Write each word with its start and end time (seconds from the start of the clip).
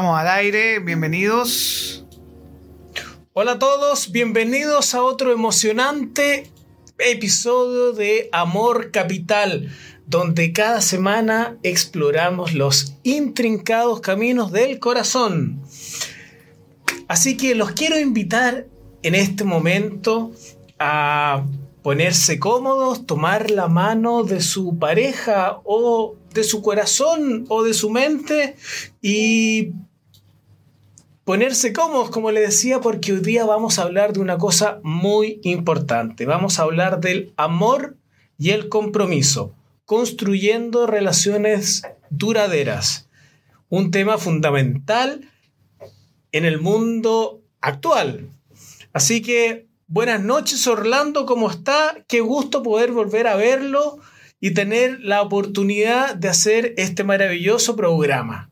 Estamos 0.00 0.18
al 0.18 0.28
aire, 0.28 0.78
bienvenidos. 0.78 2.06
Hola 3.34 3.52
a 3.52 3.58
todos, 3.58 4.10
bienvenidos 4.10 4.94
a 4.94 5.02
otro 5.02 5.30
emocionante 5.30 6.50
episodio 6.96 7.92
de 7.92 8.30
Amor 8.32 8.92
Capital, 8.92 9.68
donde 10.06 10.54
cada 10.54 10.80
semana 10.80 11.58
exploramos 11.62 12.54
los 12.54 12.94
intrincados 13.02 14.00
caminos 14.00 14.52
del 14.52 14.78
corazón. 14.78 15.60
Así 17.06 17.36
que 17.36 17.54
los 17.54 17.72
quiero 17.72 18.00
invitar 18.00 18.68
en 19.02 19.14
este 19.14 19.44
momento 19.44 20.32
a 20.78 21.44
ponerse 21.82 22.38
cómodos, 22.38 23.04
tomar 23.04 23.50
la 23.50 23.68
mano 23.68 24.22
de 24.24 24.40
su 24.40 24.78
pareja 24.78 25.60
o 25.64 26.16
de 26.32 26.42
su 26.42 26.62
corazón 26.62 27.44
o 27.50 27.62
de 27.62 27.74
su 27.74 27.90
mente 27.90 28.56
y 29.02 29.74
ponerse 31.30 31.72
cómodos, 31.72 32.10
como 32.10 32.32
le 32.32 32.40
decía, 32.40 32.80
porque 32.80 33.12
hoy 33.12 33.20
día 33.20 33.44
vamos 33.44 33.78
a 33.78 33.82
hablar 33.82 34.12
de 34.12 34.18
una 34.18 34.36
cosa 34.36 34.80
muy 34.82 35.38
importante. 35.44 36.26
Vamos 36.26 36.58
a 36.58 36.64
hablar 36.64 36.98
del 36.98 37.32
amor 37.36 37.96
y 38.36 38.50
el 38.50 38.68
compromiso, 38.68 39.54
construyendo 39.84 40.88
relaciones 40.88 41.84
duraderas. 42.10 43.08
Un 43.68 43.92
tema 43.92 44.18
fundamental 44.18 45.30
en 46.32 46.46
el 46.46 46.60
mundo 46.60 47.44
actual. 47.60 48.28
Así 48.92 49.22
que 49.22 49.68
buenas 49.86 50.20
noches 50.20 50.66
Orlando, 50.66 51.26
¿cómo 51.26 51.48
está? 51.48 52.04
Qué 52.08 52.22
gusto 52.22 52.64
poder 52.64 52.90
volver 52.90 53.28
a 53.28 53.36
verlo 53.36 54.00
y 54.40 54.52
tener 54.52 54.98
la 54.98 55.22
oportunidad 55.22 56.16
de 56.16 56.28
hacer 56.28 56.74
este 56.76 57.04
maravilloso 57.04 57.76
programa. 57.76 58.49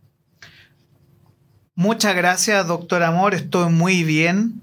Muchas 1.78 2.16
gracias, 2.16 2.66
doctor 2.66 3.04
Amor. 3.04 3.34
Estoy 3.34 3.70
muy 3.70 4.02
bien. 4.02 4.62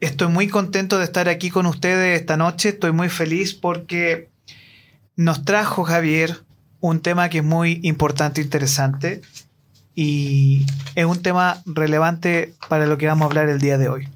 Estoy 0.00 0.28
muy 0.28 0.48
contento 0.48 0.98
de 0.98 1.04
estar 1.04 1.30
aquí 1.30 1.48
con 1.48 1.64
ustedes 1.64 2.20
esta 2.20 2.36
noche. 2.36 2.68
Estoy 2.68 2.92
muy 2.92 3.08
feliz 3.08 3.54
porque 3.54 4.28
nos 5.16 5.46
trajo 5.46 5.82
Javier 5.84 6.40
un 6.80 7.00
tema 7.00 7.30
que 7.30 7.38
es 7.38 7.44
muy 7.44 7.80
importante 7.84 8.42
e 8.42 8.44
interesante 8.44 9.22
y 9.94 10.66
es 10.94 11.06
un 11.06 11.22
tema 11.22 11.62
relevante 11.64 12.52
para 12.68 12.84
lo 12.84 12.98
que 12.98 13.06
vamos 13.06 13.22
a 13.22 13.28
hablar 13.28 13.48
el 13.48 13.58
día 13.58 13.78
de 13.78 13.88
hoy. 13.88 14.08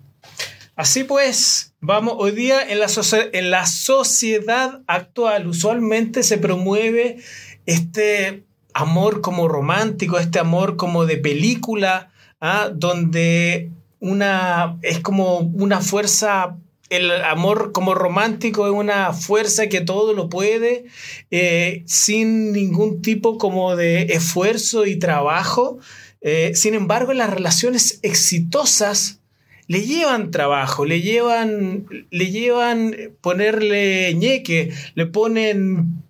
Así 0.76 1.04
pues, 1.04 1.72
vamos, 1.80 2.16
hoy 2.18 2.32
día 2.32 2.60
en 2.68 2.80
la, 2.80 2.88
en 3.32 3.50
la 3.50 3.64
sociedad 3.64 4.82
actual 4.86 5.46
usualmente 5.46 6.22
se 6.22 6.36
promueve 6.36 7.16
este 7.64 8.44
amor 8.74 9.22
como 9.22 9.48
romántico, 9.48 10.18
este 10.18 10.38
amor 10.38 10.76
como 10.76 11.06
de 11.06 11.16
película, 11.16 12.10
¿ah? 12.40 12.70
donde 12.72 13.70
una, 14.00 14.78
es 14.82 15.00
como 15.00 15.38
una 15.38 15.80
fuerza 15.80 16.56
el 16.88 17.10
amor 17.10 17.72
como 17.72 17.94
romántico 17.94 18.66
es 18.66 18.72
una 18.72 19.12
fuerza 19.12 19.68
que 19.68 19.80
todo 19.80 20.12
lo 20.12 20.28
puede, 20.28 20.84
eh, 21.30 21.82
sin 21.86 22.52
ningún 22.52 23.02
tipo 23.02 23.38
como 23.38 23.76
de 23.76 24.02
esfuerzo 24.02 24.86
y 24.86 24.96
trabajo. 24.96 25.78
Eh, 26.20 26.52
sin 26.54 26.74
embargo, 26.74 27.12
las 27.12 27.30
relaciones 27.30 27.98
exitosas 28.02 29.20
le 29.68 29.82
llevan 29.82 30.30
trabajo, 30.30 30.84
le 30.84 31.00
llevan, 31.00 31.86
le 32.10 32.30
llevan 32.30 32.96
ponerle 33.20 34.14
ñeque, 34.14 34.72
le 34.94 35.06
ponen, 35.06 36.02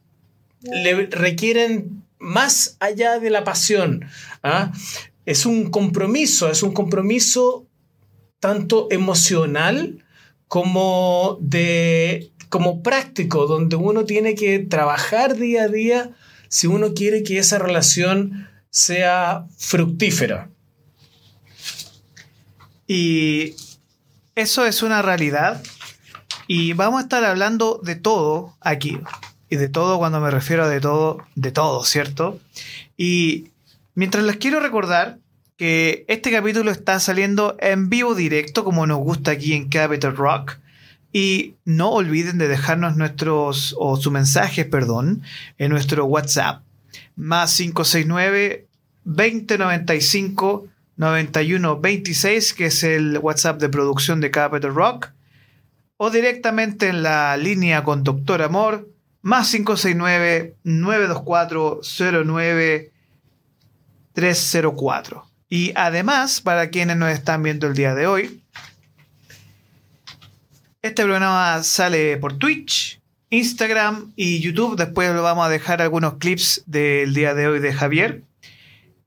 le 0.60 1.06
requieren 1.06 2.02
más 2.18 2.76
allá 2.80 3.18
de 3.18 3.30
la 3.30 3.44
pasión. 3.44 4.04
¿ah? 4.42 4.72
Es 5.26 5.44
un 5.44 5.70
compromiso, 5.70 6.50
es 6.50 6.62
un 6.62 6.72
compromiso 6.72 7.66
tanto 8.40 8.88
emocional 8.90 10.04
como 10.48 11.38
de 11.40 12.30
como 12.48 12.82
práctico, 12.82 13.46
donde 13.46 13.76
uno 13.76 14.04
tiene 14.04 14.34
que 14.34 14.60
trabajar 14.60 15.36
día 15.36 15.64
a 15.64 15.68
día 15.68 16.16
si 16.48 16.68
uno 16.68 16.94
quiere 16.94 17.22
que 17.22 17.38
esa 17.38 17.58
relación 17.58 18.48
sea 18.70 19.46
fructífera. 19.58 20.48
Y 22.86 23.54
eso 24.34 24.64
es 24.64 24.82
una 24.82 25.02
realidad. 25.02 25.62
Y 26.46 26.72
vamos 26.74 27.00
a 27.00 27.02
estar 27.02 27.24
hablando 27.24 27.80
de 27.82 27.96
todo 27.96 28.56
aquí. 28.60 28.98
Y 29.48 29.56
de 29.56 29.68
todo 29.68 29.98
cuando 29.98 30.20
me 30.20 30.30
refiero 30.30 30.64
a 30.64 30.68
de 30.68 30.80
todo, 30.80 31.18
de 31.34 31.50
todo, 31.50 31.84
¿cierto? 31.84 32.38
Y 32.96 33.50
mientras 33.96 34.22
les 34.22 34.36
quiero 34.36 34.60
recordar 34.60 35.18
que 35.56 36.04
este 36.06 36.30
capítulo 36.30 36.70
está 36.70 37.00
saliendo 37.00 37.56
en 37.58 37.88
vivo 37.88 38.14
directo, 38.14 38.62
como 38.62 38.86
nos 38.86 38.98
gusta 38.98 39.32
aquí 39.32 39.54
en 39.54 39.68
Capital 39.68 40.16
Rock. 40.16 40.58
Y 41.12 41.54
no 41.64 41.90
olviden 41.90 42.38
de 42.38 42.46
dejarnos 42.46 42.96
nuestros, 42.96 43.74
o 43.78 43.96
su 43.96 44.10
mensaje, 44.10 44.64
perdón, 44.64 45.22
en 45.56 45.70
nuestro 45.70 46.04
WhatsApp. 46.04 46.62
Más 47.16 47.56
569 47.56 48.66
2095 49.04 50.68
9126, 50.96 52.54
que 52.54 52.66
es 52.66 52.82
el 52.82 53.18
WhatsApp 53.18 53.60
de 53.60 53.68
producción 53.68 54.20
de 54.20 54.30
Capital 54.30 54.74
Rock, 54.74 55.10
o 55.96 56.10
directamente 56.10 56.88
en 56.88 57.02
la 57.02 57.36
línea 57.36 57.84
con 57.84 58.02
Doctor 58.04 58.42
Amor, 58.42 58.88
más 59.22 59.54
569-924-09-304. 64.16 65.22
Y 65.48 65.72
además, 65.76 66.40
para 66.40 66.70
quienes 66.70 66.96
nos 66.96 67.10
están 67.10 67.42
viendo 67.42 67.66
el 67.66 67.74
día 67.74 67.94
de 67.94 68.06
hoy, 68.06 68.42
este 70.82 71.02
programa 71.04 71.62
sale 71.62 72.16
por 72.16 72.36
Twitch, 72.38 73.00
Instagram 73.30 74.12
y 74.16 74.40
YouTube. 74.40 74.76
Después 74.76 75.14
lo 75.14 75.22
vamos 75.22 75.46
a 75.46 75.48
dejar 75.48 75.82
algunos 75.82 76.14
clips 76.14 76.62
del 76.66 77.14
día 77.14 77.34
de 77.34 77.46
hoy 77.46 77.60
de 77.60 77.72
Javier. 77.72 78.22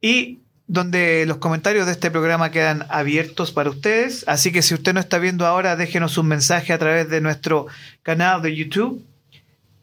Y 0.01 0.39
donde 0.67 1.25
los 1.25 1.37
comentarios 1.37 1.87
de 1.87 1.93
este 1.93 2.11
programa 2.11 2.51
quedan 2.51 2.85
abiertos 2.89 3.51
para 3.51 3.71
ustedes. 3.71 4.23
Así 4.27 4.51
que 4.51 4.61
si 4.61 4.75
usted 4.75 4.93
no 4.93 4.99
está 4.99 5.17
viendo 5.17 5.47
ahora, 5.47 5.75
déjenos 5.75 6.17
un 6.19 6.27
mensaje 6.27 6.73
a 6.73 6.77
través 6.77 7.09
de 7.09 7.21
nuestro 7.21 7.65
canal 8.03 8.41
de 8.43 8.55
YouTube. 8.55 9.03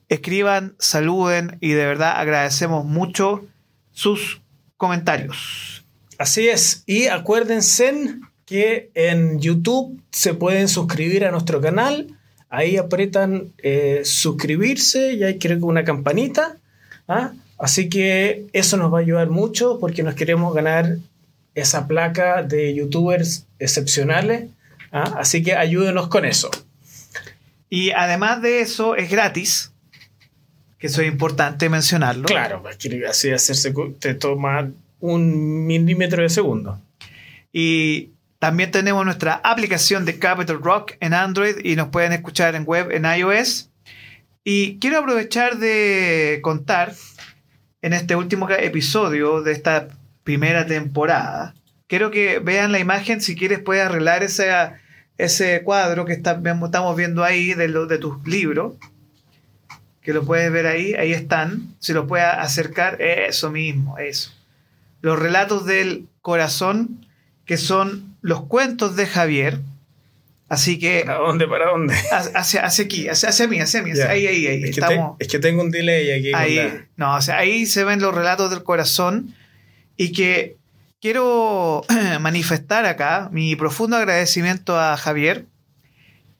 Escriban, 0.08 0.76
saluden 0.78 1.58
y 1.61 1.70
de 1.70 1.84
verdad 1.84 2.20
agradecemos 2.20 2.84
mucho 2.84 3.44
sus 3.90 4.40
comentarios. 4.76 5.84
Así 6.19 6.49
es. 6.49 6.82
Y 6.87 7.06
acuérdense 7.06 8.19
que 8.46 8.90
en 8.94 9.40
YouTube 9.40 10.00
se 10.11 10.34
pueden 10.34 10.69
suscribir 10.69 11.25
a 11.25 11.31
nuestro 11.31 11.61
canal. 11.61 12.17
Ahí 12.49 12.76
apretan 12.76 13.52
eh, 13.58 14.02
suscribirse 14.05 15.14
y 15.14 15.25
hay 15.25 15.38
creo 15.38 15.58
que 15.58 15.64
una 15.64 15.84
campanita. 15.84 16.56
¿ah? 17.08 17.32
Así 17.58 17.88
que 17.88 18.46
eso 18.52 18.76
nos 18.76 18.93
va 18.93 18.99
a 18.99 19.00
ayudar 19.00 19.31
mucho 19.31 19.78
porque 19.81 20.02
nos 20.02 20.14
queremos 20.14 20.55
ganar 20.55 20.99
esa 21.55 21.88
placa 21.88 22.43
de 22.43 22.75
youtubers 22.75 23.46
excepcionales. 23.58 24.50
¿ah? 24.93 25.17
Así 25.19 25.43
que 25.43 25.55
ayúdenos 25.55 26.08
con 26.08 26.25
eso. 26.25 26.50
Y 27.69 27.90
además 27.90 28.43
de 28.43 28.61
eso, 28.61 28.94
es 28.94 29.11
gratis. 29.11 29.73
Que 30.78 30.88
eso 30.88 31.00
es 31.00 31.08
importante 31.08 31.69
mencionarlo. 31.69 32.25
Claro, 32.25 32.62
así 33.08 33.31
hacerse 33.31 33.73
te 33.99 34.14
toma 34.14 34.70
un 35.00 35.67
milímetro 35.67 36.23
de 36.23 36.28
segundo. 36.28 36.81
Y 37.52 38.11
también 38.38 38.70
tenemos 38.70 39.05
nuestra 39.05 39.40
aplicación 39.43 40.05
de 40.05 40.19
Capital 40.19 40.62
Rock 40.62 40.93
en 41.00 41.14
Android 41.14 41.56
y 41.64 41.76
nos 41.76 41.88
pueden 41.88 42.12
escuchar 42.12 42.55
en 42.55 42.64
web 42.64 42.90
en 42.90 43.05
iOS. 43.05 43.70
Y 44.44 44.78
quiero 44.78 44.99
aprovechar 44.99 45.58
de 45.58 46.40
contar 46.43 46.94
en 47.82 47.93
este 47.93 48.14
último 48.14 48.49
episodio 48.50 49.43
de 49.43 49.52
esta 49.52 49.88
primera 50.23 50.67
temporada. 50.67 51.55
Quiero 51.87 52.11
que 52.11 52.40
vean 52.40 52.73
la 52.73 52.78
imagen, 52.78 53.20
si 53.20 53.37
quieres 53.37 53.61
puedes 53.61 53.84
arreglar 53.84 54.23
ese, 54.23 54.50
ese 55.19 55.62
cuadro 55.62 56.05
que 56.05 56.12
estamos 56.12 56.96
viendo 56.96 57.25
ahí 57.25 57.55
de, 57.55 57.69
de 57.69 57.99
tus 57.99 58.26
libros, 58.26 58.75
que 60.06 60.12
lo 60.12 60.25
puedes 60.25 60.53
ver 60.53 60.69
ahí, 60.69 60.94
ahí 60.94 61.12
están, 61.12 61.75
si 61.81 61.93
lo 61.93 62.06
puedes 62.06 62.29
acercar, 62.29 63.03
eso 63.03 63.50
mismo, 63.50 63.99
eso. 63.99 64.31
Los 65.00 65.19
relatos 65.19 65.67
del 65.67 66.06
corazón, 66.23 67.05
que 67.44 67.56
son 67.56 68.17
los 68.20 68.44
cuentos 68.44 68.94
de 68.94 69.08
Javier, 69.08 69.58
Así 70.49 70.79
que. 70.79 71.03
¿Para 71.05 71.19
dónde? 71.19 71.49
¿Para 71.49 71.70
dónde? 71.73 71.93
Hacia, 72.12 72.64
hacia 72.64 72.85
aquí, 72.85 73.08
hacia, 73.08 73.31
hacia 73.31 73.49
mí, 73.49 73.58
hacia 73.58 73.82
mí. 73.82 73.91
Ahí, 73.99 74.29
ahí, 74.29 74.47
ahí. 74.47 74.62
Es, 74.62 74.76
que 74.76 75.00
es 75.19 75.26
que 75.26 75.41
tengo 75.41 75.61
un 75.61 75.73
delay 75.73 76.09
aquí. 76.12 76.32
Ahí, 76.32 76.85
No, 76.97 77.17
o 77.17 77.20
sea, 77.20 77.38
ahí 77.38 77.67
se 77.67 77.82
ven 77.82 78.00
los 78.00 78.14
relatos 78.14 78.50
del 78.50 78.62
corazón 78.62 79.35
y 79.97 80.12
que 80.12 80.56
quiero 81.00 81.85
manifestar 82.20 82.87
acá 82.87 83.29
mi 83.32 83.56
profundo 83.56 83.97
agradecimiento 83.97 84.79
a 84.79 84.97
Javier 84.97 85.47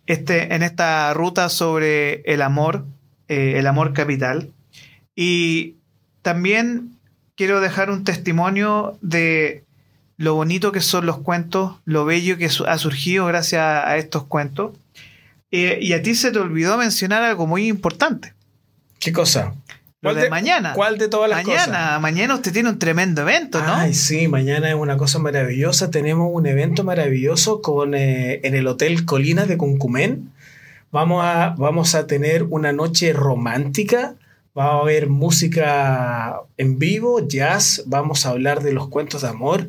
este, 0.07 0.55
en 0.55 0.63
esta 0.63 1.13
ruta 1.13 1.49
sobre 1.49 2.21
el 2.33 2.43
amor, 2.43 2.85
eh, 3.29 3.55
el 3.57 3.67
amor 3.67 3.93
capital. 3.93 4.53
Y 5.15 5.77
también 6.23 6.99
quiero 7.37 7.61
dejar 7.61 7.91
un 7.91 8.05
testimonio 8.05 8.99
de 9.01 9.65
lo 10.17 10.35
bonito 10.35 10.73
que 10.73 10.81
son 10.81 11.07
los 11.07 11.19
cuentos, 11.19 11.77
lo 11.85 12.05
bello 12.05 12.37
que 12.39 12.47
ha 12.67 12.79
surgido 12.79 13.27
gracias 13.27 13.63
a 13.63 13.97
estos 13.97 14.25
cuentos. 14.25 14.77
Eh, 15.51 15.79
y 15.81 15.93
a 15.93 16.03
ti 16.03 16.15
se 16.15 16.33
te 16.33 16.39
olvidó 16.39 16.77
mencionar 16.77 17.23
algo 17.23 17.47
muy 17.47 17.69
importante. 17.69 18.35
¿Qué 18.99 19.13
cosa? 19.13 19.55
Lo 20.03 20.15
de, 20.15 20.31
mañana. 20.31 20.73
¿Cuál 20.75 20.99
de 20.99 21.09
todas 21.09 21.29
las 21.29 21.45
mañana, 21.45 21.65
cosas? 21.65 22.01
Mañana 22.01 22.35
usted 22.35 22.53
tiene 22.53 22.69
un 22.69 22.79
tremendo 22.79 23.23
evento, 23.23 23.63
¿no? 23.63 23.75
Ay, 23.75 23.95
sí, 23.95 24.29
mañana 24.29 24.69
es 24.69 24.75
una 24.75 24.97
cosa 24.97 25.19
maravillosa. 25.19 25.91
Tenemos 25.91 26.29
un 26.33 26.47
evento 26.47 26.85
maravilloso 26.85 27.61
con, 27.63 27.95
eh, 27.95 28.41
en 28.45 28.55
el 28.55 28.67
Hotel 28.67 29.05
Colinas 29.05 29.49
de 29.49 29.57
Cuncumén. 29.57 30.33
Vamos 30.97 31.23
a, 31.23 31.55
vamos 31.59 31.95
a 31.95 32.07
tener 32.07 32.45
una 32.45 32.73
noche 32.73 33.13
romántica. 33.13 34.17
Va 34.57 34.71
a 34.71 34.79
haber 34.79 35.11
música 35.11 36.41
en 36.57 36.79
vivo, 36.79 37.29
jazz. 37.29 37.83
Vamos 37.85 38.25
a 38.25 38.31
hablar 38.31 38.63
de 38.63 38.73
los 38.73 38.89
cuentos 38.89 39.21
de 39.21 39.29
amor. 39.29 39.69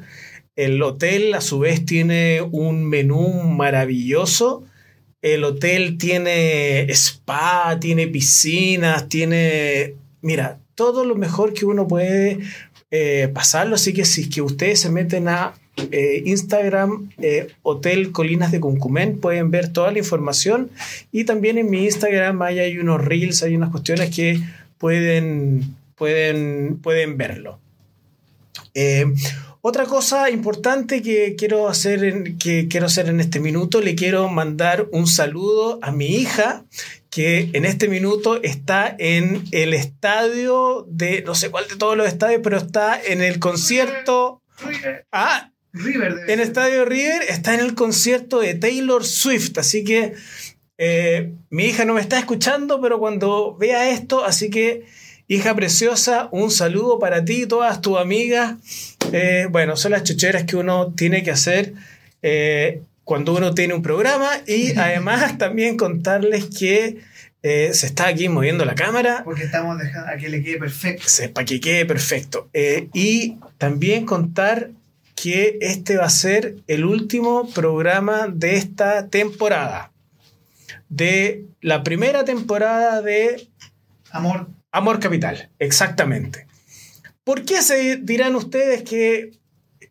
El 0.55 0.81
hotel, 0.81 1.33
a 1.33 1.41
su 1.41 1.59
vez, 1.59 1.83
tiene 1.83 2.41
un 2.41 2.85
menú 2.85 3.43
maravilloso. 3.43 4.63
El 5.21 5.43
hotel 5.43 5.97
tiene 5.97 6.89
spa, 6.93 7.77
tiene 7.81 8.07
piscinas, 8.07 9.09
tiene 9.09 9.95
mira, 10.21 10.61
todo 10.75 11.03
lo 11.03 11.15
mejor 11.15 11.53
que 11.53 11.65
uno 11.65 11.89
puede 11.89 12.39
eh, 12.89 13.29
pasarlo. 13.33 13.75
Así 13.75 13.91
que 13.91 14.05
si 14.05 14.21
es 14.21 14.29
que 14.29 14.41
ustedes 14.41 14.79
se 14.79 14.89
meten 14.89 15.27
a 15.27 15.55
eh, 15.91 16.23
Instagram, 16.25 17.09
eh, 17.19 17.47
Hotel 17.63 18.11
Colinas 18.11 18.51
de 18.51 18.59
Cuncumén, 18.59 19.19
pueden 19.19 19.51
ver 19.51 19.71
toda 19.71 19.91
la 19.91 19.99
información. 19.99 20.69
Y 21.11 21.23
también 21.23 21.57
en 21.57 21.69
mi 21.69 21.85
Instagram 21.85 22.41
hay, 22.41 22.77
unos 22.77 23.03
reels, 23.03 23.43
hay 23.43 23.55
unas 23.55 23.69
cuestiones 23.69 24.13
que 24.15 24.39
pueden, 24.77 25.75
pueden, 25.95 26.79
pueden 26.81 27.17
verlo. 27.17 27.59
otra 29.61 29.85
cosa 29.85 30.29
importante 30.29 31.01
que 31.01 31.35
quiero, 31.35 31.67
hacer 31.67 32.03
en, 32.03 32.37
que 32.37 32.67
quiero 32.67 32.87
hacer 32.87 33.09
en 33.09 33.19
este 33.19 33.39
minuto, 33.39 33.81
le 33.81 33.95
quiero 33.95 34.29
mandar 34.29 34.87
un 34.91 35.07
saludo 35.07 35.79
a 35.81 35.91
mi 35.91 36.07
hija, 36.07 36.63
que 37.09 37.49
en 37.53 37.65
este 37.65 37.87
minuto 37.87 38.41
está 38.43 38.95
en 38.99 39.43
el 39.51 39.73
estadio 39.73 40.85
de, 40.87 41.23
no 41.23 41.33
sé 41.33 41.49
cuál 41.49 41.67
de 41.67 41.75
todos 41.75 41.97
los 41.97 42.07
estadios, 42.07 42.41
pero 42.43 42.57
está 42.57 43.01
en 43.01 43.21
el 43.21 43.39
concierto. 43.39 44.41
Ah, 45.11 45.51
River. 45.77 46.15
En 46.27 46.39
estadio 46.39 46.85
River 46.85 47.23
está 47.29 47.53
en 47.53 47.59
el 47.61 47.75
concierto 47.75 48.39
de 48.39 48.55
Taylor 48.55 49.05
Swift, 49.05 49.57
así 49.57 49.83
que 49.83 50.13
eh, 50.77 51.33
mi 51.49 51.65
hija 51.65 51.85
no 51.85 51.93
me 51.93 52.01
está 52.01 52.19
escuchando, 52.19 52.81
pero 52.81 52.99
cuando 52.99 53.55
vea 53.57 53.89
esto, 53.89 54.25
así 54.25 54.49
que 54.49 54.85
hija 55.27 55.55
preciosa, 55.55 56.29
un 56.31 56.51
saludo 56.51 56.99
para 56.99 57.25
ti 57.25 57.43
y 57.43 57.47
todas 57.47 57.81
tus 57.81 57.97
amigas. 57.97 58.55
Eh, 59.11 59.47
bueno, 59.49 59.75
son 59.75 59.91
las 59.91 60.03
chucheras 60.03 60.43
que 60.43 60.55
uno 60.55 60.93
tiene 60.95 61.23
que 61.23 61.31
hacer. 61.31 61.73
Eh, 62.21 62.81
cuando 63.03 63.33
uno 63.35 63.53
tiene 63.53 63.73
un 63.73 63.81
programa 63.81 64.29
y 64.45 64.71
además 64.77 65.37
también 65.37 65.77
contarles 65.77 66.45
que 66.45 66.97
eh, 67.43 67.73
se 67.73 67.85
está 67.85 68.07
aquí 68.07 68.27
moviendo 68.27 68.65
la 68.65 68.75
cámara. 68.75 69.21
Porque 69.23 69.43
estamos 69.43 69.77
dejando 69.77 70.11
a 70.11 70.17
que 70.17 70.27
le 70.27 70.43
quede 70.43 70.57
perfecto. 70.57 71.05
para 71.33 71.45
que 71.45 71.61
quede 71.61 71.85
perfecto. 71.85 72.49
Eh, 72.53 72.89
y 72.93 73.37
también 73.57 74.05
contar 74.05 74.71
que 75.21 75.57
este 75.61 75.97
va 75.97 76.05
a 76.05 76.09
ser 76.09 76.57
el 76.67 76.85
último 76.85 77.49
programa 77.49 78.27
de 78.31 78.55
esta 78.55 79.09
temporada. 79.09 79.91
De 80.89 81.45
la 81.59 81.83
primera 81.83 82.23
temporada 82.23 83.01
de 83.01 83.49
Amor. 84.11 84.47
Amor 84.71 84.99
Capital, 84.99 85.49
exactamente. 85.59 86.45
¿Por 87.23 87.43
qué 87.43 87.61
se 87.61 87.97
dirán 87.97 88.35
ustedes 88.35 88.83
que 88.83 89.31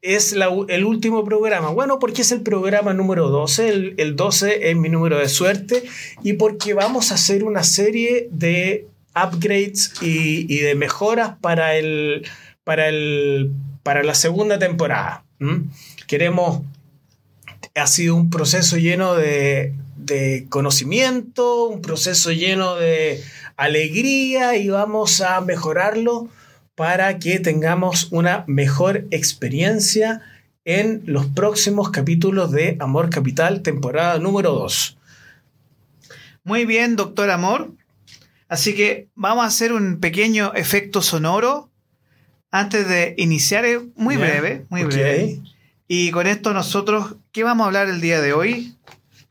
es 0.00 0.32
el 0.32 0.84
último 0.84 1.24
programa? 1.24 1.70
Bueno, 1.70 1.98
porque 1.98 2.22
es 2.22 2.32
el 2.32 2.42
programa 2.42 2.94
número 2.94 3.28
12, 3.28 3.68
el, 3.68 3.94
el, 3.98 4.16
12 4.16 4.70
es 4.70 4.76
mi 4.76 4.88
número 4.88 5.18
de 5.18 5.28
suerte 5.28 5.82
y 6.22 6.34
porque 6.34 6.72
vamos 6.72 7.10
a 7.10 7.16
hacer 7.16 7.44
una 7.44 7.62
serie 7.62 8.28
de 8.30 8.86
upgrades 9.16 9.92
y, 10.00 10.58
de 10.58 10.74
mejoras 10.74 11.36
para, 11.40 11.76
el, 11.76 12.26
para, 12.66 12.88
el, 12.88 13.52
para 13.84 14.02
la 14.02 14.16
segunda 14.16 14.58
temporada. 14.58 15.24
Queremos, 16.08 16.62
ha 17.76 17.86
sido 17.86 18.16
un 18.16 18.28
proceso 18.28 18.76
lleno 18.76 19.14
de, 19.14 19.72
de 19.94 20.46
conocimiento, 20.48 21.68
un 21.68 21.80
proceso 21.80 22.32
lleno 22.32 22.74
de 22.74 23.22
alegría 23.56 24.56
y 24.56 24.68
vamos 24.68 25.20
a 25.20 25.40
mejorarlo 25.42 26.28
para 26.74 27.20
que 27.20 27.38
tengamos 27.38 28.08
una 28.10 28.42
mejor 28.48 29.06
experiencia 29.12 30.22
en 30.64 31.04
los 31.06 31.26
próximos 31.26 31.90
capítulos 31.90 32.50
de 32.50 32.76
Amor 32.80 33.10
Capital, 33.10 33.62
temporada 33.62 34.18
número 34.18 34.50
2. 34.50 34.98
Muy 36.42 36.64
bien, 36.64 36.96
doctor 36.96 37.30
Amor. 37.30 37.70
Así 38.48 38.74
que 38.74 39.06
vamos 39.14 39.44
a 39.44 39.46
hacer 39.46 39.72
un 39.72 40.00
pequeño 40.00 40.52
efecto 40.54 41.00
sonoro 41.00 41.70
antes 42.50 42.88
de 42.88 43.14
iniciar, 43.18 43.64
muy 43.94 44.16
breve, 44.16 44.66
muy 44.68 44.84
breve. 44.84 45.40
Y 45.88 46.10
con 46.10 46.26
esto 46.26 46.52
nosotros, 46.52 47.16
¿qué 47.32 47.44
vamos 47.44 47.64
a 47.64 47.66
hablar 47.68 47.88
el 47.88 48.00
día 48.00 48.20
de 48.20 48.32
hoy? 48.32 48.74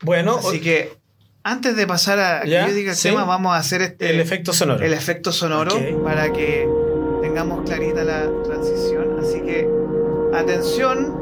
Bueno, 0.02 0.38
así 0.38 0.60
que 0.60 0.96
antes 1.42 1.76
de 1.76 1.86
pasar 1.86 2.18
a 2.18 2.42
que 2.42 2.50
yo 2.50 2.72
diga 2.72 2.92
el 2.92 2.98
tema, 2.98 3.24
vamos 3.24 3.54
a 3.54 3.58
hacer 3.58 3.82
este 3.82 4.10
el 4.10 4.20
efecto 4.20 4.52
sonoro. 4.52 4.84
El 4.84 4.92
efecto 4.92 5.32
sonoro 5.32 5.78
para 6.02 6.32
que 6.32 6.68
tengamos 7.22 7.64
clarita 7.64 8.04
la 8.04 8.28
transición. 8.44 9.18
Así 9.20 9.40
que, 9.40 9.68
atención, 10.34 11.14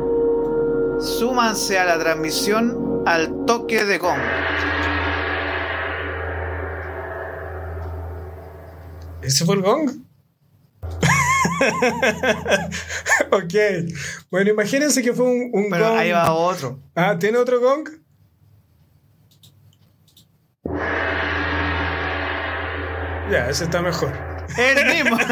súmanse 1.00 1.78
a 1.78 1.84
la 1.84 1.98
transmisión 1.98 3.02
al 3.06 3.44
toque 3.44 3.84
de 3.84 3.98
gong. 3.98 4.20
¿Ese 9.22 9.44
fue 9.44 9.56
el 9.56 9.62
gong? 9.62 9.90
ok. 13.30 13.54
Bueno, 14.30 14.50
imagínense 14.50 15.02
que 15.02 15.12
fue 15.12 15.26
un, 15.26 15.50
un 15.52 15.70
Pero 15.70 15.94
ahí 15.96 16.10
va 16.10 16.32
otro. 16.32 16.78
Ah, 16.94 17.16
¿tiene 17.18 17.38
otro 17.38 17.60
gong? 17.60 17.88
Ya, 23.30 23.48
ese 23.48 23.64
está 23.64 23.80
mejor. 23.80 24.12
El 24.56 24.86
mismo. 24.86 25.18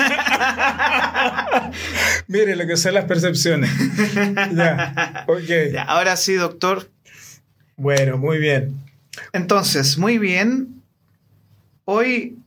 Mire 2.26 2.56
lo 2.56 2.66
que 2.66 2.76
son 2.76 2.94
las 2.94 3.04
percepciones. 3.04 3.70
ya, 4.54 5.24
ok. 5.28 5.76
ahora 5.86 6.16
sí, 6.16 6.34
doctor. 6.34 6.88
Bueno, 7.76 8.16
muy 8.16 8.38
bien. 8.38 8.80
Entonces, 9.32 9.98
muy 9.98 10.18
bien. 10.18 10.82
Hoy 11.84 12.38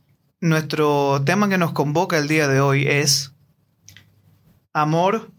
nuestro 0.42 1.22
tema 1.26 1.50
que 1.50 1.58
nos 1.58 1.72
convoca 1.72 2.18
el 2.18 2.28
día 2.28 2.48
de 2.48 2.60
hoy 2.60 2.88
es 2.88 3.35
amor, 4.76 5.32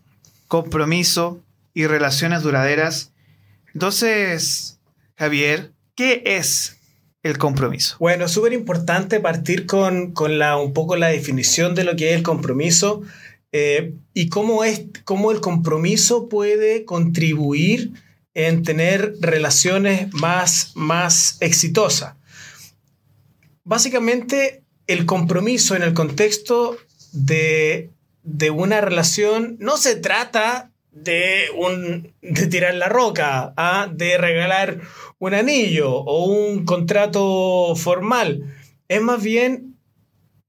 compromiso 0.49 1.45
y 1.75 1.87
relaciones 1.87 2.43
duraderas. 2.43 3.13
Entonces, 3.75 4.81
Javier, 5.15 5.73
¿qué 5.95 6.23
es 6.25 6.79
el 7.23 7.37
compromiso? 7.37 7.97
Bueno, 8.01 8.29
súper 8.29 8.55
importante 8.55 9.21
partir 9.21 9.67
con, 9.67 10.15
la, 10.39 10.57
un 10.57 10.73
poco 10.73 10.97
la 10.97 11.09
definición 11.09 11.75
de 11.75 11.85
lo 11.85 11.97
que 11.97 12.11
es 12.11 12.17
el 12.17 12.23
compromiso 12.23 13.03
eh, 13.53 13.93
y 14.15 14.31
cómo, 14.31 14.65
es, 14.65 14.87
cómo 15.05 15.31
el 15.31 15.41
compromiso 15.41 16.31
puede 16.31 16.87
contribuir 16.87 17.93
en 18.33 18.63
tener 18.63 19.17
relaciones 19.21 20.13
más, 20.15 20.73
más 20.75 21.37
exitosas. 21.41 22.15
Básicamente, 23.65 24.63
el 24.87 25.05
compromiso 25.05 25.77
en 25.77 25.83
el 25.83 25.93
contexto 25.93 26.79
de, 27.13 27.91
de 28.27 28.51
una 28.51 28.81
relación 28.81 29.57
no 29.61 29.79
se 29.79 29.97
trata 29.97 30.71
de, 30.91 31.45
un, 31.57 32.13
de 32.21 32.47
tirar 32.49 32.75
la 32.75 32.89
roca, 32.89 33.55
¿ah? 33.57 33.89
de 33.93 34.19
regalar 34.19 34.81
un 35.19 35.35
anillo 35.35 35.91
o 35.91 36.25
un 36.27 36.65
contrato 36.65 37.75
formal. 37.77 38.53
Es 38.89 39.01
más 39.01 39.23
bien 39.23 39.77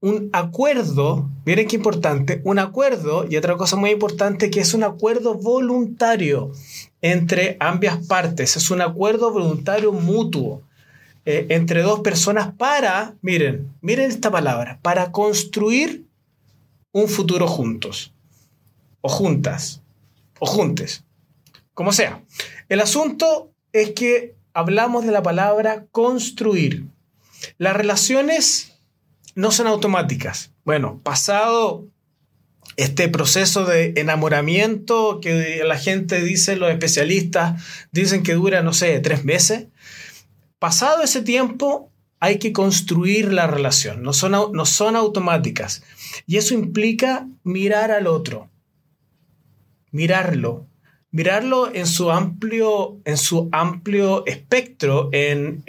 un 0.00 0.28
acuerdo, 0.32 1.28
miren 1.44 1.68
qué 1.68 1.76
importante, 1.76 2.40
un 2.44 2.58
acuerdo 2.58 3.26
y 3.28 3.36
otra 3.36 3.56
cosa 3.56 3.76
muy 3.76 3.90
importante 3.90 4.50
que 4.50 4.60
es 4.60 4.74
un 4.74 4.84
acuerdo 4.84 5.34
voluntario 5.34 6.52
entre 7.00 7.56
ambas 7.60 8.06
partes, 8.06 8.56
es 8.56 8.70
un 8.70 8.80
acuerdo 8.80 9.32
voluntario 9.32 9.92
mutuo 9.92 10.62
eh, 11.24 11.46
entre 11.50 11.82
dos 11.82 12.00
personas 12.00 12.54
para, 12.56 13.14
miren, 13.22 13.72
miren 13.82 14.10
esta 14.10 14.30
palabra, 14.30 14.78
para 14.82 15.12
construir 15.12 16.07
un 16.92 17.08
futuro 17.08 17.46
juntos 17.46 18.12
o 19.00 19.08
juntas 19.08 19.82
o 20.38 20.46
juntes, 20.46 21.04
como 21.74 21.92
sea. 21.92 22.22
El 22.68 22.80
asunto 22.80 23.52
es 23.72 23.90
que 23.92 24.34
hablamos 24.52 25.04
de 25.04 25.12
la 25.12 25.22
palabra 25.22 25.86
construir. 25.92 26.86
Las 27.58 27.76
relaciones 27.76 28.74
no 29.34 29.50
son 29.50 29.66
automáticas. 29.66 30.52
Bueno, 30.64 31.00
pasado 31.02 31.86
este 32.76 33.08
proceso 33.08 33.64
de 33.64 33.94
enamoramiento 33.96 35.20
que 35.20 35.62
la 35.64 35.78
gente 35.78 36.22
dice, 36.22 36.56
los 36.56 36.70
especialistas 36.70 37.62
dicen 37.92 38.22
que 38.22 38.34
dura, 38.34 38.62
no 38.62 38.72
sé, 38.72 38.98
tres 39.00 39.24
meses. 39.24 39.66
Pasado 40.58 41.02
ese 41.02 41.22
tiempo, 41.22 41.90
hay 42.20 42.38
que 42.38 42.52
construir 42.52 43.32
la 43.32 43.46
relación, 43.46 44.02
no 44.02 44.12
son, 44.12 44.32
no 44.32 44.66
son 44.66 44.96
automáticas. 44.96 45.82
Y 46.26 46.36
eso 46.36 46.54
implica 46.54 47.28
mirar 47.44 47.90
al 47.90 48.06
otro, 48.06 48.50
mirarlo, 49.92 50.66
mirarlo 51.10 51.72
en 51.74 51.86
su 51.86 52.10
amplio, 52.10 52.98
en 53.04 53.16
su 53.16 53.48
amplio 53.52 54.26
espectro, 54.26 55.10
en, 55.12 55.62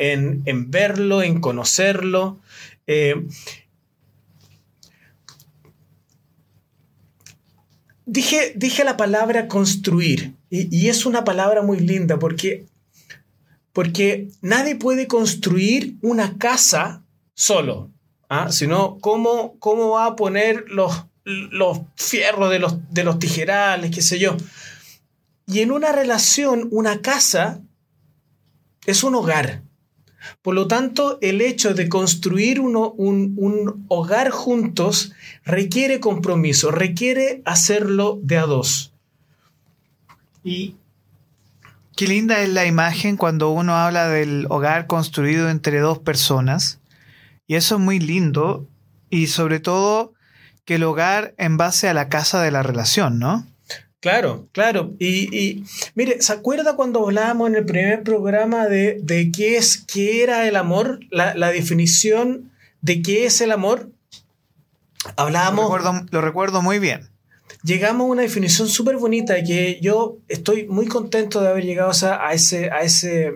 verlo, 0.68 1.22
en 1.22 1.40
conocerlo. 1.40 2.40
Eh, 2.88 3.26
dije, 8.06 8.54
dije 8.56 8.84
la 8.84 8.98
palabra 8.98 9.48
construir 9.48 10.34
y, 10.50 10.90
es 10.90 11.06
una 11.06 11.24
palabra 11.24 11.62
muy 11.62 11.80
linda 11.80 12.18
porque, 12.18 12.66
porque 13.80 14.28
nadie 14.42 14.76
puede 14.76 15.08
construir 15.08 15.96
una 16.02 16.38
casa 16.38 17.02
solo, 17.34 17.90
¿ah? 18.28 18.52
sino 18.52 18.98
cómo, 19.00 19.58
cómo 19.60 19.92
va 19.92 20.06
a 20.06 20.16
poner 20.18 20.66
los, 20.68 21.06
los 21.24 21.80
fierros 21.96 22.50
de 22.50 22.60
los, 22.60 22.76
de 22.92 23.06
los 23.06 23.20
tijerales, 23.20 23.92
qué 23.92 24.02
sé 24.02 24.20
yo. 24.20 24.36
Y 25.48 25.62
en 25.62 25.72
una 25.72 25.94
relación, 25.94 26.68
una 26.72 27.02
casa 27.02 27.62
es 28.86 29.02
un 29.06 29.16
hogar. 29.16 29.62
Por 30.42 30.56
lo 30.56 30.68
tanto, 30.68 31.18
el 31.22 31.40
hecho 31.40 31.74
de 31.74 31.88
construir 31.88 32.60
uno, 32.60 32.92
un, 32.92 33.34
un, 33.38 33.86
hogar 33.88 34.30
juntos 34.30 35.14
requiere 35.46 36.02
compromiso, 36.02 36.70
requiere 36.72 37.42
hacerlo 37.46 38.20
de 38.24 38.40
a 38.40 38.46
dos. 38.46 38.92
Y 40.44 40.76
qué 42.00 42.08
linda 42.08 42.40
es 42.40 42.48
la 42.48 42.66
imagen 42.66 43.18
cuando 43.18 43.50
uno 43.50 43.76
habla 43.76 44.08
del 44.08 44.46
hogar 44.50 44.88
construido 44.88 45.50
entre 45.50 45.80
dos 45.80 46.00
personas. 46.00 46.80
Y 47.46 47.56
eso 47.56 47.76
es 47.76 47.82
muy 47.82 48.00
lindo. 48.00 48.66
Y 49.10 49.28
sobre 49.28 49.60
todo 49.60 50.14
que 50.64 50.76
el 50.76 50.84
hogar 50.84 51.34
en 51.38 51.58
base 51.58 51.90
a 51.90 51.94
la 51.94 52.08
casa 52.08 52.42
de 52.42 52.52
la 52.52 52.64
relación, 52.64 53.20
¿no? 53.20 53.46
Claro, 54.00 54.48
claro. 54.54 54.94
Y, 54.98 55.66
mire, 55.94 56.22
¿se 56.22 56.32
acuerda 56.32 56.78
cuando 56.78 57.04
hablábamos 57.04 57.50
en 57.50 57.56
el 57.58 57.66
primer 57.66 58.02
programa 58.04 58.68
de, 58.68 59.32
qué 59.36 59.58
es, 59.58 59.84
qué 59.86 60.24
era 60.24 60.48
el 60.48 60.56
amor? 60.56 61.02
La, 61.12 61.52
definición 61.52 62.50
de 62.80 63.02
qué 63.02 63.26
es 63.26 63.42
el 63.42 63.52
amor. 63.52 63.90
Hablábamos. 65.18 65.70
Lo 66.12 66.22
recuerdo, 66.22 66.62
muy 66.62 66.80
bien. 66.80 67.10
Llegamos 67.64 68.06
a 68.06 68.12
una 68.12 68.22
definición 68.22 68.70
súper 68.70 68.96
bonita 68.98 69.44
que 69.44 69.80
yo 69.82 70.20
estoy 70.30 70.66
muy 70.68 70.88
contento 70.88 71.42
de 71.42 71.50
haber 71.50 71.66
llegado 71.66 71.92
a, 71.92 72.34
ese, 72.34 72.70
a, 72.70 72.82
ese, 72.84 73.34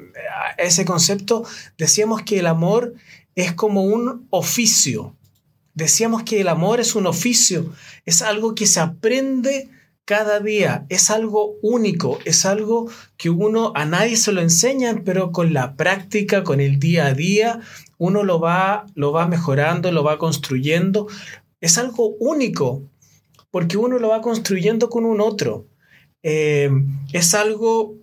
a 0.58 0.62
ese 0.62 0.86
concepto. 0.86 1.44
Decíamos 1.77 2.22
que 2.22 2.39
el 2.39 2.48
amor 2.48 2.94
es 3.36 3.53
como 3.53 3.84
un 3.84 4.27
oficio. 4.30 5.15
Decíamos 5.74 6.24
que 6.24 6.39
el 6.39 6.48
amor 6.48 6.80
es 6.80 6.96
un 6.96 7.08
oficio, 7.08 7.74
es 8.06 8.22
algo 8.22 8.53
que 8.53 8.68
se 8.68 8.80
aprende 8.80 9.70
cada 10.06 10.39
día. 10.39 10.86
Es 10.89 11.10
algo 11.10 11.56
único, 11.62 12.20
es 12.25 12.46
algo 12.46 12.89
que 13.18 13.30
uno 13.30 13.74
a 13.75 13.86
nadie 13.86 14.15
se 14.15 14.32
lo 14.32 14.42
enseñan, 14.42 15.03
pero 15.03 15.32
con 15.32 15.53
la 15.53 15.75
práctica, 15.75 16.44
con 16.44 16.60
el 16.60 16.80
día 16.80 17.08
a 17.08 17.13
día, 17.13 17.60
uno 17.98 18.24
lo 18.24 18.39
va, 18.39 18.86
lo 18.96 19.12
va 19.12 19.27
mejorando, 19.27 19.92
lo 19.92 20.03
va 20.03 20.18
construyendo. 20.18 21.08
Es 21.60 21.77
algo 21.77 22.15
único, 22.20 22.84
porque 23.53 23.77
uno 23.77 24.00
lo 24.00 24.10
va 24.10 24.24
construyendo 24.24 24.89
con 24.89 25.05
un 25.05 25.22
otro. 25.22 25.67
Eh, 26.24 26.72
es 27.12 27.36
algo 27.36 27.93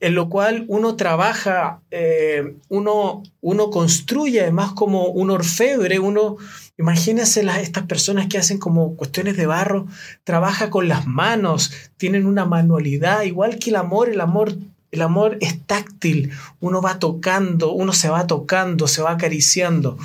en 0.00 0.14
lo 0.14 0.30
cual 0.30 0.64
uno 0.66 0.96
trabaja, 0.96 1.82
eh, 1.90 2.56
uno, 2.70 3.22
uno 3.42 3.68
construye, 3.68 4.40
además 4.40 4.72
como 4.72 5.08
un 5.08 5.30
orfebre, 5.30 5.98
uno, 5.98 6.38
imagínense 6.78 7.42
las, 7.42 7.58
estas 7.58 7.84
personas 7.84 8.28
que 8.28 8.38
hacen 8.38 8.56
como 8.56 8.96
cuestiones 8.96 9.36
de 9.36 9.44
barro, 9.44 9.86
trabaja 10.24 10.70
con 10.70 10.88
las 10.88 11.06
manos, 11.06 11.70
tienen 11.98 12.24
una 12.24 12.46
manualidad, 12.46 13.24
igual 13.24 13.58
que 13.58 13.68
el 13.68 13.76
amor, 13.76 14.08
el 14.08 14.22
amor, 14.22 14.54
el 14.90 15.02
amor 15.02 15.36
es 15.42 15.66
táctil, 15.66 16.30
uno 16.60 16.80
va 16.80 16.98
tocando, 16.98 17.72
uno 17.72 17.92
se 17.92 18.08
va 18.08 18.26
tocando, 18.26 18.88
se 18.88 19.02
va 19.02 19.10
acariciando. 19.10 19.98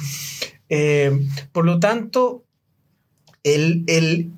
Eh, 0.67 1.25
por 1.53 1.63
lo 1.63 1.79
tanto, 1.79 2.43
el, 3.43 3.85
el, 3.87 4.33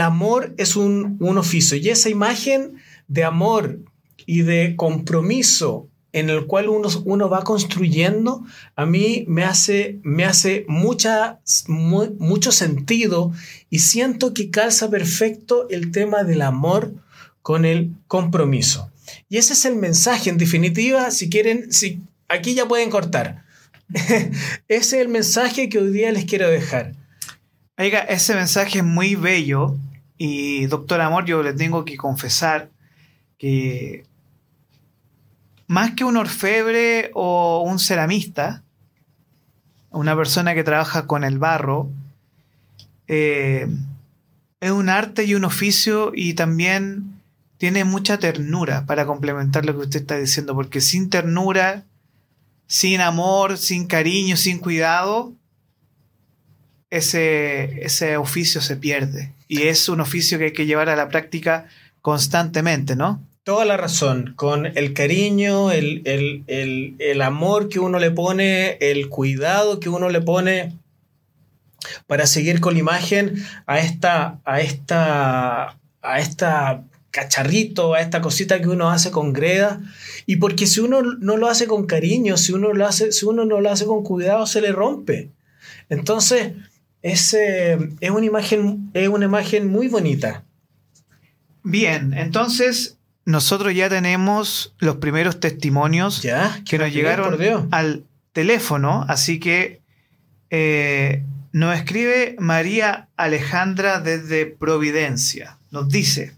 amor 0.00 0.54
es 0.58 0.76
un, 0.76 1.16
un 1.20 1.38
oficio 1.38 1.76
y 1.76 1.88
esa 1.88 2.08
imagen 2.08 2.76
de 3.08 3.24
amor 3.24 3.80
y 4.26 4.42
de 4.42 4.76
compromiso 4.76 5.88
en 6.12 6.28
el 6.28 6.46
cual 6.46 6.68
uno, 6.68 6.88
uno 7.04 7.28
va 7.28 7.42
construyendo, 7.42 8.44
a 8.76 8.84
mí 8.84 9.24
me 9.28 9.44
hace, 9.44 9.98
me 10.02 10.24
hace 10.24 10.64
mucha, 10.68 11.40
mucho 11.66 12.52
sentido 12.52 13.32
y 13.70 13.78
siento 13.78 14.34
que 14.34 14.50
calza 14.50 14.90
perfecto 14.90 15.66
el 15.70 15.90
tema 15.90 16.22
del 16.22 16.42
amor 16.42 16.94
con 17.40 17.64
el 17.64 17.92
compromiso. 18.06 18.90
Y 19.28 19.38
ese 19.38 19.54
es 19.54 19.64
el 19.64 19.76
mensaje, 19.76 20.30
en 20.30 20.38
definitiva, 20.38 21.10
si 21.10 21.28
quieren, 21.28 21.72
si, 21.72 22.00
aquí 22.28 22.54
ya 22.54 22.68
pueden 22.68 22.90
cortar. 22.90 23.44
ese 23.94 24.30
es 24.68 24.92
el 24.92 25.08
mensaje 25.08 25.68
que 25.68 25.78
hoy 25.78 25.90
día 25.90 26.12
les 26.12 26.26
quiero 26.26 26.48
dejar. 26.48 26.94
Oiga, 27.78 28.00
ese 28.00 28.34
mensaje 28.34 28.78
es 28.78 28.84
muy 28.84 29.14
bello 29.14 29.76
y 30.18 30.66
doctor 30.66 31.00
Amor, 31.00 31.24
yo 31.24 31.42
le 31.42 31.54
tengo 31.54 31.86
que 31.86 31.96
confesar 31.96 32.68
que 33.38 34.04
más 35.68 35.92
que 35.92 36.04
un 36.04 36.18
orfebre 36.18 37.10
o 37.14 37.62
un 37.66 37.78
ceramista, 37.78 38.62
una 39.90 40.14
persona 40.14 40.54
que 40.54 40.64
trabaja 40.64 41.06
con 41.06 41.24
el 41.24 41.38
barro, 41.38 41.88
eh, 43.08 43.66
es 44.60 44.70
un 44.70 44.90
arte 44.90 45.24
y 45.24 45.34
un 45.34 45.46
oficio 45.46 46.12
y 46.14 46.34
también 46.34 47.20
tiene 47.56 47.84
mucha 47.84 48.18
ternura 48.18 48.84
para 48.84 49.06
complementar 49.06 49.64
lo 49.64 49.72
que 49.72 49.84
usted 49.84 50.00
está 50.00 50.18
diciendo, 50.18 50.54
porque 50.54 50.82
sin 50.82 51.08
ternura, 51.08 51.84
sin 52.66 53.00
amor, 53.00 53.56
sin 53.56 53.86
cariño, 53.86 54.36
sin 54.36 54.58
cuidado, 54.58 55.32
ese, 56.92 57.82
ese 57.82 58.18
oficio 58.18 58.60
se 58.60 58.76
pierde. 58.76 59.32
Y 59.48 59.62
es 59.62 59.88
un 59.88 60.00
oficio 60.00 60.38
que 60.38 60.44
hay 60.44 60.52
que 60.52 60.66
llevar 60.66 60.90
a 60.90 60.96
la 60.96 61.08
práctica 61.08 61.66
constantemente, 62.02 62.96
¿no? 62.96 63.22
Toda 63.44 63.64
la 63.64 63.78
razón, 63.78 64.34
con 64.36 64.66
el 64.66 64.92
cariño, 64.92 65.72
el, 65.72 67.22
amor 67.22 67.70
que 67.70 67.80
uno 67.80 67.98
le 67.98 68.10
pone, 68.10 68.76
el 68.80 69.08
cuidado 69.08 69.80
que 69.80 69.88
uno 69.88 70.10
le 70.10 70.20
pone 70.20 70.76
para 72.06 72.26
seguir 72.26 72.60
con 72.60 72.74
la 72.74 72.80
imagen 72.80 73.42
a 73.66 73.78
esta, 73.78 74.38
a 74.44 74.60
esta, 74.60 75.78
a 76.02 76.20
esta 76.20 76.84
cacharrito, 77.10 77.94
a 77.94 78.00
esta 78.02 78.20
cosita 78.20 78.60
que 78.60 78.68
uno 78.68 78.90
hace 78.90 79.10
con 79.10 79.32
greda. 79.32 79.80
Y 80.26 80.36
porque 80.36 80.66
si 80.66 80.80
uno 80.80 81.00
no 81.00 81.38
lo 81.38 81.48
hace 81.48 81.66
con 81.66 81.86
cariño, 81.86 82.36
si 82.36 82.52
uno, 82.52 82.74
lo 82.74 82.86
hace, 82.86 83.12
si 83.12 83.24
uno 83.24 83.46
no 83.46 83.62
lo 83.62 83.70
hace 83.70 83.86
con 83.86 84.04
cuidado, 84.04 84.46
se 84.46 84.60
le 84.60 84.72
rompe. 84.72 85.30
Entonces, 85.88 86.52
es, 87.02 87.34
es, 87.34 88.10
una, 88.10 88.24
imagen, 88.26 88.90
es 88.94 89.08
una 89.08 89.26
imagen 89.26 89.68
muy 89.68 89.88
bonita. 89.88 90.44
Bien, 91.64 92.14
entonces 92.14 92.98
nosotros 93.24 93.74
ya 93.74 93.88
tenemos 93.88 94.74
los 94.78 94.96
primeros 94.96 95.38
testimonios 95.40 96.22
que 96.68 96.78
nos 96.78 96.92
llegaron 96.92 97.68
al 97.70 98.04
teléfono, 98.32 99.04
así 99.08 99.38
que 99.38 99.80
eh, 100.50 101.22
nos 101.52 101.76
escribe 101.76 102.36
María 102.38 103.08
Alejandra 103.16 104.00
desde 104.00 104.46
Providencia. 104.46 105.58
Nos 105.70 105.88
dice, 105.88 106.34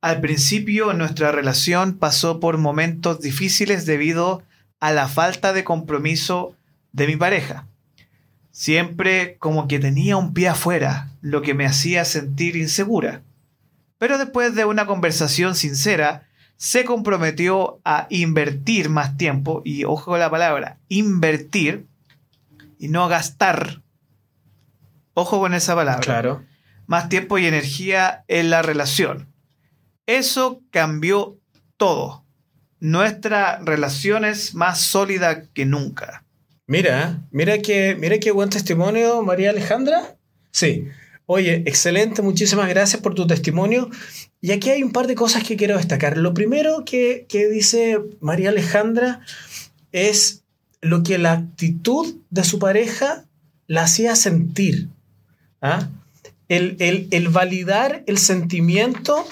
al 0.00 0.20
principio 0.20 0.92
nuestra 0.92 1.30
relación 1.30 1.98
pasó 1.98 2.40
por 2.40 2.58
momentos 2.58 3.20
difíciles 3.20 3.86
debido 3.86 4.42
a 4.80 4.90
la 4.90 5.08
falta 5.08 5.52
de 5.52 5.62
compromiso 5.62 6.56
de 6.92 7.06
mi 7.06 7.16
pareja. 7.16 7.66
Siempre 8.52 9.36
como 9.38 9.66
que 9.66 9.80
tenía 9.80 10.16
un 10.16 10.32
pie 10.32 10.48
afuera, 10.48 11.10
lo 11.20 11.42
que 11.42 11.54
me 11.54 11.66
hacía 11.66 12.04
sentir 12.04 12.54
insegura 12.54 13.22
pero 14.02 14.18
después 14.18 14.56
de 14.56 14.64
una 14.64 14.84
conversación 14.84 15.54
sincera, 15.54 16.26
se 16.56 16.84
comprometió 16.84 17.80
a 17.84 18.08
invertir 18.10 18.88
más 18.88 19.16
tiempo, 19.16 19.62
y 19.64 19.84
ojo 19.84 20.06
con 20.06 20.18
la 20.18 20.28
palabra, 20.28 20.78
invertir, 20.88 21.86
y 22.80 22.88
no 22.88 23.06
gastar. 23.06 23.80
Ojo 25.14 25.38
con 25.38 25.54
esa 25.54 25.76
palabra. 25.76 26.00
Claro. 26.00 26.42
Más 26.88 27.08
tiempo 27.08 27.38
y 27.38 27.46
energía 27.46 28.24
en 28.26 28.50
la 28.50 28.62
relación. 28.62 29.28
Eso 30.06 30.60
cambió 30.72 31.38
todo. 31.76 32.24
Nuestra 32.80 33.60
relación 33.60 34.24
es 34.24 34.56
más 34.56 34.80
sólida 34.80 35.44
que 35.44 35.64
nunca. 35.64 36.24
Mira, 36.66 37.26
mira 37.30 37.58
que, 37.58 37.96
mira 37.98 38.18
qué 38.18 38.30
buen 38.30 38.50
testimonio, 38.50 39.22
María 39.22 39.50
Alejandra. 39.50 40.16
Sí, 40.50 40.88
Oye, 41.26 41.62
excelente, 41.66 42.20
muchísimas 42.20 42.68
gracias 42.68 43.00
por 43.00 43.14
tu 43.14 43.26
testimonio. 43.26 43.88
Y 44.40 44.50
aquí 44.50 44.70
hay 44.70 44.82
un 44.82 44.92
par 44.92 45.06
de 45.06 45.14
cosas 45.14 45.44
que 45.44 45.56
quiero 45.56 45.76
destacar. 45.76 46.18
Lo 46.18 46.34
primero 46.34 46.84
que, 46.84 47.26
que 47.28 47.48
dice 47.48 48.00
María 48.20 48.50
Alejandra 48.50 49.20
es 49.92 50.42
lo 50.80 51.02
que 51.02 51.18
la 51.18 51.32
actitud 51.32 52.16
de 52.30 52.44
su 52.44 52.58
pareja 52.58 53.24
la 53.66 53.84
hacía 53.84 54.16
sentir. 54.16 54.88
¿ah? 55.60 55.88
El, 56.48 56.76
el, 56.80 57.08
el, 57.12 57.28
validar 57.28 58.02
el 58.06 58.18
sentimiento 58.18 59.24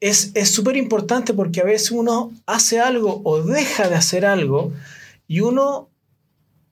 es 0.00 0.32
súper 0.48 0.76
importante 0.76 1.34
porque 1.34 1.60
a 1.60 1.64
veces 1.64 1.90
uno 1.90 2.32
hace 2.46 2.80
algo 2.80 3.20
o 3.24 3.42
deja 3.42 3.88
de 3.88 3.96
hacer 3.96 4.24
algo 4.24 4.72
y 5.28 5.40
uno 5.40 5.90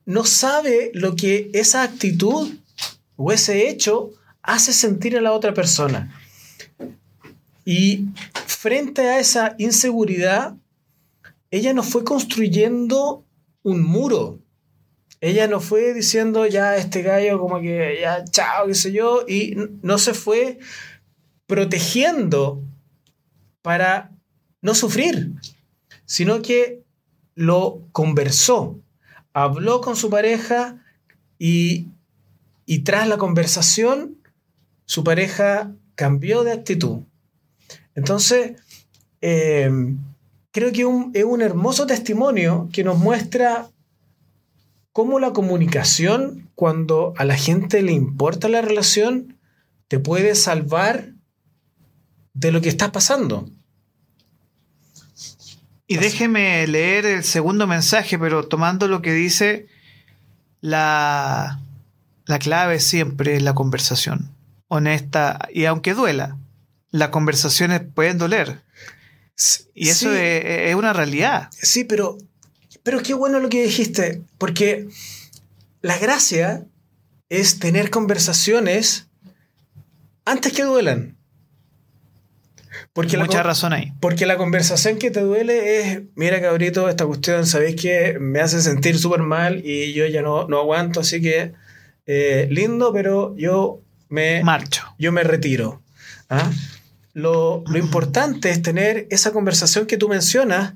no 0.05 0.25
sabe 0.25 0.91
lo 0.95 1.17
que 1.17 1.51
esa 1.53 1.83
actitud 1.83 2.55
o 3.17 3.33
ese 3.33 3.69
hecho 3.69 4.11
hace 4.43 4.73
sentir 4.73 5.17
a 5.17 5.21
la 5.21 5.33
otra 5.33 5.55
persona. 5.55 6.19
Y 7.65 8.07
frente 8.47 9.03
a 9.03 9.19
esa 9.19 9.55
inseguridad, 9.59 10.57
ella 11.51 11.73
no 11.73 11.83
fue 11.83 12.05
construyendo 12.05 13.25
un 13.63 13.83
muro. 13.83 14.41
Ella 15.21 15.47
no 15.47 15.61
fue 15.61 15.93
diciendo 15.93 16.47
ya 16.47 16.77
este 16.77 17.03
gallo 17.03 17.39
como 17.39 17.61
que 17.61 17.99
ya 18.01 18.25
chao, 18.25 18.67
qué 18.67 18.75
sé 18.75 18.93
yo, 18.93 19.25
y 19.29 19.55
no 19.83 19.99
se 19.99 20.15
fue 20.15 20.59
protegiendo 21.47 22.63
para 23.61 24.13
no 24.63 24.75
sufrir, 24.75 25.33
sino 26.07 26.41
que 26.41 26.83
lo 27.35 27.83
conversó, 27.93 28.81
habló 29.33 29.81
con 29.81 29.97
su 29.97 30.11
pareja 30.11 30.83
y, 31.39 31.89
y 32.67 32.81
tras 32.81 33.09
la 33.09 33.19
conversación 33.19 34.17
su 34.85 35.05
pareja 35.05 35.73
cambió 35.95 36.43
de 36.45 36.53
actitud. 36.53 37.01
Entonces, 37.95 38.61
eh, 39.21 39.71
creo 40.51 40.73
que 40.73 41.19
es 41.19 41.25
un 41.25 41.43
hermoso 41.43 41.87
testimonio 41.87 42.69
que 42.73 42.85
nos 42.85 42.99
muestra 42.99 43.71
cómo 44.93 45.21
la 45.21 45.33
comunicación, 45.33 46.51
cuando 46.55 47.15
a 47.17 47.25
la 47.25 47.37
gente 47.37 47.83
le 47.83 47.93
importa 47.93 48.49
la 48.49 48.63
relación, 48.63 49.39
te 49.89 49.99
puede 49.99 50.35
salvar 50.35 51.13
de 52.35 52.53
lo 52.53 52.61
que 52.61 52.69
está 52.69 52.93
pasando. 52.93 53.49
Y 55.91 55.97
déjeme 55.97 56.65
leer 56.69 57.05
el 57.05 57.25
segundo 57.25 57.67
mensaje, 57.67 58.17
pero 58.17 58.47
tomando 58.47 58.87
lo 58.87 59.03
que 59.03 59.13
dice, 59.13 59.67
la, 60.61 61.61
la 62.27 62.39
clave 62.39 62.79
siempre 62.79 63.35
es 63.35 63.43
la 63.43 63.55
conversación 63.55 64.33
honesta 64.69 65.49
y 65.53 65.65
aunque 65.65 65.95
duela, 65.95 66.39
las 66.93 67.09
conversaciones 67.09 67.83
pueden 67.93 68.19
doler. 68.19 68.63
Y 69.75 69.89
eso 69.89 70.13
es, 70.15 70.73
una 70.77 70.93
realidad. 70.93 71.49
Sí, 71.51 71.83
pero, 71.83 72.19
pero 72.85 73.03
qué 73.03 73.15
bueno 73.15 73.41
lo 73.41 73.49
que 73.49 73.65
dijiste, 73.65 74.23
porque 74.39 74.87
la 75.83 75.99
gracia 75.99 76.67
es 77.31 77.59
tener 77.59 77.91
conversaciones 77.91 79.09
antes 80.25 80.53
que 80.53 80.63
duelan. 80.63 81.17
Porque 82.93 83.17
Mucha 83.19 83.43
razón 83.43 83.73
ahí. 83.73 83.93
Porque 84.01 84.27
la 84.27 84.37
conversación 84.37 84.99
que 84.99 85.11
te 85.11 85.21
duele 85.21 85.81
es, 85.81 86.03
mira 86.15 86.41
cabrito, 86.41 86.89
esta 86.89 87.07
cuestión, 87.07 87.47
¿sabéis 87.47 87.81
que 87.81 88.19
me 88.19 88.41
hace 88.41 88.61
sentir 88.61 88.99
súper 88.99 89.21
mal 89.21 89.63
y 89.65 89.93
yo 89.93 90.07
ya 90.07 90.23
no, 90.23 90.49
no 90.49 90.59
aguanto, 90.59 91.01
así 91.01 91.21
que 91.21 91.53
eh, 92.07 92.49
lindo, 92.51 92.93
pero 92.93 93.37
yo 93.37 93.83
me 94.09 94.43
marcho. 94.43 94.83
Yo 94.99 95.13
me 95.13 95.23
retiro. 95.23 95.81
¿ah? 96.29 96.51
Lo, 97.13 97.65
importante 97.75 98.51
es 98.51 98.63
tener 98.63 99.07
esa 99.11 99.33
conversación 99.33 99.87
que 99.87 99.97
tú 99.97 100.09
mencionas 100.09 100.75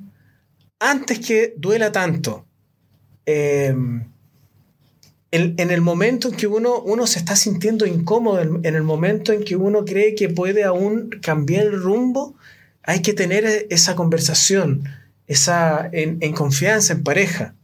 antes 0.79 1.19
que 1.19 1.55
duela 1.57 1.93
tanto. 1.93 2.47
Em, 3.27 4.05
en, 5.35 5.71
el 5.71 5.81
momento 5.81 6.29
en 6.29 6.37
que 6.37 6.47
uno, 6.47 6.79
uno 6.79 7.09
se 7.09 7.19
está 7.19 7.35
sintiendo 7.35 7.87
incómodo, 7.87 8.41
en, 8.41 8.65
el 8.65 8.83
momento 8.85 9.33
en 9.33 9.43
que 9.43 9.57
uno 9.57 9.85
cree 9.85 10.15
que 10.15 10.29
puede 10.29 10.63
aún 10.63 11.11
cambiar 11.21 11.67
el 11.67 11.83
rumbo, 11.83 12.37
hay 12.85 13.03
que 13.03 13.15
tener 13.15 13.67
esa 13.69 13.97
conversación, 13.97 14.85
esa 15.27 15.89
en, 15.93 16.33
confianza, 16.35 16.93
en 16.93 17.03
pareja. 17.03 17.55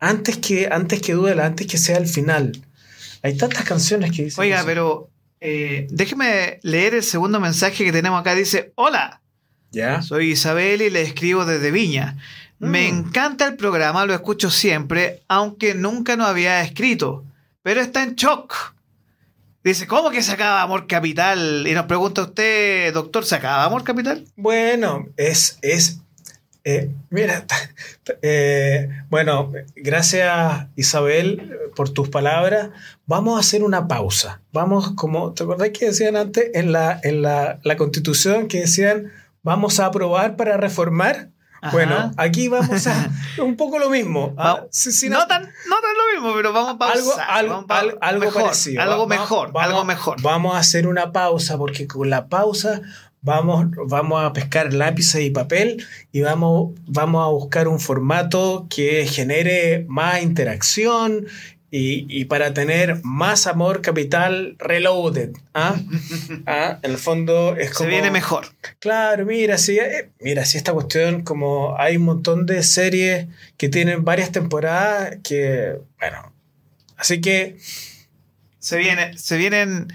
Antes 0.00 0.36
que, 0.36 0.68
antes 0.70 1.00
que 1.00 1.14
duela, 1.14 1.46
antes 1.46 1.66
que 1.66 1.78
sea 1.78 1.96
el 1.96 2.06
final. 2.06 2.52
Hay 3.22 3.38
tantas 3.38 3.64
canciones 3.64 4.10
que 4.10 4.24
dicen. 4.24 4.42
Oiga, 4.42 4.62
pero 4.66 5.08
eh, 5.40 5.86
déjeme 5.90 6.60
leer 6.62 6.94
el 6.94 7.04
segundo 7.04 7.40
mensaje 7.40 7.84
que 7.84 7.92
tenemos 7.92 8.20
acá. 8.20 8.34
Dice: 8.34 8.72
Hola. 8.74 9.22
¿Ya? 9.70 10.02
Soy 10.02 10.32
Isabel 10.32 10.82
y 10.82 10.90
le 10.90 11.00
escribo 11.00 11.46
desde 11.46 11.70
Viña. 11.70 12.18
Me 12.62 12.90
mm. 12.90 12.96
encanta 12.96 13.46
el 13.46 13.56
programa, 13.56 14.06
lo 14.06 14.14
escucho 14.14 14.50
siempre, 14.50 15.22
aunque 15.28 15.74
nunca 15.74 16.16
nos 16.16 16.28
había 16.28 16.62
escrito. 16.62 17.24
Pero 17.62 17.80
está 17.80 18.02
en 18.02 18.14
shock. 18.14 18.54
Dice, 19.62 19.86
¿cómo 19.86 20.10
que 20.10 20.22
se 20.22 20.32
acaba 20.32 20.62
Amor 20.62 20.86
Capital? 20.86 21.66
Y 21.66 21.72
nos 21.72 21.86
pregunta 21.86 22.22
usted, 22.22 22.94
doctor, 22.94 23.24
¿se 23.24 23.34
acaba 23.34 23.64
Amor 23.64 23.84
Capital? 23.84 24.24
Bueno, 24.36 25.08
es, 25.16 25.58
es 25.62 26.02
eh, 26.64 26.90
mira, 27.10 27.44
eh, 28.22 28.88
bueno, 29.10 29.52
gracias 29.74 30.66
Isabel 30.76 31.58
por 31.74 31.90
tus 31.90 32.08
palabras. 32.08 32.70
Vamos 33.06 33.36
a 33.36 33.40
hacer 33.40 33.64
una 33.64 33.88
pausa. 33.88 34.40
Vamos, 34.52 34.92
como, 34.92 35.32
¿te 35.32 35.42
acordás 35.42 35.70
que 35.70 35.86
decían 35.86 36.16
antes 36.16 36.50
en 36.54 36.72
la, 36.72 37.00
en 37.02 37.22
la, 37.22 37.58
constitución 37.76 38.46
que 38.46 38.60
decían 38.60 39.10
vamos 39.42 39.80
a 39.80 39.86
aprobar 39.86 40.36
para 40.36 40.56
reformar? 40.56 41.28
Bueno, 41.70 42.10
aquí 42.16 42.48
vamos 42.48 42.86
a 42.86 43.10
un 43.42 43.56
poco 43.56 43.78
lo 43.78 43.88
mismo. 43.88 44.34
¿ah? 44.36 44.64
no, 45.08 45.26
tan, 45.26 45.42
no 45.42 45.76
tan 45.80 45.96
lo 45.96 46.20
mismo, 46.20 46.34
pero 46.34 46.52
vamos 46.52 46.74
a 46.74 46.78
pausar. 46.78 47.26
Algo, 47.28 47.66
algo, 48.00 48.20
mejor, 48.20 48.42
parecido. 48.42 48.82
Algo 48.82 49.06
mejor, 49.06 49.52
algo 49.54 49.84
mejor. 49.84 50.20
Vamos 50.22 50.56
a 50.56 50.58
hacer 50.58 50.88
una 50.88 51.12
pausa 51.12 51.56
porque 51.58 51.86
con 51.86 52.10
la 52.10 52.26
pausa 52.26 52.82
vamos, 53.20 53.66
vamos 53.86 54.24
a 54.24 54.32
pescar 54.32 54.74
lápices 54.74 55.22
y 55.22 55.30
papel 55.30 55.86
y 56.10 56.20
vamos, 56.22 56.72
vamos 56.86 57.24
a 57.24 57.30
buscar 57.30 57.68
un 57.68 57.78
formato 57.78 58.66
que 58.68 59.06
genere 59.06 59.86
más 59.88 60.22
interacción 60.22 61.26
y, 61.74 62.26
para 62.26 62.52
tener 62.52 63.00
más 63.02 63.46
amor 63.46 63.80
capital 63.80 64.56
reloaded. 64.58 65.30
¿ah? 65.54 65.74
¿Ah? 66.46 66.78
En 66.82 66.90
el 66.90 66.98
fondo 66.98 67.56
es 67.56 67.72
como... 67.72 67.88
Se 67.88 67.94
viene 67.94 68.10
mejor. 68.10 68.48
Claro, 68.78 69.24
mira, 69.24 69.56
si, 69.56 69.78
eh, 69.78 70.10
mira, 70.20 70.44
si 70.44 70.58
esta 70.58 70.74
cuestión, 70.74 71.22
como 71.22 71.74
hay 71.78 71.96
un 71.96 72.04
montón 72.04 72.44
de 72.44 72.62
series 72.62 73.28
que 73.56 73.70
tienen 73.70 74.04
varias 74.04 74.32
temporadas, 74.32 75.16
que, 75.24 75.78
bueno, 75.98 76.34
así 76.98 77.22
que... 77.22 77.56
Se, 78.58 78.76
viene, 78.76 79.16
se 79.16 79.38
vienen 79.38 79.88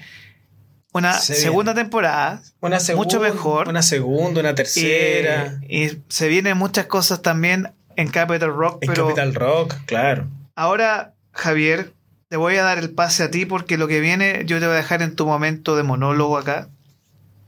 una 0.94 1.14
segunda 1.14 1.76
temporada. 1.76 2.42
Una 2.60 2.80
mucho 2.96 3.20
mejor. 3.20 3.70
Una 3.70 3.84
segunda, 3.84 4.42
una 4.42 4.56
tercera. 4.56 5.60
Y, 5.70 6.00
se 6.10 6.28
vienen 6.28 6.58
muchas 6.58 6.88
cosas 6.88 7.22
también 7.22 7.72
en 7.96 8.08
Capital 8.10 8.52
Rock. 8.52 8.84
En 8.84 8.94
Capital 8.94 9.36
Rock, 9.36 9.76
claro. 9.86 10.28
Ahora, 10.56 11.14
Javier, 11.38 11.94
te 12.30 12.38
voy 12.38 12.56
a 12.58 12.64
dar 12.64 12.78
el 12.78 12.90
pase 12.90 13.24
a 13.24 13.32
ti 13.32 13.46
porque 13.46 13.78
lo 13.78 13.88
que 13.88 14.00
viene, 14.00 14.44
yo 14.46 14.60
te 14.60 14.66
voy 14.66 14.74
a 14.76 14.78
dejar 14.78 15.02
en 15.02 15.16
tu 15.16 15.26
momento 15.26 15.76
de 15.76 15.84
monólogo 15.84 16.38
acá. 16.38 16.70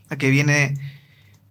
A 0.10 0.16
que 0.16 0.30
viene 0.30 0.76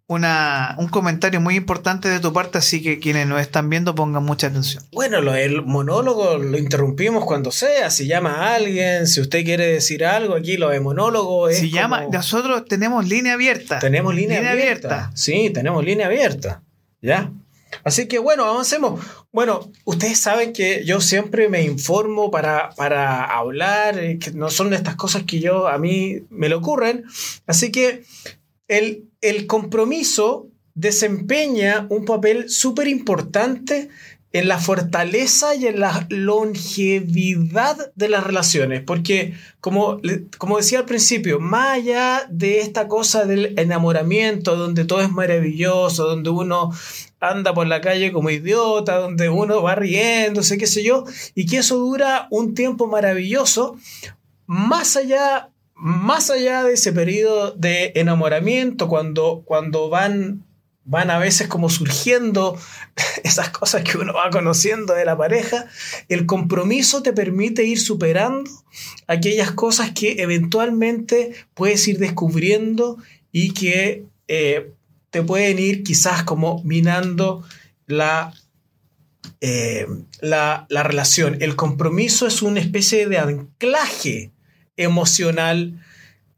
una, 0.09 0.75
un 0.79 0.89
comentario 0.89 1.41
muy 1.41 1.55
importante 1.55 2.09
de 2.09 2.19
tu 2.19 2.33
parte, 2.33 2.59
así 2.59 2.83
que 2.83 2.99
quienes 2.99 3.27
nos 3.27 3.41
están 3.41 3.69
viendo 3.69 3.95
pongan 3.95 4.25
mucha 4.25 4.47
atención. 4.47 4.83
Bueno, 4.93 5.21
lo, 5.21 5.35
el 5.35 5.63
monólogo 5.63 6.39
lo 6.39 6.57
interrumpimos 6.57 7.25
cuando 7.25 7.53
sea, 7.53 7.91
si 7.91 8.07
llama 8.07 8.35
a 8.37 8.55
alguien, 8.55 9.07
si 9.07 9.21
usted 9.21 9.45
quiere 9.45 9.67
decir 9.67 10.05
algo, 10.05 10.35
aquí 10.35 10.57
lo 10.57 10.71
de 10.71 10.81
monólogo 10.81 11.49
es... 11.49 11.59
Si 11.59 11.71
llama, 11.71 12.07
nosotros 12.11 12.65
tenemos 12.65 13.07
línea 13.07 13.35
abierta. 13.35 13.79
Tenemos 13.79 14.15
línea, 14.15 14.51
abierta. 14.51 15.11
Sí, 15.15 15.51
tenemos 15.51 15.85
línea 15.85 16.07
abierta. 16.07 16.63
¿Ya? 17.03 17.31
Así 17.85 18.09
que 18.09 18.19
bueno, 18.19 18.45
avancemos. 18.45 19.01
Bueno, 19.33 19.71
ustedes 19.85 20.19
saben 20.19 20.53
que 20.53 20.85
yo 20.85 21.01
siempre 21.01 21.49
me 21.49 21.63
informo 21.63 22.31
para, 22.31 22.71
para 22.71 23.25
hablar, 23.25 23.99
eh, 23.99 24.19
que 24.19 24.33
no 24.33 24.51
son 24.51 24.73
estas 24.73 24.97
cosas 24.97 25.25
que 25.25 25.41
yo 25.41 25.69
a 25.69 25.79
mí 25.79 26.23
me 26.31 26.49
le 26.49 26.55
ocurren. 26.55 27.05
Así 27.47 27.71
que 27.71 28.05
el, 28.69 29.47
compromiso 29.47 30.49
desempeña 30.75 31.87
un 31.91 32.05
papel 32.05 32.49
súper 32.49 32.87
importante 32.87 33.89
en 34.31 34.47
la 34.47 34.59
fortaleza 34.59 35.55
y 35.55 35.67
en 35.67 35.81
la 35.81 36.07
longevidad 36.11 37.93
de 37.95 38.09
las 38.11 38.23
relaciones. 38.25 38.83
Porque, 38.83 39.35
como, 39.61 40.01
como 40.37 40.59
decía 40.59 40.81
al 40.81 40.85
principio, 40.85 41.41
más 41.41 41.79
allá 41.79 42.27
de 42.31 42.61
esta 42.61 42.89
cosa 42.89 43.25
del 43.25 43.59
enamoramiento, 43.59 44.57
donde 44.57 44.85
todo 44.85 45.01
es 45.01 45.11
maravilloso, 45.11 46.07
donde 46.07 46.29
uno 46.31 46.71
anda 47.21 47.55
por 47.55 47.67
la 47.67 47.81
calle 47.81 48.13
como 48.13 48.31
idiota, 48.31 48.97
donde 48.97 49.29
uno 49.29 49.63
va 49.63 49.75
riéndose, 49.75 50.59
qué 50.59 50.67
sé 50.67 50.83
yo, 50.83 51.05
y 51.35 51.47
que 51.47 51.59
eso 51.59 51.77
dura 51.77 52.29
un 52.31 52.55
tiempo 52.55 52.87
maravilloso, 52.87 53.77
más 54.47 54.97
allá 54.97 55.51
más 55.79 56.29
allá 56.29 56.65
de 56.65 56.75
ese 56.75 56.93
periodo 56.93 57.53
de 57.53 57.93
enamoramiento, 57.95 58.89
cuando, 58.89 59.43
cuando 59.45 59.89
van, 59.89 60.45
van 60.85 61.09
a 61.11 61.21
veces 61.21 61.47
como 61.47 61.71
surgiendo 61.71 62.59
esas 63.23 63.51
cosas 63.51 63.85
que 63.85 63.97
uno 63.97 64.13
va 64.13 64.31
conociendo 64.31 64.95
de 64.95 65.05
la 65.05 65.17
pareja, 65.17 65.67
el 66.09 66.27
compromiso 66.27 67.03
te 67.03 67.13
permite 67.13 67.63
ir 67.63 67.79
superando 67.79 68.51
aquellas 69.07 69.53
cosas 69.53 69.93
que 69.93 70.21
eventualmente 70.21 71.33
puedes 71.55 71.87
ir 71.87 71.99
descubriendo 71.99 72.99
y 73.31 73.55
que 73.55 74.05
eh, 74.27 74.73
te 75.11 75.23
pueden 75.23 75.59
ir 75.59 75.83
quizás 75.83 76.23
como 76.23 76.63
minando 76.65 77.45
la 77.87 78.35
eh, 79.41 79.87
la, 80.21 80.67
la, 80.69 80.83
relación. 80.83 81.37
El 81.41 81.55
compromiso 81.55 82.27
es 82.27 82.43
una 82.43 82.61
especie 82.61 83.09
de 83.09 83.19
anclaje 83.19 84.33
emocional, 84.77 85.81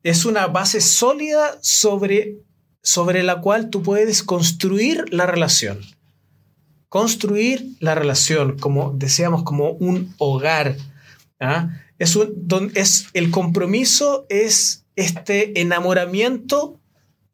es 0.02 0.24
una 0.24 0.46
base 0.46 0.80
sólida 0.80 1.58
sobre, 1.62 2.38
sobre 2.82 3.22
la 3.22 3.40
cual 3.40 3.70
tú 3.70 3.82
puedes 3.82 4.22
construir 4.22 5.04
la 5.12 5.26
relación. 5.26 5.80
Construir 6.88 7.64
la 7.78 7.94
relación, 7.94 8.58
como 8.58 8.92
decíamos, 8.92 9.44
como 9.44 9.70
un 9.70 10.14
hogar. 10.18 10.76
¿ah? 11.38 11.70
Es, 11.98 12.16
un, 12.16 12.72
es 12.74 13.06
el 13.14 13.30
compromiso 13.30 14.26
es 14.28 14.84
este 14.96 15.60
enamoramiento 15.60 16.79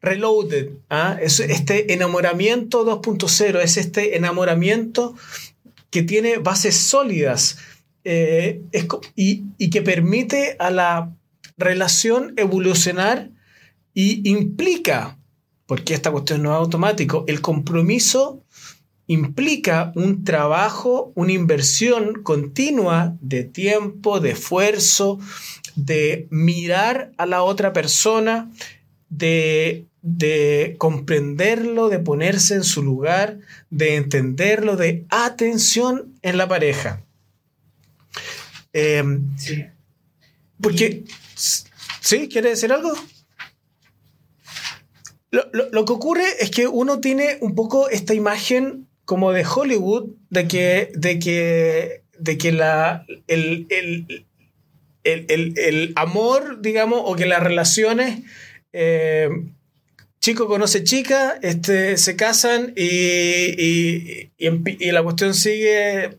reloaded, 0.00 0.70
¿ah? 0.90 1.18
es 1.20 1.40
este 1.40 1.92
enamoramiento 1.92 2.84
2.0, 2.84 3.60
es 3.62 3.76
este 3.76 4.16
enamoramiento 4.16 5.14
que 5.90 6.02
tiene 6.02 6.38
bases 6.38 6.76
sólidas 6.76 7.58
eh, 8.04 8.62
y, 9.16 9.70
que 9.70 9.82
permite 9.82 10.56
a 10.58 10.70
la 10.70 11.12
relación 11.56 12.34
evolucionar 12.36 13.30
y 13.94 14.28
implica, 14.28 15.18
porque 15.66 15.94
esta 15.94 16.12
cuestión 16.12 16.42
no 16.42 16.50
es 16.52 16.56
automático, 16.56 17.24
el 17.26 17.40
compromiso 17.40 18.44
implica 19.08 19.92
un 19.96 20.24
trabajo, 20.24 21.12
una 21.14 21.32
inversión 21.32 22.22
continua 22.22 23.16
de 23.20 23.44
tiempo, 23.44 24.20
de 24.20 24.30
esfuerzo, 24.30 25.18
de 25.74 26.26
mirar 26.30 27.12
a 27.16 27.26
la 27.26 27.42
otra 27.42 27.72
persona, 27.72 28.50
de 29.08 29.86
de 30.08 30.76
comprenderlo, 30.78 31.88
de 31.88 31.98
ponerse 31.98 32.54
en 32.54 32.62
su 32.62 32.80
lugar, 32.84 33.40
de 33.70 33.96
entenderlo, 33.96 34.76
de 34.76 35.04
atención 35.08 36.14
en 36.22 36.38
la 36.38 36.46
pareja. 36.46 37.02
Em, 38.72 39.36
sí. 39.36 39.66
Porque, 40.60 41.02
¿sí? 41.34 42.28
¿Quiere 42.28 42.50
decir 42.50 42.72
algo? 42.72 42.92
Lo, 45.32 45.84
que 45.84 45.92
ocurre 45.92 46.24
es 46.38 46.52
que 46.52 46.68
uno 46.68 47.00
tiene 47.00 47.38
un 47.40 47.56
poco 47.56 47.88
esta 47.88 48.14
imagen 48.14 48.86
como 49.04 49.32
de 49.32 49.44
Hollywood, 49.44 50.10
de 50.30 50.46
que, 50.46 50.92
de 50.94 51.18
que, 51.18 52.04
de 52.16 52.38
que 52.38 52.52
la, 52.52 53.04
el, 53.26 53.66
el, 55.02 55.92
amor, 55.96 56.60
digamos, 56.60 57.00
o 57.04 57.16
que 57.16 57.26
las 57.26 57.42
relaciones 57.42 58.20
eh, 58.78 59.30
chico 60.20 60.48
conoce 60.48 60.84
chica, 60.84 61.38
este, 61.40 61.96
se 61.96 62.14
casan 62.14 62.74
y, 62.76 64.28
y, 64.36 64.92
la 64.92 65.02
cuestión 65.02 65.32
sigue, 65.32 66.18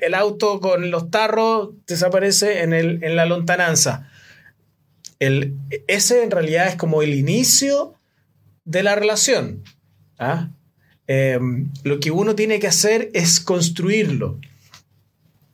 el, 0.00 0.14
auto 0.14 0.60
con 0.60 0.90
los 0.90 1.10
tarros 1.10 1.70
desaparece 1.86 2.62
en, 2.62 2.72
el, 2.72 3.04
en 3.04 3.14
la 3.14 3.26
lontananza. 3.26 4.10
El, 5.18 5.54
ese 5.86 6.22
en 6.22 6.30
realidad 6.30 6.68
es 6.68 6.76
como 6.76 7.02
el 7.02 7.12
inicio 7.14 7.94
de 8.64 8.82
la 8.82 8.94
relación. 8.94 9.62
¿ah? 10.18 10.48
Em, 11.06 11.68
lo 11.82 12.00
que 12.00 12.10
uno 12.10 12.34
tiene 12.34 12.58
que 12.58 12.68
hacer 12.68 13.10
es 13.12 13.38
construirlo. 13.38 14.38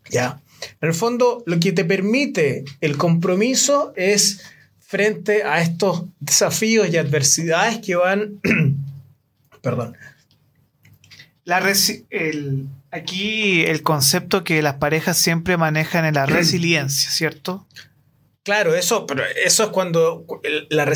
¿ya? 0.09 0.40
En 0.81 0.88
el 0.88 0.94
fondo, 0.94 1.42
lo 1.46 1.59
que 1.59 1.72
te 1.72 1.85
permite 1.85 2.64
el 2.81 2.96
compromiso 2.96 3.92
es 3.96 4.42
frente 4.88 5.42
a 5.42 5.61
estos 5.61 6.05
desafíos 6.18 6.88
y 6.88 6.96
adversidades 6.96 7.79
que 7.81 7.94
van, 7.94 8.40
perdón. 9.61 9.94
La 11.44 11.59
el, 12.09 12.66
aquí 12.90 13.66
el 13.66 13.83
concepto 13.83 14.44
que 14.44 14.62
las 14.62 14.77
parejas 14.77 15.18
siempre 15.18 15.59
manejan 15.59 16.07
es 16.07 16.14
la 16.14 16.24
resiliencia, 16.27 17.11
¿cierto? 17.11 17.66
Claro, 18.44 18.74
eso, 18.74 19.05
pero 19.05 19.24
eso 19.44 19.64
es 19.64 19.68
cuando 19.68 20.24
la, 20.70 20.90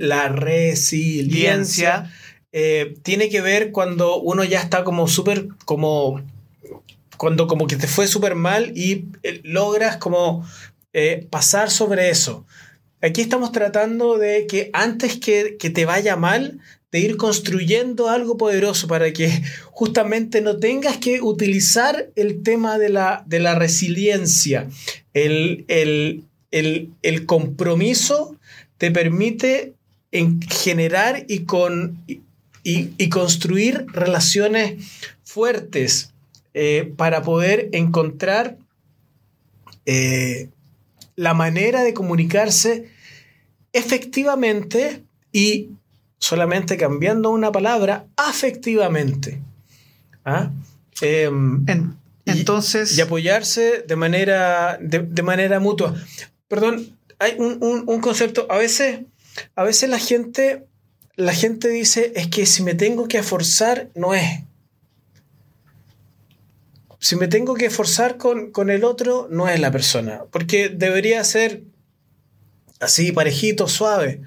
la 0.00 0.28
resiliencia 0.30 2.10
eh, 2.50 2.96
tiene 3.02 3.28
que 3.28 3.42
ver 3.42 3.72
cuando 3.72 4.16
uno 4.22 4.42
ya 4.44 4.62
está 4.62 4.84
como 4.84 5.06
súper, 5.06 5.48
como, 5.66 6.22
cuando 7.18 7.46
como 7.46 7.66
que 7.66 7.76
te 7.76 7.88
fue 7.88 8.06
súper 8.06 8.36
mal 8.36 8.72
y 8.74 9.04
eh, 9.22 9.42
logras 9.44 9.98
como 9.98 10.48
eh, 10.94 11.26
pasar 11.28 11.70
sobre 11.70 12.08
eso. 12.08 12.46
Aquí 13.04 13.20
estamos 13.20 13.52
tratando 13.52 14.16
de 14.16 14.46
que 14.46 14.70
antes 14.72 15.18
que, 15.18 15.58
te 15.58 15.84
vaya 15.84 16.16
mal, 16.16 16.60
de 16.90 17.00
ir 17.00 17.18
construyendo 17.18 18.08
algo 18.08 18.38
poderoso 18.38 18.88
para 18.88 19.12
que 19.12 19.42
justamente 19.72 20.40
no 20.40 20.56
tengas 20.56 20.96
que 20.96 21.20
utilizar 21.20 22.08
el 22.16 22.42
tema 22.42 22.78
de 22.78 22.88
la, 22.88 23.22
de 23.26 23.40
la 23.40 23.56
resiliencia. 23.56 24.70
El, 25.12 25.66
el, 25.68 27.26
compromiso 27.26 28.38
te 28.78 28.90
permite 28.90 29.74
en 30.10 30.40
generar 30.40 31.26
y, 31.28 31.40
con, 31.40 32.02
y, 32.62 33.08
construir 33.10 33.84
relaciones 33.92 34.82
fuertes 35.24 36.14
eh, 36.54 36.90
para 36.96 37.20
poder 37.20 37.68
encontrar 37.72 38.56
eh, 39.84 40.48
la 41.16 41.34
manera 41.34 41.82
de 41.82 41.92
comunicarse 41.92 42.93
efectivamente 43.74 45.04
y 45.32 45.68
solamente 46.18 46.78
cambiando 46.78 47.30
una 47.30 47.52
palabra, 47.52 48.06
afectivamente. 48.16 49.42
¿Ah? 50.24 50.50
Em, 51.02 51.66
entonces. 52.24 52.96
Y, 52.96 53.00
apoyarse 53.02 53.84
de 53.86 53.96
manera, 53.96 54.78
de, 54.80 55.22
manera 55.22 55.60
mutua. 55.60 55.94
Perdón, 56.48 56.96
hay 57.18 57.34
un, 57.38 58.00
concepto. 58.00 58.46
A 58.48 58.56
veces, 58.56 59.00
a 59.54 59.64
veces 59.64 59.90
la 59.90 59.98
gente. 59.98 60.64
La 61.16 61.32
gente 61.32 61.68
dice 61.68 62.12
es 62.16 62.26
que 62.26 62.44
si 62.44 62.64
me 62.64 62.74
tengo 62.74 63.06
que 63.06 63.18
esforzar, 63.18 63.90
no 63.94 64.14
es. 64.14 64.40
Si 66.98 67.14
me 67.16 67.28
tengo 67.28 67.54
que 67.54 67.66
esforzar 67.66 68.16
con, 68.16 68.50
con 68.50 68.70
el 68.70 68.82
otro, 68.82 69.28
no 69.30 69.48
es 69.48 69.60
la 69.60 69.70
persona. 69.70 70.24
Porque 70.32 70.70
debería 70.70 71.22
ser 71.22 71.62
así 72.84 73.12
parejito, 73.12 73.68
suave. 73.68 74.22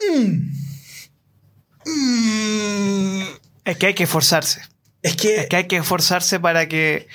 Mm. 0.00 0.52
Mm. 1.86 3.22
Es 3.64 3.76
que 3.76 3.86
hay 3.86 3.94
que 3.94 4.04
esforzarse. 4.04 4.62
Es 5.02 5.16
que... 5.16 5.48
hay 5.50 5.66
que 5.66 5.76
esforzarse 5.76 6.40
para 6.40 6.68
que, 6.68 7.08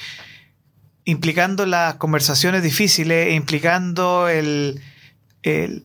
implicando 1.06 1.66
las 1.66 1.96
conversaciones 1.96 2.64
difíciles, 2.64 3.34
implicando 3.34 4.28
el, 4.28 4.82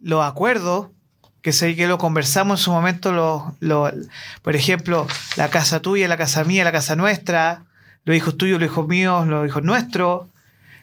los 0.02 0.24
acuerdos, 0.24 0.88
que 1.42 1.52
sé 1.52 1.74
que 1.74 1.88
lo 1.88 1.98
conversamos 1.98 2.60
en 2.60 2.64
su 2.64 2.72
momento, 2.72 3.56
por 4.42 4.56
ejemplo, 4.56 5.06
la 5.36 5.50
casa 5.50 5.80
tuya, 5.80 6.06
la 6.06 6.16
casa 6.16 6.44
mía, 6.44 6.64
la 6.64 6.72
casa 6.72 6.94
nuestra, 6.94 7.64
los 8.04 8.16
hijos 8.16 8.36
tuyos, 8.36 8.60
los 8.60 8.70
hijos 8.70 8.86
míos, 8.86 9.26
los 9.26 9.46
hijos 9.48 9.62
nuestros, 9.62 10.28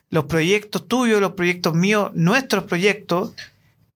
los 0.09 0.25
proyectos 0.25 0.87
tuyos, 0.87 1.21
los 1.21 1.33
proyectos 1.33 1.75
míos, 1.75 2.11
nuestros 2.13 2.63
proyectos, 2.63 3.33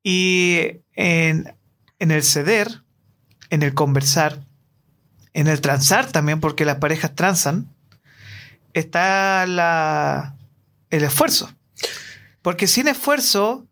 y 0.04 0.82
en, 0.95 1.56
el 1.99 2.23
ceder, 2.23 2.82
en 3.49 3.63
el 3.63 3.73
conversar, 3.73 4.39
en 5.34 5.47
el 5.47 5.62
transar 5.62 6.12
también, 6.12 6.39
porque 6.39 6.65
las 6.65 6.78
parejas 6.78 7.15
transan, 7.15 7.67
está 8.73 9.47
la, 9.47 10.36
el 10.89 11.04
esfuerzo. 11.04 11.52
Porque 12.41 12.67
sin 12.67 12.88
esfuerzo 12.88 13.65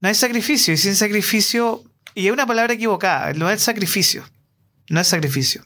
no 0.00 0.08
hay 0.08 0.14
sacrificio, 0.14 0.74
y 0.74 0.76
sin 0.76 0.96
sacrificio, 0.96 1.84
y 2.14 2.22
hay 2.22 2.30
una 2.30 2.46
palabra 2.46 2.74
equivocada, 2.74 3.32
no 3.34 3.50
es 3.50 3.62
sacrificio. 3.62 4.24
No 4.88 5.00
es 5.00 5.08
sacrificio. 5.08 5.64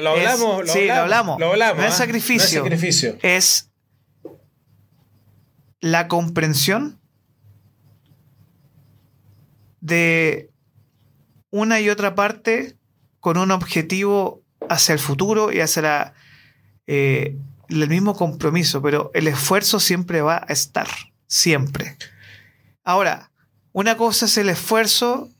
Lo 0.00 0.12
hablamos, 0.12 0.70
sí, 0.70 0.86
lo 0.86 0.94
hablamos. 0.94 1.38
Lo 1.38 1.50
hablamos. 1.50 1.82
No 1.82 1.88
es 1.88 1.94
sacrificio. 1.94 2.60
No 2.60 2.66
es 2.66 2.70
sacrificio. 2.70 3.18
Es 3.22 3.68
la 5.82 6.08
comprensión 6.08 6.98
de 9.80 10.48
una 11.50 11.80
y 11.80 11.90
otra 11.90 12.14
parte 12.14 12.76
con 13.20 13.36
un 13.36 13.50
objetivo 13.50 14.42
hacia 14.70 14.94
el 14.94 15.00
futuro 15.00 15.52
y 15.52 15.60
hacia 15.60 16.14
eh, 16.86 17.36
el 17.68 17.88
mismo 17.88 18.14
compromiso, 18.14 18.80
pero 18.80 19.10
el 19.12 19.26
esfuerzo 19.26 19.80
siempre 19.80 20.22
va 20.22 20.46
a 20.48 20.52
estar, 20.52 20.86
siempre. 21.26 21.96
Ahora, 22.84 23.32
una 23.72 23.96
cosa 23.96 24.26
es 24.26 24.38
el 24.38 24.48
esfuerzo 24.50 25.30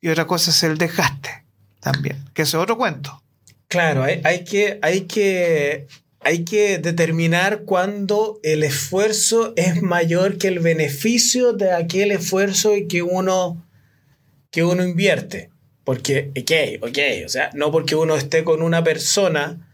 y 0.00 0.08
otra 0.08 0.26
cosa 0.26 0.50
es 0.50 0.62
el 0.62 0.76
desgaste 0.76 1.44
también, 1.80 2.22
que 2.34 2.42
es 2.42 2.54
otro 2.54 2.76
cuento. 2.76 3.22
Claro, 3.68 4.04
hay, 4.04 4.20
hay 4.24 4.44
que, 4.44 4.78
hay, 4.82 5.02
que, 5.02 5.88
hay 6.26 6.44
que 6.44 6.78
determinar 6.78 7.62
cuándo 7.62 8.40
el 8.42 8.64
esfuerzo 8.64 9.52
es 9.54 9.80
mayor 9.80 10.38
que 10.38 10.48
el 10.48 10.58
beneficio 10.58 11.52
de 11.52 11.70
aquel 11.70 12.10
esfuerzo 12.10 12.72
que 12.88 13.02
uno, 13.02 13.64
que 14.50 14.64
uno 14.64 14.82
invierte. 14.82 15.50
Porque, 15.84 16.32
ok, 16.36 16.88
ok, 16.88 16.98
o 17.24 17.28
sea, 17.28 17.50
no 17.54 17.70
porque 17.70 17.94
uno 17.94 18.16
esté 18.16 18.42
con 18.42 18.62
una 18.62 18.82
persona, 18.82 19.70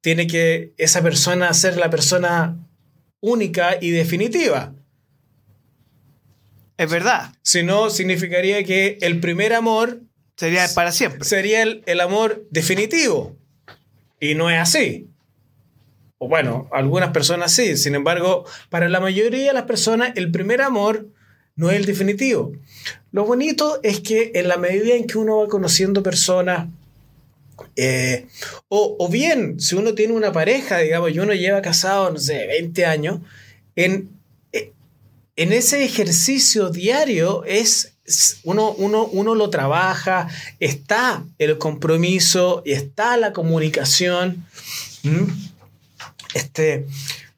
tiene 0.00 0.26
que 0.26 0.72
esa 0.78 1.00
persona 1.00 1.54
ser 1.54 1.76
la 1.76 1.90
persona 1.90 2.58
única 3.20 3.78
y 3.80 3.90
definitiva. 3.90 4.74
Es 6.76 6.90
verdad. 6.90 7.36
Si 7.42 7.62
no, 7.62 7.88
significaría 7.88 8.64
que 8.64 8.98
el 9.00 9.20
primer 9.20 9.52
amor 9.52 10.00
Sería 10.36 10.66
para 10.74 10.90
siempre. 10.90 11.22
sería 11.22 11.62
el, 11.62 11.84
el 11.86 12.00
amor 12.00 12.48
definitivo. 12.50 13.38
Y 14.18 14.34
no 14.34 14.50
es 14.50 14.58
así. 14.58 15.13
Bueno, 16.28 16.68
algunas 16.72 17.10
personas 17.10 17.52
sí. 17.52 17.76
Sin 17.76 17.94
embargo, 17.94 18.44
para 18.70 18.88
la 18.88 19.00
mayoría 19.00 19.48
de 19.48 19.52
las 19.52 19.64
personas, 19.64 20.12
el 20.16 20.30
primer 20.30 20.62
amor 20.62 21.06
no 21.56 21.70
es 21.70 21.76
el 21.76 21.84
definitivo. 21.84 22.52
Lo 23.12 23.24
bonito 23.24 23.80
es 23.82 24.00
que 24.00 24.32
en 24.34 24.48
la 24.48 24.56
medida 24.56 24.94
en 24.94 25.06
que 25.06 25.18
uno 25.18 25.38
va 25.38 25.48
conociendo 25.48 26.02
personas, 26.02 26.68
eh, 27.76 28.26
o, 28.68 28.96
o 28.98 29.08
bien 29.08 29.60
si 29.60 29.76
uno 29.76 29.94
tiene 29.94 30.12
una 30.12 30.32
pareja, 30.32 30.78
digamos, 30.78 31.12
y 31.12 31.18
uno 31.18 31.32
lleva 31.32 31.62
casado, 31.62 32.10
no 32.10 32.18
sé, 32.18 32.46
20 32.46 32.86
años, 32.86 33.20
en, 33.76 34.10
eh, 34.52 34.72
en 35.36 35.52
ese 35.52 35.84
ejercicio 35.84 36.70
diario 36.70 37.44
es, 37.44 37.92
uno, 38.44 38.72
uno, 38.72 39.06
uno 39.06 39.34
lo 39.34 39.50
trabaja, 39.50 40.28
está 40.60 41.24
el 41.38 41.58
compromiso 41.58 42.62
y 42.64 42.72
está 42.72 43.16
la 43.16 43.32
comunicación. 43.32 44.44
Este, 46.34 46.86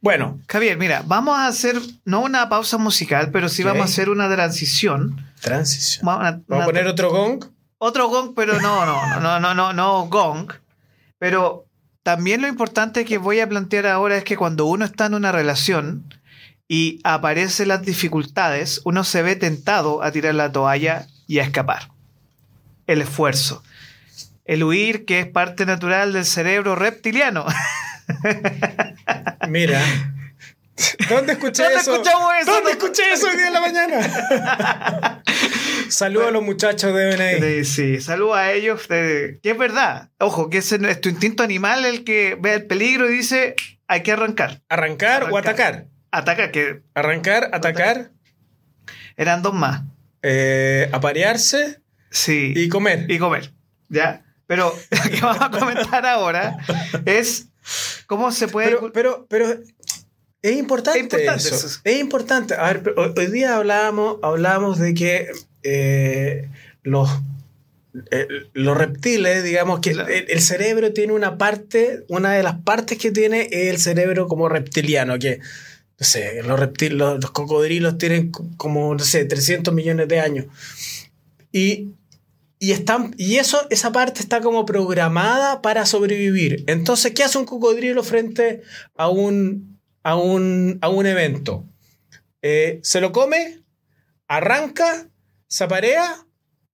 bueno, 0.00 0.40
Javier, 0.48 0.76
mira, 0.78 1.02
vamos 1.06 1.37
a 1.38 1.46
hacer 1.46 1.80
no 2.04 2.20
una 2.20 2.48
pausa 2.48 2.78
musical, 2.78 3.30
pero 3.30 3.48
sí 3.48 3.62
vamos 3.62 3.82
a 3.82 3.85
hacer 3.85 4.09
una 4.11 4.28
transición. 4.30 5.24
transición. 5.40 6.04
Vamos 6.06 6.26
a- 6.26 6.30
Vamos 6.32 6.44
a 6.50 6.54
una- 6.56 6.64
poner 6.66 6.87
otro 6.87 7.11
gong. 7.11 7.44
otro 7.78 8.09
gong, 8.09 8.32
pero 8.35 8.61
no, 8.61 8.85
no, 8.87 9.20
no, 9.20 9.38
no, 9.40 9.54
no, 9.54 9.72
no 9.72 10.06
gong. 10.09 10.52
Pero 11.18 11.66
también 12.02 12.40
lo 12.42 12.48
importante 12.48 13.04
que 13.04 13.18
voy 13.18 13.40
a 13.40 13.48
plantear 13.48 13.87
ahora 13.87 14.16
es 14.16 14.24
que 14.24 14.37
cuando 14.37 14.66
uno 14.66 14.85
está 14.85 15.06
en 15.06 15.14
una 15.14 15.32
relación 15.32 16.04
y 16.68 17.00
aparecen 17.04 17.68
las 17.68 17.82
dificultades, 17.82 18.80
uno 18.85 19.04
se 19.04 19.22
ve 19.22 19.37
tentado 19.37 20.02
a 20.02 20.11
tirar 20.11 20.35
la 20.35 20.50
toalla 20.52 21.06
y 21.26 21.38
a 21.38 21.42
escapar. 21.44 21.90
El 22.87 23.02
esfuerzo. 23.02 23.62
El 24.44 24.62
huir, 24.62 25.04
que 25.04 25.18
es 25.20 25.26
parte 25.26 25.66
natural 25.66 26.12
del 26.12 26.24
cerebro 26.24 26.74
reptiliano. 26.76 27.44
Mira. 29.49 29.81
¿Dónde 31.09 31.33
escuché 31.35 31.62
¿Dónde 31.62 31.79
eso? 31.79 31.92
escuchamos 31.95 32.33
eso? 32.42 32.53
¿Dónde 32.53 32.71
escuché 32.73 33.03
eso 33.12 33.29
hoy 33.31 33.37
día 33.37 33.47
en 33.47 33.53
la 33.55 33.61
mañana? 33.61 35.23
Saludos 35.88 36.29
a 36.29 36.31
los 36.33 36.42
muchachos 36.42 36.95
de 36.95 37.16
BNI. 37.16 37.64
Sí, 37.64 37.95
sí, 37.97 38.01
saludo 38.03 38.35
a 38.35 38.53
ellos, 38.53 38.87
que 38.87 39.38
es 39.42 39.59
verdad. 39.59 40.11
Ojo, 40.19 40.51
que 40.51 40.61
no 40.79 40.88
es 40.88 41.01
tu 41.01 41.09
instinto 41.09 41.42
animal 41.42 41.85
el 41.87 42.05
que 42.05 42.37
ve 42.38 42.55
el 42.55 42.66
peligro 42.66 43.09
y 43.11 43.14
dice, 43.16 43.55
hay 43.88 44.03
que 44.03 44.12
arrancar. 44.12 44.61
¿Arrancar, 44.69 45.31
o 45.33 45.38
atacar? 45.38 45.87
Ataca, 46.11 46.51
que 46.53 46.83
Arrancar, 46.95 47.51
atacar, 47.53 48.11
eran 49.16 49.40
dos 49.42 49.55
más. 49.55 49.83
eh, 50.23 50.88
aparearse 50.92 51.81
Sí. 52.11 52.53
y 52.55 52.69
comer. 52.69 53.07
y 53.11 53.19
comer. 53.19 53.53
¿Ya? 53.88 54.23
Pero 54.47 54.75
lo 55.05 55.11
que 55.11 55.21
vamos 55.23 55.40
a 55.42 55.51
comentar 55.51 56.05
ahora 56.07 56.57
es 57.07 57.49
cómo 58.07 58.33
se 58.33 58.49
puede. 58.49 58.69
Pero, 58.69 58.92
pero, 58.92 59.27
pero 59.29 59.51
es 60.42 60.57
importante, 60.57 60.99
Es 60.99 61.05
importante 61.05 61.49
eso. 61.49 61.55
eso. 61.66 61.81
Es 61.85 61.99
importante. 62.01 62.55
A 62.55 62.73
ver, 62.73 62.95
hoy, 62.97 63.27
día 63.27 63.57
hablábamos, 63.57 64.19
hablábamos 64.23 64.79
de 64.79 64.95
que 64.95 65.29
eh, 65.62 66.49
los, 66.83 67.09
eh, 68.11 68.29
los 68.53 68.77
reptiles, 68.77 69.42
digamos 69.42 69.81
que 69.81 69.92
Claro. 69.92 70.09
el, 70.09 70.27
el 70.29 70.40
cerebro 70.40 70.92
tiene 70.92 71.12
una 71.12 71.37
parte, 71.38 72.05
una 72.09 72.33
de 72.33 72.42
las 72.42 72.61
partes 72.61 72.99
que 72.99 73.11
tiene 73.11 73.49
es 73.51 73.71
el 73.71 73.79
cerebro 73.79 74.29
como 74.29 74.49
reptiliano, 74.49 75.19
que 75.19 75.40
no 75.99 76.05
sé, 76.07 76.42
los, 76.42 76.61
reptil- 76.61 76.90
los, 76.92 77.21
los 77.23 77.31
cocodrilos 77.31 77.97
tienen 77.99 78.31
co- 78.31 78.47
como, 78.59 78.95
no 78.95 78.99
sé, 79.03 79.25
300 79.25 79.73
millones 79.73 80.07
de 80.09 80.21
años. 80.21 80.47
Y, 81.53 81.88
y, 82.59 82.73
están, 82.73 83.14
y 83.19 83.37
eso, 83.37 83.66
esa 83.71 83.92
parte 83.92 84.21
está 84.21 84.40
como 84.40 84.64
programada 84.64 85.61
para 85.62 85.87
sobrevivir. 85.87 86.64
Entonces, 86.66 87.12
¿qué 87.12 87.23
hace 87.25 87.38
un 87.38 87.45
cocodrilo 87.45 88.03
frente 88.03 88.62
a 88.95 89.09
un, 89.09 89.81
a 90.03 90.16
un, 90.16 90.79
a 90.81 90.88
un 90.88 91.07
evento? 91.07 91.64
Eh, 92.42 92.81
¿Se 92.83 93.01
lo 93.01 93.12
come? 93.12 93.62
¿Arranca? 94.29 95.09
¿Se 95.49 95.64
aparea? 95.64 96.27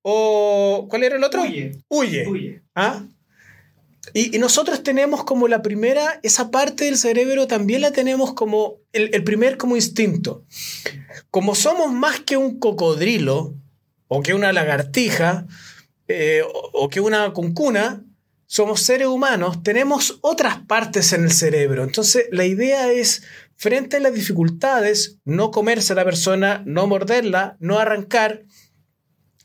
¿O 0.03 0.87
cuál 0.88 1.05
era 1.05 1.16
el 1.16 1.25
otro? 1.25 1.42
Huye. 1.42 1.79
Huye. 1.88 2.29
Huye. 2.29 2.62
¿Ah? 2.75 3.05
Y, 4.14 4.35
y 4.35 4.38
nosotros 4.38 4.83
tenemos 4.83 5.25
como 5.25 5.49
la 5.49 5.62
primera, 5.62 6.21
esa 6.23 6.51
parte 6.51 6.85
del 6.85 6.97
cerebro 6.97 7.47
también 7.47 7.81
la 7.81 7.92
tenemos 7.92 8.35
como 8.35 8.79
el, 8.92 9.11
el 9.14 9.25
primer 9.25 9.57
como 9.57 9.77
instinto. 9.77 10.45
Como 11.31 11.55
somos 11.55 11.92
más 11.92 12.21
que 12.21 12.37
un 12.37 12.59
cocodrilo 12.59 13.55
o 14.09 14.23
que 14.23 14.35
una 14.35 14.53
lagartija 14.53 15.47
eh, 16.12 16.42
o, 16.72 16.88
que 16.88 17.01
una 17.01 17.33
cuncuna, 17.33 18.05
somos 18.46 18.83
seres 18.83 19.07
humanos, 19.07 19.62
tenemos 19.62 20.18
otras 20.20 20.59
partes 20.66 21.12
en 21.12 21.25
el 21.25 21.33
cerebro. 21.33 21.85
Entonces 21.85 22.27
la 22.33 22.44
idea 22.44 22.92
es, 22.92 23.22
frente 23.57 23.96
a 23.96 24.01
las 24.01 24.12
dificultades, 24.12 25.18
no 25.25 25.51
comerse 25.51 25.92
a 25.94 25.96
la 25.96 26.05
persona, 26.05 26.62
no 26.66 26.87
morderla, 26.87 27.57
no 27.61 27.79
arrancar, 27.79 28.42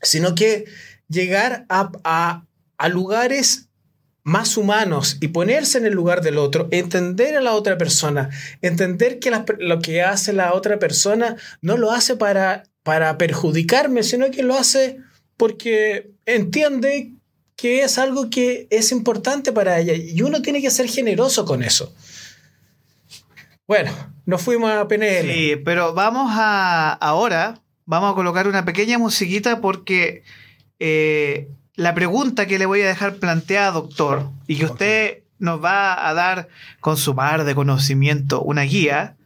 sino 0.02 0.34
que 0.34 0.66
llegar 1.08 1.64
a, 1.68 1.90
a- 2.04 2.88
lugares 2.88 3.68
más 4.24 4.56
humanos 4.58 5.16
y 5.20 5.28
ponerse 5.28 5.78
en 5.78 5.86
el 5.86 5.94
lugar 5.94 6.20
del 6.20 6.36
otro, 6.36 6.68
entender 6.70 7.36
a 7.36 7.40
la 7.40 7.54
otra 7.54 7.78
persona, 7.78 8.28
entender 8.60 9.18
que 9.20 9.32
lo 9.58 9.78
que 9.80 10.02
hace 10.02 10.34
la 10.34 10.52
otra 10.52 10.78
persona 10.78 11.36
no 11.62 11.78
lo 11.78 11.90
hace 11.92 12.14
para, 12.14 12.64
para 12.82 13.16
perjudicarme, 13.16 14.02
sino 14.02 14.30
que 14.30 14.42
lo 14.42 14.54
hace 14.54 14.98
porque 15.38 16.10
entiende 16.26 17.12
que 17.56 17.82
es 17.82 17.96
algo 17.96 18.28
que 18.28 18.66
es 18.70 18.92
importante 18.92 19.52
para 19.52 19.80
ella 19.80 19.94
y 19.94 20.20
uno 20.20 20.42
tiene 20.42 20.60
que 20.60 20.70
ser 20.70 20.88
generoso 20.88 21.46
con 21.46 21.62
eso. 21.62 21.94
Bueno, 23.66 23.92
nos 24.26 24.42
fuimos 24.42 24.70
a 24.70 24.86
PNL. 24.86 25.32
Sí, 25.32 25.56
pero 25.64 25.94
vamos 25.94 26.30
a. 26.34 26.92
Ahora, 26.92 27.60
vamos 27.86 28.12
a 28.12 28.14
colocar 28.14 28.46
una 28.46 28.64
pequeña 28.64 28.98
musiquita 28.98 29.60
porque 29.60 30.22
eh, 30.78 31.48
la 31.74 31.94
pregunta 31.94 32.46
que 32.46 32.58
le 32.58 32.66
voy 32.66 32.82
a 32.82 32.86
dejar 32.86 33.16
planteada, 33.16 33.72
doctor, 33.72 34.30
y 34.46 34.56
que 34.56 34.64
usted 34.66 35.18
nos 35.38 35.62
va 35.62 36.08
a 36.08 36.14
dar 36.14 36.48
con 36.80 36.96
su 36.96 37.14
mar 37.14 37.44
de 37.44 37.54
conocimiento 37.54 38.42
una 38.42 38.62
guía, 38.62 39.16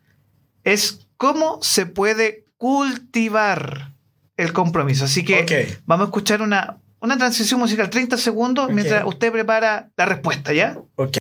es 0.64 1.06
cómo 1.16 1.58
se 1.62 1.86
puede 1.86 2.44
cultivar 2.56 3.91
el 4.36 4.52
compromiso. 4.52 5.04
Así 5.04 5.24
que 5.24 5.78
vamos 5.84 6.04
a 6.04 6.08
escuchar 6.08 6.42
una, 6.42 6.78
una 7.00 7.16
transición 7.16 7.60
musical, 7.60 7.90
30 7.90 8.16
segundos, 8.16 8.70
mientras 8.70 9.04
usted 9.04 9.32
prepara 9.32 9.90
la 9.96 10.04
respuesta, 10.06 10.52
¿ya? 10.52 10.78
Ok. 10.96 11.18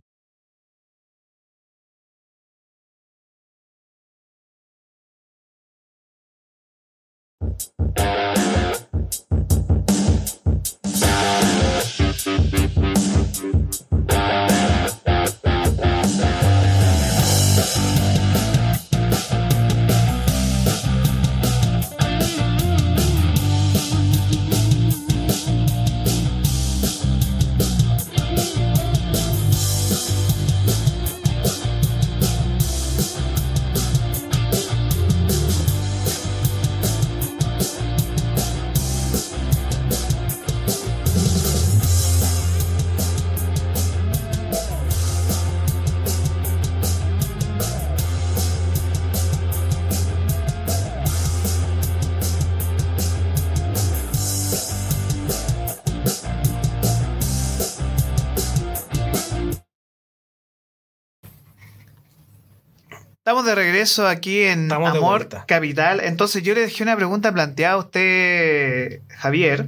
Estamos 63.41 63.57
de 63.57 63.63
regreso 63.63 64.07
aquí 64.07 64.43
en 64.43 64.65
Estamos 64.65 64.95
Amor. 64.95 65.27
Capital. 65.47 65.99
Entonces 66.01 66.43
yo 66.43 66.53
le 66.53 66.61
dejé 66.61 66.83
una 66.83 66.95
pregunta 66.95 67.33
planteada 67.33 67.73
a 67.73 67.77
usted, 67.77 69.01
Javier. 69.17 69.67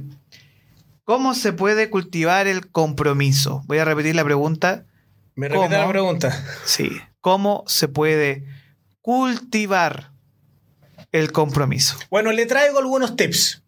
¿Cómo 1.02 1.34
se 1.34 1.52
puede 1.52 1.90
cultivar 1.90 2.46
el 2.46 2.70
compromiso? 2.70 3.64
Voy 3.66 3.78
a 3.78 3.84
repetir 3.84 4.14
la 4.14 4.22
pregunta. 4.22 4.84
¿Me 5.34 5.48
repite 5.48 5.76
la 5.76 5.88
pregunta? 5.88 6.44
Sí. 6.64 6.88
¿Cómo 7.20 7.64
se 7.66 7.88
puede 7.88 8.44
cultivar 9.00 10.12
el 11.10 11.32
compromiso? 11.32 11.96
Bueno, 12.10 12.30
le 12.30 12.46
traigo 12.46 12.78
algunos 12.78 13.16
tips. 13.16 13.63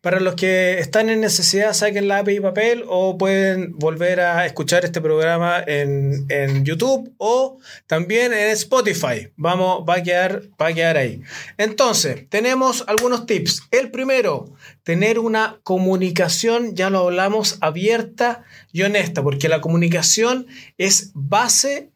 Para 0.00 0.20
los 0.20 0.34
que 0.34 0.78
están 0.78 1.08
en 1.08 1.20
necesidad, 1.20 1.72
saquen 1.72 2.08
lápiz 2.08 2.34
y 2.34 2.40
papel 2.40 2.84
o 2.86 3.16
pueden 3.16 3.72
volver 3.78 4.20
a 4.20 4.44
escuchar 4.44 4.84
este 4.84 5.00
programa 5.00 5.62
en, 5.66 6.26
en 6.28 6.64
YouTube 6.64 7.14
o 7.18 7.58
también 7.86 8.32
en 8.34 8.50
Spotify. 8.50 9.30
Vamos, 9.36 9.84
va 9.88 9.94
a, 9.94 10.02
quedar, 10.02 10.42
va 10.60 10.66
a 10.66 10.74
quedar 10.74 10.96
ahí. 10.96 11.22
Entonces, 11.56 12.28
tenemos 12.28 12.84
algunos 12.86 13.26
tips. 13.26 13.62
El 13.70 13.90
primero, 13.90 14.52
tener 14.82 15.18
una 15.18 15.60
comunicación, 15.62 16.74
ya 16.76 16.90
lo 16.90 17.00
hablamos, 17.00 17.58
abierta 17.60 18.44
y 18.72 18.82
honesta, 18.82 19.22
porque 19.22 19.48
la 19.48 19.60
comunicación 19.60 20.46
es 20.76 21.12
base 21.14 21.90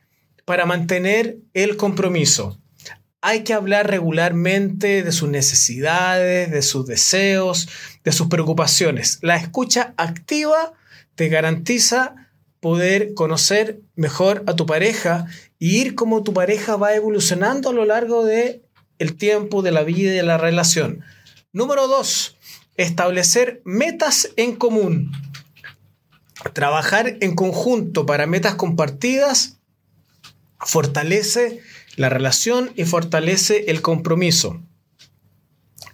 para 0.45 0.65
mantener 0.65 1.39
el 1.53 1.77
compromiso 1.77 2.59
hay 3.21 3.43
que 3.43 3.53
hablar 3.53 3.89
regularmente 3.89 5.03
de 5.03 5.13
sus 5.13 5.29
necesidades, 5.29 6.51
de 6.51 6.63
sus 6.63 6.87
deseos, 6.87 7.69
de 8.05 8.13
sus 8.13 8.29
preocupaciones. 8.29 9.19
La 9.23 9.37
escucha 9.37 9.95
activa 9.97 10.73
te 11.15 11.29
garantiza 11.29 12.29
poder 12.61 13.15
conocer 13.15 13.81
mejor 13.97 14.45
a 14.47 14.55
tu 14.55 14.67
pareja 14.67 15.27
y 15.59 15.81
ir 15.81 15.95
como 15.95 16.23
tu 16.23 16.33
pareja 16.33 16.77
va 16.77 16.95
evolucionando 16.95 17.71
a 17.71 17.73
lo 17.73 17.85
largo 17.85 18.25
de 18.25 18.63
el 18.99 19.17
tiempo, 19.17 19.63
de 19.63 19.73
la 19.73 19.83
vida 19.83 20.11
y 20.11 20.17
de 20.17 20.23
la 20.23 20.39
relación. 20.39 21.03
Número 21.53 21.89
dos, 21.89 22.37
establecer 22.77 23.63
metas 23.65 24.31
en 24.37 24.55
común. 24.55 25.13
Trabajar 26.53 27.17
en 27.21 27.35
conjunto 27.35 28.07
para 28.07 28.27
metas 28.27 28.55
compartidas 28.55 29.59
fortalece 30.61 31.61
la 31.99 32.09
relación 32.09 32.71
y 32.77 32.85
fortalece 32.85 33.71
el 33.71 33.83
compromiso. 33.83 34.63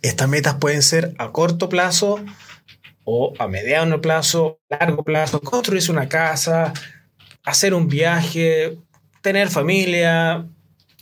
Estas 0.02 0.28
metas 0.28 0.56
pueden 0.56 0.82
ser 0.82 1.14
a 1.18 1.32
corto 1.32 1.68
plazo 1.70 2.22
o 3.04 3.32
a 3.38 3.48
mediano 3.48 4.00
plazo, 4.00 4.60
largo 4.68 5.02
plazo, 5.02 5.40
construirse 5.40 5.90
una 5.90 6.08
casa, 6.08 6.74
hacer 7.42 7.72
un 7.72 7.88
viaje, 7.88 8.78
tener 9.22 9.48
familia, 9.48 10.46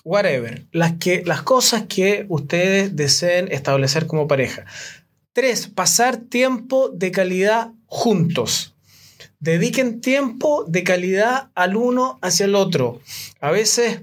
whatever. 0.05 0.67
Las, 0.71 0.93
que, 0.99 1.25
las 1.27 1.43
cosas 1.43 1.85
que 1.89 2.25
ustedes 2.29 2.95
deseen 2.95 3.51
establecer 3.51 4.07
como 4.07 4.29
pareja. 4.29 4.67
Tres, 5.33 5.67
pasar 5.67 6.17
tiempo 6.17 6.91
de 6.91 7.11
calidad 7.11 7.73
juntos. 7.87 8.77
Dediquen 9.41 10.01
tiempo 10.01 10.65
de 10.69 10.85
calidad 10.85 11.51
al 11.57 11.75
uno 11.75 12.21
hacia 12.23 12.47
el 12.47 12.55
otro. 12.55 13.01
A 13.41 13.51
veces 13.51 14.01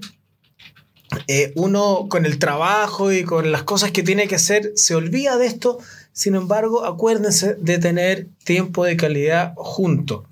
eh, 1.26 1.52
uno 1.56 2.06
con 2.08 2.26
el 2.26 2.38
trabajo 2.38 3.12
y 3.12 3.24
con 3.24 3.50
las 3.52 3.64
cosas 3.64 3.90
que 3.90 4.02
tiene 4.02 4.28
que 4.28 4.36
hacer 4.36 4.72
se 4.76 4.94
olvida 4.94 5.36
de 5.36 5.46
esto. 5.46 5.78
Sin 6.12 6.34
embargo, 6.34 6.84
acuérdense 6.84 7.54
de 7.54 7.78
tener 7.78 8.28
tiempo 8.44 8.84
de 8.84 8.96
calidad 8.96 9.54
junto. 9.56 10.24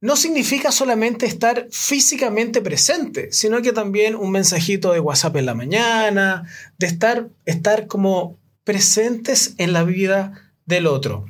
No 0.00 0.16
significa 0.16 0.72
solamente 0.72 1.26
estar 1.26 1.68
físicamente 1.70 2.60
presente, 2.60 3.32
sino 3.32 3.62
que 3.62 3.72
también 3.72 4.14
un 4.14 4.30
mensajito 4.30 4.92
de 4.92 5.00
WhatsApp 5.00 5.36
en 5.36 5.46
la 5.46 5.54
mañana, 5.54 6.48
de 6.78 6.86
estar, 6.86 7.28
estar 7.44 7.86
como 7.86 8.36
presentes 8.64 9.54
en 9.58 9.72
la 9.72 9.84
vida 9.84 10.52
del 10.66 10.86
otro. 10.86 11.24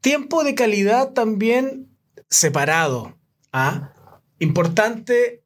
Tiempo 0.00 0.44
de 0.44 0.54
calidad 0.54 1.10
también 1.10 1.88
separado. 2.28 3.16
¿ah? 3.52 3.92
Importante 4.38 5.41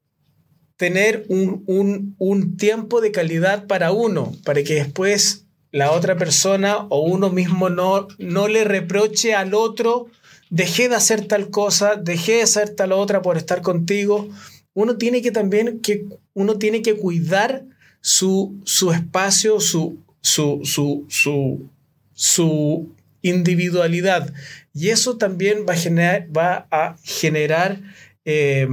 tener 0.76 1.24
un, 1.28 1.64
un, 1.66 2.14
un, 2.18 2.56
tiempo 2.56 3.00
de 3.00 3.10
calidad 3.10 3.66
para 3.66 3.92
uno, 3.92 4.32
para 4.44 4.62
que 4.62 4.74
después 4.74 5.46
la 5.72 5.92
otra 5.92 6.16
persona 6.16 6.86
o 6.90 7.00
uno 7.00 7.30
mismo 7.30 7.70
no, 7.70 8.08
no 8.18 8.48
le 8.48 8.64
reproche 8.64 9.34
al 9.34 9.54
otro, 9.54 10.06
dejé 10.50 10.88
de 10.88 10.96
hacer 10.96 11.26
tal 11.26 11.50
cosa, 11.50 11.96
dejé 11.96 12.36
de 12.36 12.42
hacer 12.42 12.70
tal 12.70 12.92
otra 12.92 13.22
por 13.22 13.36
estar 13.36 13.62
contigo. 13.62 14.28
Uno 14.74 14.96
tiene 14.96 15.22
que 15.22 15.30
también 15.30 15.80
que, 15.80 16.06
uno 16.34 16.58
tiene 16.58 16.82
que 16.82 16.94
cuidar 16.94 17.64
su, 18.00 18.60
su 18.64 18.92
espacio, 18.92 19.60
su, 19.60 19.98
su, 20.20 20.60
su, 20.64 21.70
su, 22.14 22.92
individualidad. 23.22 24.32
Y 24.72 24.90
eso 24.90 25.16
también 25.16 25.66
va 25.68 25.72
a 25.72 25.76
generar, 25.76 26.28
va 26.36 26.68
a 26.70 26.96
generar 27.02 27.80
eh, 28.24 28.68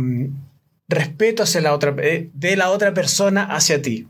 respeto 0.87 1.43
hacia 1.43 1.61
la 1.61 1.73
otra, 1.73 1.91
de 1.91 2.55
la 2.55 2.71
otra 2.71 2.93
persona 2.93 3.43
hacia 3.43 3.81
ti. 3.81 4.07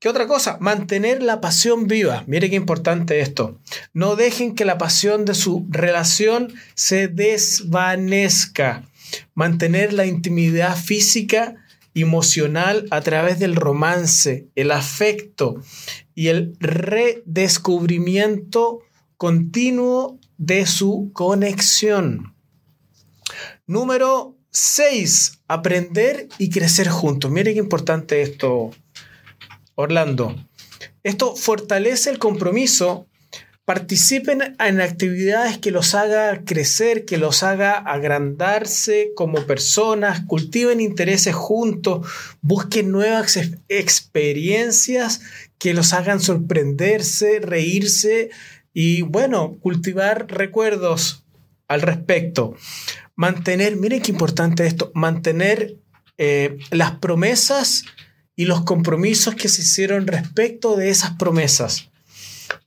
¿Qué 0.00 0.08
otra 0.08 0.26
cosa? 0.26 0.56
Mantener 0.60 1.22
la 1.22 1.42
pasión 1.42 1.86
viva. 1.86 2.24
Mire 2.26 2.48
qué 2.48 2.56
importante 2.56 3.20
esto. 3.20 3.60
No 3.92 4.16
dejen 4.16 4.54
que 4.54 4.64
la 4.64 4.78
pasión 4.78 5.26
de 5.26 5.34
su 5.34 5.66
relación 5.68 6.54
se 6.74 7.08
desvanezca. 7.08 8.88
Mantener 9.34 9.92
la 9.92 10.06
intimidad 10.06 10.74
física, 10.74 11.56
emocional 11.94 12.86
a 12.90 13.02
través 13.02 13.38
del 13.38 13.54
romance, 13.56 14.48
el 14.54 14.70
afecto 14.70 15.60
y 16.14 16.28
el 16.28 16.56
redescubrimiento 16.60 18.78
continuo 19.18 20.18
de 20.38 20.64
su 20.64 21.10
conexión. 21.12 22.34
Número 23.66 24.39
6. 24.50 25.42
Aprender 25.48 26.28
y 26.38 26.50
crecer 26.50 26.88
juntos. 26.88 27.30
Mire 27.30 27.52
qué 27.52 27.60
importante 27.60 28.22
esto, 28.22 28.70
Orlando. 29.74 30.34
Esto 31.02 31.36
fortalece 31.36 32.10
el 32.10 32.18
compromiso. 32.18 33.06
Participen 33.64 34.56
en 34.58 34.80
actividades 34.80 35.58
que 35.58 35.70
los 35.70 35.94
haga 35.94 36.44
crecer, 36.44 37.04
que 37.04 37.18
los 37.18 37.44
haga 37.44 37.74
agrandarse 37.78 39.12
como 39.14 39.46
personas, 39.46 40.22
cultiven 40.26 40.80
intereses 40.80 41.36
juntos, 41.36 42.04
busquen 42.40 42.90
nuevas 42.90 43.36
ex 43.36 43.58
experiencias 43.68 45.20
que 45.58 45.72
los 45.72 45.92
hagan 45.92 46.18
sorprenderse, 46.18 47.38
reírse 47.38 48.30
y 48.72 49.02
bueno, 49.02 49.58
cultivar 49.60 50.26
recuerdos 50.28 51.24
al 51.70 51.82
respecto. 51.82 52.56
Mantener, 53.14 53.76
miren 53.76 54.02
qué 54.02 54.10
importante 54.10 54.66
esto, 54.66 54.90
mantener 54.92 55.76
eh, 56.18 56.58
las 56.72 56.98
promesas 56.98 57.84
y 58.34 58.44
los 58.46 58.62
compromisos 58.62 59.36
que 59.36 59.48
se 59.48 59.62
hicieron 59.62 60.08
respecto 60.08 60.76
de 60.76 60.90
esas 60.90 61.12
promesas. 61.12 61.88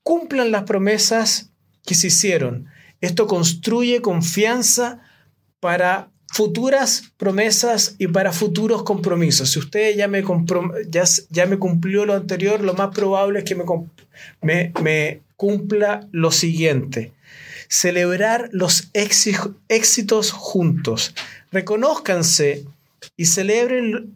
Cumplan 0.04 0.52
las 0.52 0.64
promesas 0.64 1.52
que 1.86 1.96
se 1.96 2.08
hicieron. 2.08 2.68
Esto 3.02 3.28
construye 3.28 4.02
confianza 4.02 5.02
para 5.60 6.10
futuras 6.32 7.12
promesas 7.18 7.96
y 8.00 8.08
para 8.08 8.32
futuros 8.32 8.84
compromisos. 8.84 9.52
Si 9.52 9.60
usted 9.60 9.98
ya 9.98 10.08
me, 10.08 10.24
ya, 10.88 11.04
ya 11.30 11.46
me 11.46 11.60
cumplió 11.60 12.06
lo 12.06 12.14
anterior, 12.14 12.62
lo 12.62 12.74
más 12.74 12.96
probable 12.96 13.40
es 13.40 13.46
que 13.46 13.56
me, 13.56 13.66
me, 14.42 14.72
me 14.82 15.22
cumpla 15.36 16.08
lo 16.14 16.32
siguiente. 16.32 17.12
Celebrar 17.74 18.50
los 18.52 18.92
éxitos 18.94 20.32
juntos. 20.32 21.16
Reconózcanse 21.52 22.68
y 23.18 23.26
celebren 23.26 24.16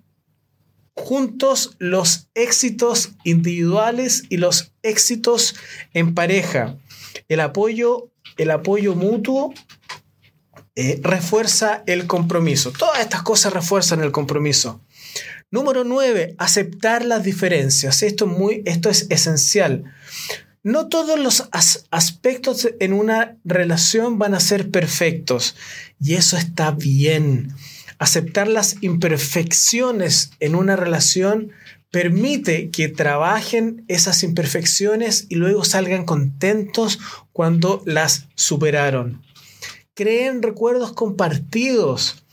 juntos 0.93 1.75
los 1.79 2.27
éxitos 2.35 3.13
individuales 3.23 4.25
y 4.29 4.37
los 4.37 4.73
éxitos 4.83 5.55
en 5.95 6.13
pareja. 6.13 6.77
El 7.29 7.39
apoyo, 7.39 8.11
el 8.37 8.51
apoyo 8.51 8.93
mutuo 8.93 9.55
eh, 10.75 10.99
refuerza 11.01 11.81
el 11.87 12.05
compromiso. 12.05 12.71
Todas 12.71 12.99
estas 12.99 13.23
cosas 13.23 13.53
refuerzan 13.53 14.03
el 14.03 14.11
compromiso. 14.11 14.81
Número 15.49 15.83
9, 15.83 16.35
aceptar 16.37 17.03
las 17.03 17.23
diferencias. 17.23 18.03
Esto 18.03 18.25
es, 18.25 18.37
muy, 18.37 18.61
esto 18.65 18.91
es 18.91 19.07
esencial. 19.09 19.85
No 20.67 20.89
todos 20.89 21.17
los 21.17 21.47
as 21.53 21.87
aspectos 21.91 22.67
en 22.81 22.91
una 22.91 23.37
relación 23.45 24.19
van 24.19 24.33
a 24.33 24.41
ser 24.41 24.69
perfectos 24.69 25.55
y 25.97 26.15
eso 26.15 26.35
está 26.35 26.71
bien. 26.71 27.53
Aceptar 27.99 28.49
las 28.49 28.75
imperfecciones 28.81 30.31
en 30.41 30.55
una 30.55 30.75
relación 30.75 31.53
permite 31.89 32.69
que 32.69 32.89
trabajen 32.89 33.85
esas 33.87 34.23
imperfecciones 34.23 35.27
y 35.29 35.35
luego 35.35 35.63
salgan 35.63 36.03
contentos 36.03 36.99
cuando 37.31 37.81
las 37.85 38.27
superaron. 38.35 39.23
Creen 39.93 40.43
recuerdos 40.43 40.91
compartidos. 40.91 42.25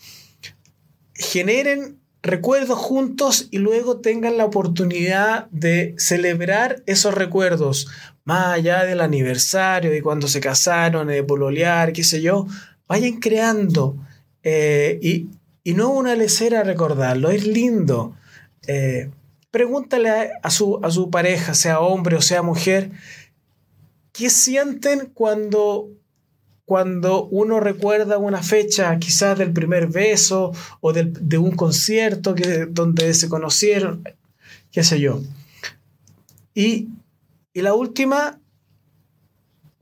Generen 1.15 2.01
recuerdos 2.25 2.79
juntos 2.79 3.49
y 3.51 3.59
luego 3.59 3.99
tengan 3.99 4.39
la 4.39 4.47
oportunidad 4.47 5.47
de 5.51 5.95
celebrar 5.99 6.83
esos 6.87 7.15
recuerdos, 7.15 7.87
más 8.25 8.55
allá 8.55 8.85
del 8.85 9.01
aniversario, 9.01 9.91
de 9.91 10.03
cuando 10.03 10.29
se 10.29 10.41
casaron, 10.41 11.09
de 11.09 11.23
pololear, 11.23 11.93
qué 11.93 12.05
sé 12.05 12.23
yo, 12.23 12.47
vayan 12.89 13.21
creando 13.21 13.97
eh, 14.43 14.99
y, 15.03 15.29
no 15.73 15.91
una 15.91 16.15
lecera 16.15 16.63
recordarlo, 16.63 17.31
es 17.31 17.47
lindo. 17.47 18.17
Eh, 18.67 19.11
pregúntale 19.51 20.31
a 20.43 20.51
su, 20.51 20.79
a 20.83 20.91
su 20.91 21.11
pareja, 21.11 21.55
sea 21.55 21.81
hombre 21.81 22.17
o 22.17 22.21
sea 22.21 22.43
mujer, 22.43 22.91
¿qué 24.13 24.29
sienten 24.29 25.11
cuando 25.15 25.89
cuando 26.65 27.27
uno 27.27 27.61
recuerda 27.61 28.19
una 28.19 28.43
fecha 28.43 28.99
quizás 28.99 29.39
del 29.39 29.53
primer 29.53 29.87
beso 29.87 30.53
o 30.81 30.93
de 30.93 31.39
un 31.39 31.53
concierto 31.53 32.35
que, 32.35 32.67
donde 32.67 33.13
se 33.13 33.29
conocieron, 33.29 34.03
qué 34.71 34.83
sé 34.83 34.99
yo. 34.99 35.21
Y, 36.55 36.89
la 37.63 37.75
última 37.75 38.41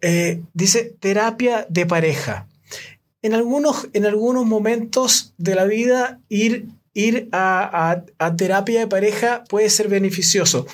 eh, 0.00 0.42
dice 0.54 0.96
terapia 1.00 1.66
de 1.68 1.86
pareja. 1.86 2.48
En 3.22 3.34
algunos, 3.34 3.88
en 3.92 4.04
algunos 4.04 4.44
momentos 4.46 5.34
de 5.38 5.54
la 5.54 5.64
vida 5.64 6.20
ir, 6.28 6.66
ir 6.92 7.28
a, 7.32 8.02
a 8.18 8.36
terapia 8.36 8.80
de 8.80 8.86
pareja 8.88 9.44
puede 9.48 9.70
ser 9.70 9.88
beneficioso. 9.88 10.66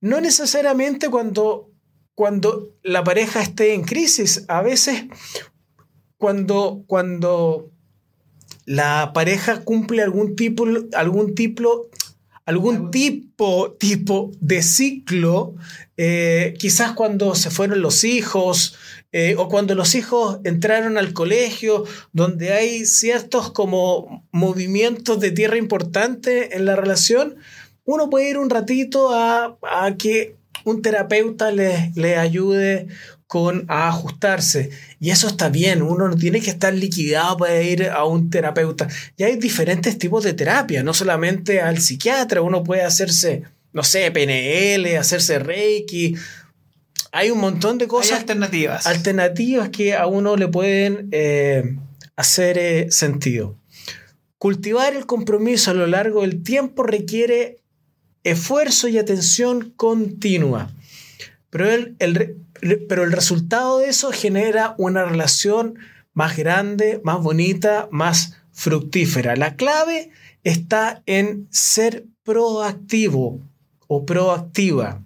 No 0.00 0.20
necesariamente 0.20 1.10
cuando 1.10 1.72
cuando 2.14 2.74
la 2.82 3.04
pareja 3.04 3.42
esté 3.42 3.74
en 3.74 3.82
crisis. 3.82 4.44
A 4.48 4.62
veces, 4.62 5.04
cuando, 6.18 6.84
cuando 6.86 7.70
la 8.64 9.12
pareja 9.12 9.62
cumple 9.62 10.02
algún 10.02 10.36
tipo, 10.36 10.66
algún 10.94 11.34
tipo, 11.34 11.88
algún 12.44 12.90
tipo, 12.90 13.72
tipo 13.78 14.32
de 14.40 14.62
ciclo, 14.62 15.54
eh, 15.96 16.54
quizás 16.58 16.92
cuando 16.92 17.34
se 17.34 17.50
fueron 17.50 17.82
los 17.82 18.04
hijos 18.04 18.76
eh, 19.12 19.34
o 19.38 19.48
cuando 19.48 19.74
los 19.74 19.94
hijos 19.94 20.40
entraron 20.44 20.98
al 20.98 21.12
colegio, 21.12 21.84
donde 22.12 22.52
hay 22.52 22.86
ciertos 22.86 23.52
como 23.52 24.26
movimientos 24.32 25.20
de 25.20 25.30
tierra 25.30 25.56
importantes 25.56 26.48
en 26.52 26.64
la 26.64 26.76
relación, 26.76 27.36
uno 27.84 28.10
puede 28.10 28.30
ir 28.30 28.38
un 28.38 28.50
ratito 28.50 29.14
a, 29.14 29.56
a 29.62 29.96
que 29.96 30.36
un 30.64 30.82
terapeuta 30.82 31.50
le, 31.50 32.16
ayude 32.16 32.88
con 33.32 33.64
a 33.68 33.88
ajustarse. 33.88 34.68
Y 35.00 35.08
eso 35.08 35.26
está 35.26 35.48
bien, 35.48 35.80
uno 35.80 36.06
no 36.06 36.16
tiene 36.16 36.42
que 36.42 36.50
estar 36.50 36.74
liquidado 36.74 37.38
para 37.38 37.62
ir 37.62 37.88
a 37.88 38.04
un 38.04 38.28
terapeuta. 38.28 38.88
Y 39.16 39.22
hay 39.22 39.36
diferentes 39.36 39.96
tipos 39.96 40.22
de 40.22 40.34
terapia, 40.34 40.82
no 40.82 40.92
solamente 40.92 41.62
al 41.62 41.78
psiquiatra, 41.78 42.42
uno 42.42 42.62
puede 42.62 42.82
hacerse, 42.82 43.44
no 43.72 43.84
sé, 43.84 44.10
PNL, 44.10 44.98
hacerse 44.98 45.38
Reiki. 45.38 46.14
Hay 47.10 47.30
un 47.30 47.38
montón 47.38 47.78
de 47.78 47.88
cosas. 47.88 48.20
alternativas. 48.20 48.86
Alternativas 48.86 49.70
que 49.70 49.94
a 49.94 50.06
uno 50.06 50.36
le 50.36 50.48
pueden 50.48 51.08
eh, 51.12 51.78
hacer 52.16 52.58
eh, 52.58 52.90
sentido. 52.90 53.56
Cultivar 54.36 54.94
el 54.94 55.06
compromiso 55.06 55.70
a 55.70 55.74
lo 55.74 55.86
largo 55.86 56.20
del 56.20 56.42
tiempo 56.42 56.82
requiere 56.82 57.62
esfuerzo 58.24 58.88
y 58.88 58.98
atención 58.98 59.72
continua. 59.74 60.70
Pero 61.48 61.70
el, 61.70 62.36
pero 62.88 63.04
el 63.04 63.12
resultado 63.12 63.78
de 63.78 63.88
eso 63.88 64.12
genera 64.12 64.74
una 64.78 65.04
relación 65.04 65.78
más 66.14 66.36
grande, 66.36 67.00
más 67.04 67.20
bonita, 67.20 67.88
más 67.90 68.36
fructífera. 68.52 69.36
La 69.36 69.56
clave 69.56 70.10
está 70.44 71.02
en 71.06 71.48
ser 71.50 72.04
proactivo 72.22 73.40
o 73.88 74.06
proactiva 74.06 75.02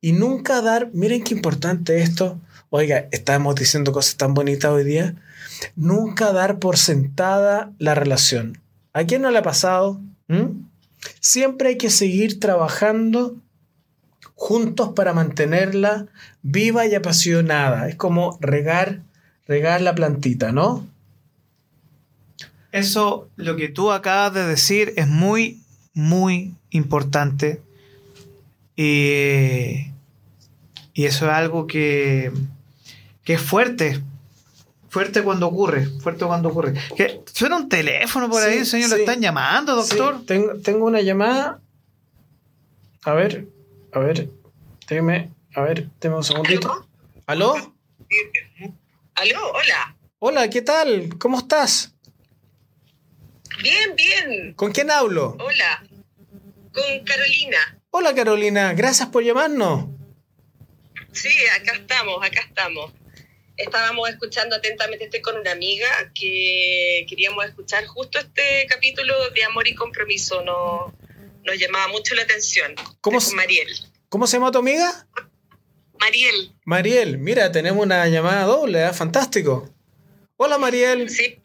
y 0.00 0.12
nunca 0.12 0.62
dar, 0.62 0.90
miren 0.92 1.24
qué 1.24 1.34
importante 1.34 2.00
esto, 2.00 2.40
oiga, 2.70 3.08
estamos 3.10 3.54
diciendo 3.56 3.92
cosas 3.92 4.16
tan 4.16 4.34
bonitas 4.34 4.70
hoy 4.70 4.84
día, 4.84 5.16
nunca 5.74 6.32
dar 6.32 6.58
por 6.58 6.76
sentada 6.76 7.72
la 7.78 7.94
relación. 7.94 8.60
¿A 8.92 9.04
quién 9.04 9.22
no 9.22 9.30
le 9.30 9.38
ha 9.38 9.42
pasado? 9.42 10.00
¿Mm? 10.28 10.66
Siempre 11.20 11.70
hay 11.70 11.76
que 11.76 11.90
seguir 11.90 12.38
trabajando 12.40 13.36
juntos 14.36 14.90
para 14.94 15.12
mantenerla 15.12 16.06
viva 16.42 16.86
y 16.86 16.94
apasionada. 16.94 17.88
Es 17.88 17.96
como 17.96 18.38
regar, 18.40 19.00
regar 19.48 19.80
la 19.80 19.96
plantita, 19.96 20.52
¿no? 20.52 20.86
Eso, 22.70 23.28
lo 23.36 23.56
que 23.56 23.68
tú 23.68 23.90
acabas 23.90 24.34
de 24.34 24.46
decir, 24.46 24.92
es 24.96 25.08
muy, 25.08 25.60
muy 25.94 26.54
importante. 26.70 27.60
y 28.76 29.90
eso 30.94 31.26
es 31.26 31.32
algo 31.32 31.66
que, 31.66 32.30
que 33.24 33.34
es 33.34 33.40
fuerte, 33.40 34.02
Fuerte 34.96 35.22
cuando 35.22 35.46
ocurre, 35.48 35.84
fuerte 36.00 36.24
cuando 36.24 36.48
ocurre. 36.48 36.72
¿Qué? 36.96 37.20
¿Suena 37.30 37.56
un 37.56 37.68
teléfono 37.68 38.30
por 38.30 38.42
ahí, 38.42 38.64
señor? 38.64 38.88
¿Lo 38.88 38.96
están 38.96 39.20
llamando, 39.20 39.76
doctor? 39.76 40.24
tengo, 40.24 40.54
tengo 40.54 40.86
una 40.86 41.02
llamada. 41.02 41.60
A 43.02 43.12
ver, 43.12 43.46
a 43.96 43.98
ver, 43.98 44.28
déjeme, 44.86 45.30
a 45.54 45.62
ver, 45.62 45.88
tengo 45.98 46.18
un 46.18 46.24
segundito. 46.24 46.86
¿Aló? 47.24 47.54
¿Aló? 49.14 49.52
Hola. 49.52 49.96
Hola, 50.18 50.50
¿qué 50.50 50.60
tal? 50.60 51.16
¿Cómo 51.18 51.38
estás? 51.38 51.94
Bien, 53.62 53.96
bien. 53.96 54.52
¿Con 54.52 54.72
quién 54.72 54.90
hablo? 54.90 55.38
Hola. 55.40 55.82
Con 56.74 57.04
Carolina. 57.06 57.80
Hola, 57.90 58.14
Carolina. 58.14 58.74
Gracias 58.74 59.08
por 59.08 59.24
llamarnos. 59.24 59.86
Sí, 61.12 61.34
acá 61.58 61.72
estamos, 61.72 62.22
acá 62.22 62.42
estamos 62.42 62.92
estábamos 63.56 64.10
escuchando 64.10 64.56
atentamente, 64.56 65.06
estoy 65.06 65.22
con 65.22 65.38
una 65.38 65.52
amiga 65.52 65.88
que 66.14 67.06
queríamos 67.08 67.46
escuchar 67.46 67.86
justo 67.86 68.18
este 68.18 68.66
capítulo 68.68 69.30
de 69.30 69.44
Amor 69.44 69.66
y 69.66 69.74
Compromiso, 69.74 70.42
nos, 70.42 70.92
nos 71.46 71.58
llamaba 71.58 71.88
mucho 71.88 72.14
la 72.14 72.22
atención. 72.22 72.74
¿Cómo, 73.00 73.18
Mariel. 73.34 73.68
¿Cómo 74.08 74.26
se 74.26 74.36
llama 74.36 74.50
tu 74.50 74.58
amiga? 74.58 75.06
Mariel. 75.98 76.54
Mariel, 76.64 77.18
mira, 77.18 77.50
tenemos 77.50 77.82
una 77.84 78.06
llamada 78.08 78.44
doble, 78.44 78.84
¿eh? 78.84 78.92
fantástico. 78.92 79.72
Hola 80.36 80.58
Mariel. 80.58 81.08
Sí. 81.08 81.40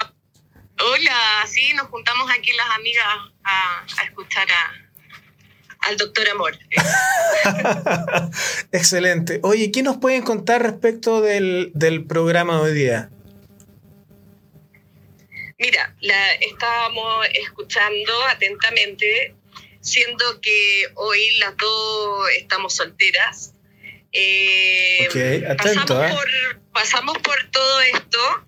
Hola, 0.83 1.45
sí, 1.47 1.73
nos 1.75 1.87
juntamos 1.87 2.29
aquí 2.31 2.51
las 2.53 2.75
amigas 2.75 3.05
a, 3.43 3.85
a 3.97 4.03
escuchar 4.03 4.47
a, 4.51 4.91
al 5.81 5.97
doctor 5.97 6.29
Amor. 6.29 6.57
Excelente. 8.71 9.39
Oye, 9.43 9.71
¿qué 9.71 9.83
nos 9.83 9.97
pueden 9.97 10.21
contar 10.23 10.61
respecto 10.61 11.21
del, 11.21 11.71
programa 12.07 12.55
de 12.57 12.61
hoy 12.61 12.73
día? 12.73 13.09
Mira, 15.57 15.95
la 16.01 16.33
estábamos 16.33 17.27
escuchando 17.33 18.11
atentamente, 18.29 19.35
siendo 19.81 20.39
que 20.41 20.87
hoy 20.95 21.37
las 21.37 21.57
dos 21.57 22.29
estamos 22.37 22.75
solteras. 22.75 23.53
Eh, 24.13 25.07
ok, 25.09 25.49
atento. 25.49 25.95
Pasamos, 25.95 26.11
¿eh? 26.11 26.15
por, 26.15 26.61
pasamos 26.71 27.17
por 27.19 27.51
todo 27.51 27.81
esto. 27.81 28.45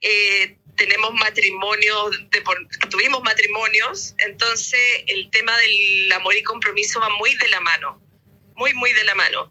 Eh, 0.00 0.56
tenemos 0.76 1.12
matrimonios, 1.14 2.20
tuvimos 2.90 3.22
matrimonios, 3.22 4.14
entonces 4.18 4.80
el 5.06 5.30
tema 5.30 5.56
del 5.58 6.12
amor 6.12 6.36
y 6.36 6.42
compromiso 6.42 7.00
va 7.00 7.08
muy 7.08 7.34
de 7.34 7.48
la 7.48 7.60
mano, 7.60 8.00
muy, 8.54 8.74
muy 8.74 8.92
de 8.92 9.04
la 9.04 9.14
mano. 9.14 9.50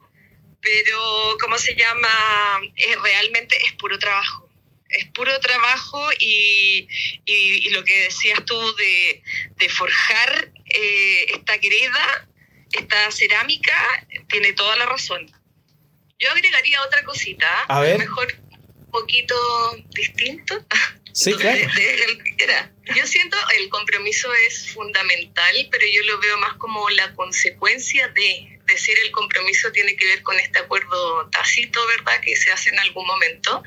Pero, 0.62 1.38
¿cómo 1.39 1.58
se 1.58 1.76
llama? 1.76 2.10
Es, 2.76 3.01
realmente 3.01 3.56
es 3.66 3.74
puro 3.74 3.99
trabajo. 3.99 4.49
Es 4.89 5.06
puro 5.08 5.38
trabajo 5.39 6.10
y, 6.20 6.88
y, 7.26 7.70
lo 7.72 7.84
que 7.84 8.03
decías 8.03 8.45
tú 8.45 8.76
de, 8.76 9.22
de 9.58 9.70
forjar 9.70 10.51
eh, 10.76 11.26
esta 11.34 11.57
greda, 11.57 12.28
esta 12.71 13.11
cerámica, 13.11 13.73
tiene 14.28 14.53
toda 14.53 14.76
la 14.76 14.86
razón. 14.86 15.32
Yo 16.19 16.32
agregaría 16.32 16.82
otra 16.82 17.03
cosita, 17.03 17.47
a 17.67 17.82
ver. 17.82 17.99
mejor 17.99 18.34
un 18.78 18.91
poquito 18.91 19.36
distinto. 19.93 20.65
Sí, 21.13 21.34
claro. 21.39 21.61
yo 22.95 23.07
siento 23.07 23.38
el 23.57 23.69
compromiso 23.69 24.34
es 24.47 24.71
fundamental, 24.71 25.67
pero 25.71 25.86
yo 25.91 26.03
lo 26.03 26.19
veo 26.19 26.38
más 26.38 26.55
como 26.55 26.89
la 26.89 27.13
consecuencia 27.13 28.07
de 28.09 28.59
decir 28.65 28.97
el 29.03 29.11
compromiso 29.11 29.71
tiene 29.71 29.95
que 29.95 30.05
ver 30.05 30.23
con 30.23 30.39
este 30.39 30.59
acuerdo 30.59 31.30
tácito, 31.30 31.86
¿verdad? 31.88 32.19
Que 32.21 32.36
se 32.36 32.51
hace 32.51 32.69
en 32.69 32.80
algún 32.80 33.05
momento. 33.05 33.63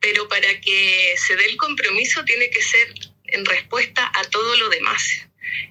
Pero 0.00 0.28
para 0.28 0.60
que 0.60 1.14
se 1.16 1.36
dé 1.36 1.46
el 1.46 1.56
compromiso 1.56 2.24
tiene 2.24 2.50
que 2.50 2.62
ser 2.62 2.94
en 3.24 3.44
respuesta 3.44 4.10
a 4.14 4.24
todo 4.24 4.56
lo 4.56 4.68
demás. 4.68 5.26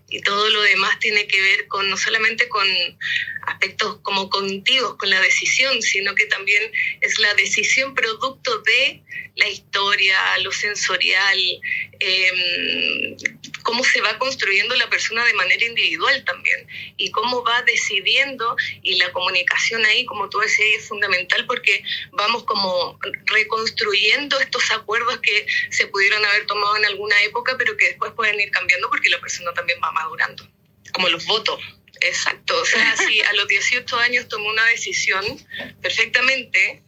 Y 0.10 0.22
todo 0.22 0.50
lo 0.50 0.62
demás 0.62 1.00
tiene 1.00 1.28
que 1.28 1.42
ver 1.42 1.68
con 1.68 1.90
no 1.90 1.98
solamente 1.98 2.48
con 2.50 2.68
aspectos 3.48 4.00
como 4.02 4.30
cognitivos, 4.30 4.96
con 4.98 5.10
la 5.10 5.22
decisión, 5.22 5.82
sino 5.82 6.16
que 6.16 6.26
también 6.26 6.72
es 7.02 7.20
la 7.20 7.34
decisión 7.34 7.94
producto 7.94 8.60
de 8.60 9.02
la 9.36 9.50
historia, 9.50 10.18
lo 10.40 10.52
sensorial, 10.52 11.40
em, 12.00 13.18
cómo 13.64 13.84
se 13.84 14.02
va 14.02 14.18
construyendo 14.20 14.76
la 14.76 14.90
persona 14.90 15.26
de 15.26 15.34
manera 15.34 15.64
individual 15.66 16.24
también 16.26 16.68
y 16.98 17.12
cómo 17.12 17.44
va 17.44 17.62
decidiendo 17.64 18.56
y 18.82 18.96
la 18.96 19.12
comunicación 19.12 19.86
ahí, 19.86 20.06
como 20.06 20.30
tú 20.30 20.40
decías, 20.40 20.82
es 20.82 20.88
fundamental 20.88 21.46
porque 21.46 21.84
vamos 22.12 22.44
como 22.44 23.00
reconstruyendo 23.26 24.40
estos 24.40 24.70
acuerdos 24.72 25.20
que 25.20 25.48
se 25.70 25.88
pudieron 25.88 26.24
haber 26.26 26.46
tomado 26.46 26.78
en 26.78 26.86
alguna 26.86 27.22
época, 27.24 27.56
pero 27.58 27.76
que 27.78 27.88
después 27.88 28.12
pueden 28.14 28.40
ir 28.40 28.52
cambiando 28.52 28.90
porque 28.90 29.10
la 29.10 29.20
persona 29.20 29.54
también 29.54 29.80
va 29.84 29.92
madurando, 29.92 30.48
como 30.92 31.10
los 31.10 31.26
votos. 31.26 31.60
Exacto, 32.02 32.60
o 32.60 32.66
sea, 32.66 32.98
si 32.98 33.22
a 33.22 33.34
los 33.34 33.48
18 33.48 33.98
años 33.98 34.28
tomó 34.28 34.50
una 34.50 34.66
decisión 34.66 35.24
perfectamente, 35.82 36.83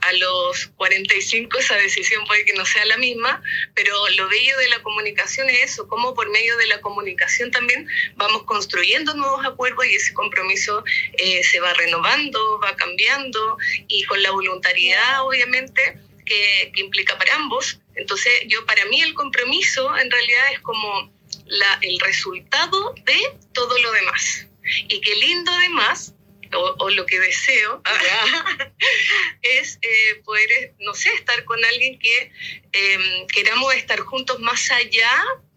a 0.00 0.12
los 0.14 0.66
45 0.76 1.58
esa 1.58 1.76
decisión 1.76 2.24
puede 2.26 2.44
que 2.44 2.52
no 2.54 2.64
sea 2.64 2.84
la 2.86 2.96
misma, 2.96 3.42
pero 3.74 3.94
lo 4.16 4.28
bello 4.28 4.56
de 4.58 4.68
la 4.68 4.82
comunicación 4.82 5.50
es 5.50 5.72
eso, 5.72 5.88
cómo 5.88 6.14
por 6.14 6.30
medio 6.30 6.56
de 6.56 6.66
la 6.66 6.80
comunicación 6.80 7.50
también 7.50 7.86
vamos 8.16 8.44
construyendo 8.44 9.14
nuevos 9.14 9.44
acuerdos 9.44 9.86
y 9.86 9.94
ese 9.94 10.14
compromiso 10.14 10.84
eh, 11.18 11.42
se 11.44 11.60
va 11.60 11.72
renovando, 11.74 12.60
va 12.60 12.76
cambiando 12.76 13.58
y 13.88 14.04
con 14.04 14.22
la 14.22 14.30
voluntariedad 14.30 15.24
obviamente 15.24 15.98
que, 16.24 16.72
que, 16.74 16.80
implica 16.80 17.18
para 17.18 17.34
ambos. 17.34 17.80
Entonces 17.94 18.32
yo 18.46 18.64
para 18.66 18.84
mí 18.86 19.02
el 19.02 19.14
compromiso 19.14 19.96
en 19.96 20.10
realidad 20.10 20.52
es 20.52 20.60
como 20.60 21.12
la, 21.46 21.78
el 21.82 21.98
resultado 22.00 22.94
de 23.04 23.18
todo 23.52 23.78
lo 23.78 23.92
demás. 23.92 24.46
Y 24.88 25.00
qué 25.00 25.16
lindo 25.16 25.50
además 25.52 26.14
o, 26.54 26.90
lo 26.90 27.06
que 27.06 27.20
deseo 27.20 27.82
es 29.42 29.78
eh, 29.82 30.22
poder, 30.24 30.74
no 30.80 30.94
sé, 30.94 31.12
estar 31.14 31.44
con 31.44 31.64
alguien 31.64 31.98
que 31.98 32.32
em, 32.72 33.26
queramos 33.28 33.74
estar 33.74 34.00
juntos 34.00 34.40
más 34.40 34.70
allá 34.70 35.10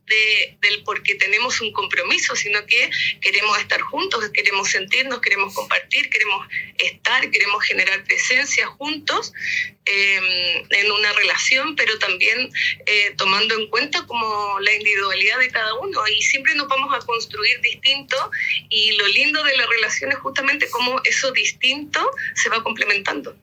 de, 0.07 0.57
del 0.61 0.83
porque 0.83 1.15
tenemos 1.15 1.61
un 1.61 1.71
compromiso, 1.71 2.35
sino 2.35 2.65
que 2.65 2.89
queremos 3.21 3.57
estar 3.59 3.81
juntos, 3.81 4.29
queremos 4.33 4.69
sentirnos, 4.69 5.21
queremos 5.21 5.53
compartir, 5.53 6.09
queremos 6.09 6.47
estar, 6.77 7.29
queremos 7.31 7.63
generar 7.63 8.03
presencia 8.03 8.67
juntos 8.67 9.33
eh, 9.85 10.65
en 10.69 10.91
una 10.91 11.13
relación, 11.13 11.75
pero 11.75 11.97
también 11.99 12.49
eh, 12.85 13.13
tomando 13.17 13.55
en 13.55 13.67
cuenta 13.67 14.05
como 14.05 14.59
la 14.59 14.73
individualidad 14.73 15.39
de 15.39 15.49
cada 15.49 15.73
uno 15.75 16.01
y 16.07 16.21
siempre 16.21 16.55
nos 16.55 16.67
vamos 16.67 16.93
a 16.93 17.05
construir 17.05 17.59
distinto 17.61 18.15
y 18.69 18.93
lo 18.93 19.07
lindo 19.07 19.43
de 19.43 19.57
la 19.57 19.65
relación 19.65 20.11
es 20.11 20.17
justamente 20.19 20.69
cómo 20.69 21.01
eso 21.03 21.31
distinto 21.31 21.99
se 22.35 22.49
va 22.49 22.63
complementando. 22.63 23.35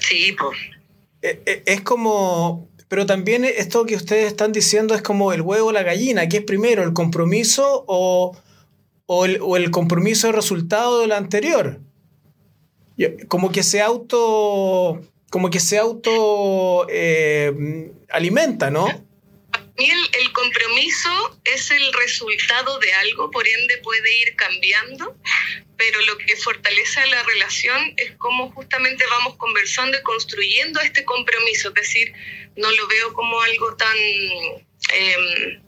Sí, 0.00 0.32
pues. 0.38 0.58
Es 1.22 1.82
como 1.82 2.69
pero 2.90 3.06
también 3.06 3.44
esto 3.44 3.86
que 3.86 3.94
ustedes 3.94 4.26
están 4.26 4.50
diciendo 4.50 4.96
es 4.96 5.00
como 5.00 5.32
el 5.32 5.42
huevo 5.42 5.68
o 5.68 5.72
la 5.72 5.84
gallina. 5.84 6.28
¿Qué 6.28 6.38
es 6.38 6.42
primero, 6.42 6.82
el 6.82 6.92
compromiso 6.92 7.84
o, 7.86 8.36
o, 9.06 9.24
el, 9.24 9.38
o 9.40 9.56
el, 9.56 9.70
compromiso 9.70 10.26
de 10.26 10.32
resultado 10.32 10.98
de 10.98 11.06
lo 11.06 11.14
anterior? 11.14 11.78
Como 13.28 13.52
que 13.52 13.62
se 13.62 13.80
auto. 13.80 15.00
Como 15.30 15.50
que 15.50 15.60
se 15.60 15.78
auto 15.78 16.88
eh, 16.90 17.92
alimenta, 18.08 18.72
¿no? 18.72 18.88
El, 19.88 20.10
el, 20.20 20.32
compromiso 20.32 21.40
es 21.44 21.70
el 21.70 21.92
resultado 21.92 22.78
de 22.80 22.92
algo, 22.92 23.30
por 23.30 23.46
ende 23.46 23.78
puede 23.78 24.18
ir 24.18 24.34
cambiando, 24.36 25.16
pero 25.76 26.00
lo 26.02 26.18
que 26.18 26.36
fortalece 26.36 27.06
la 27.06 27.22
relación 27.22 27.94
es 27.96 28.12
cómo 28.18 28.50
justamente 28.52 29.04
vamos 29.10 29.36
conversando 29.36 29.96
y 29.96 30.02
construyendo 30.02 30.80
este 30.80 31.04
compromiso, 31.04 31.68
es 31.68 31.74
decir, 31.74 32.12
no 32.56 32.70
lo 32.70 32.86
veo 32.88 33.12
como 33.12 33.40
algo 33.40 33.76
tan... 33.76 33.96
Eh, 34.92 35.60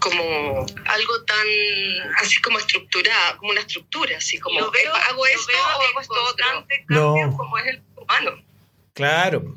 como 0.00 0.66
algo 0.84 1.24
tan 1.24 1.46
así 2.18 2.38
como 2.42 2.58
estructurado, 2.58 3.38
como 3.38 3.52
una 3.52 3.60
estructura, 3.60 4.18
así 4.18 4.38
como 4.38 4.60
lo 4.60 4.70
veo, 4.70 4.94
hago 4.94 5.26
esto 5.26 5.52
o 5.56 5.86
hago 5.86 6.00
esto 6.00 6.14
otro. 6.24 6.66
No. 6.88 7.36
como 7.36 7.56
es 7.58 7.66
el 7.68 7.82
humano. 7.96 8.44
Claro. 8.92 9.54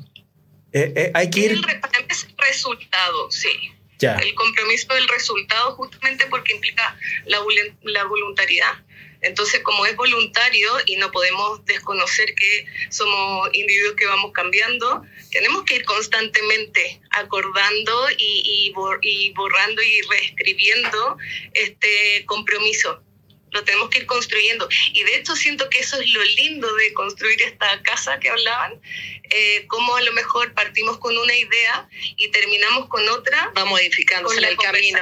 Eh, 0.72 0.92
eh, 0.96 1.10
hay 1.14 1.28
que 1.28 1.40
ir... 1.40 1.52
El, 1.52 1.64
es 2.08 2.24
el 2.24 2.34
resultado, 2.38 3.30
sí. 3.30 3.72
El 4.00 4.34
compromiso 4.34 4.94
del 4.94 5.08
resultado 5.08 5.74
justamente 5.74 6.26
porque 6.26 6.54
implica 6.54 6.96
la, 7.26 7.40
la 7.82 8.04
voluntariedad. 8.04 8.74
Entonces, 9.20 9.60
como 9.64 9.84
es 9.84 9.96
voluntario 9.96 10.70
y 10.86 10.96
no 10.96 11.10
podemos 11.10 11.64
desconocer 11.64 12.34
que 12.36 12.66
somos 12.90 13.50
individuos 13.52 13.96
que 13.96 14.06
vamos 14.06 14.30
cambiando, 14.32 15.02
tenemos 15.32 15.64
que 15.64 15.76
ir 15.76 15.84
constantemente 15.84 17.00
acordando 17.10 18.08
y, 18.16 18.72
y 19.02 19.32
borrando 19.32 19.82
y 19.82 20.00
reescribiendo 20.02 21.18
este 21.52 22.24
compromiso 22.26 23.02
lo 23.50 23.64
tenemos 23.64 23.90
que 23.90 23.98
ir 23.98 24.06
construyendo. 24.06 24.68
Y 24.92 25.02
de 25.04 25.16
hecho 25.16 25.36
siento 25.36 25.68
que 25.70 25.80
eso 25.80 26.00
es 26.00 26.10
lo 26.12 26.22
lindo 26.24 26.72
de 26.74 26.92
construir 26.92 27.40
esta 27.42 27.82
casa 27.82 28.18
que 28.20 28.30
hablaban, 28.30 28.80
eh, 29.30 29.66
cómo 29.66 29.96
a 29.96 30.02
lo 30.02 30.12
mejor 30.12 30.54
partimos 30.54 30.98
con 30.98 31.16
una 31.16 31.34
idea 31.34 31.88
y 32.16 32.30
terminamos 32.30 32.88
con 32.88 33.08
otra. 33.08 33.52
Va 33.56 33.64
modificando 33.64 34.28
con 34.28 34.40
la 34.40 34.48
el 34.48 34.56
camino, 34.56 34.98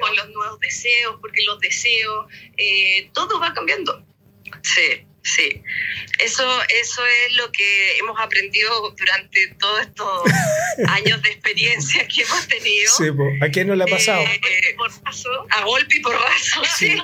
con 0.00 0.16
los 0.16 0.28
nuevos 0.30 0.60
deseos, 0.60 1.16
porque 1.20 1.42
los 1.44 1.60
deseos, 1.60 2.26
eh, 2.56 3.10
todo 3.12 3.38
va 3.40 3.52
cambiando. 3.52 4.04
Sí. 4.62 5.06
Sí, 5.24 5.62
eso, 6.18 6.62
eso 6.68 7.06
es 7.06 7.32
lo 7.36 7.52
que 7.52 7.98
hemos 7.98 8.18
aprendido 8.20 8.90
durante 8.90 9.54
todos 9.58 9.82
estos 9.82 10.22
años 10.88 11.22
de 11.22 11.30
experiencia 11.30 12.06
que 12.08 12.22
hemos 12.22 12.48
tenido. 12.48 12.90
Sí, 12.90 13.04
¿a 13.40 13.48
quién 13.48 13.68
no 13.68 13.76
le 13.76 13.84
ha 13.84 13.86
pasado? 13.86 14.22
Eh, 14.22 14.76
a 15.50 15.64
golpe 15.64 15.96
y 15.96 16.00
porrazo, 16.00 16.62
sí. 16.76 16.96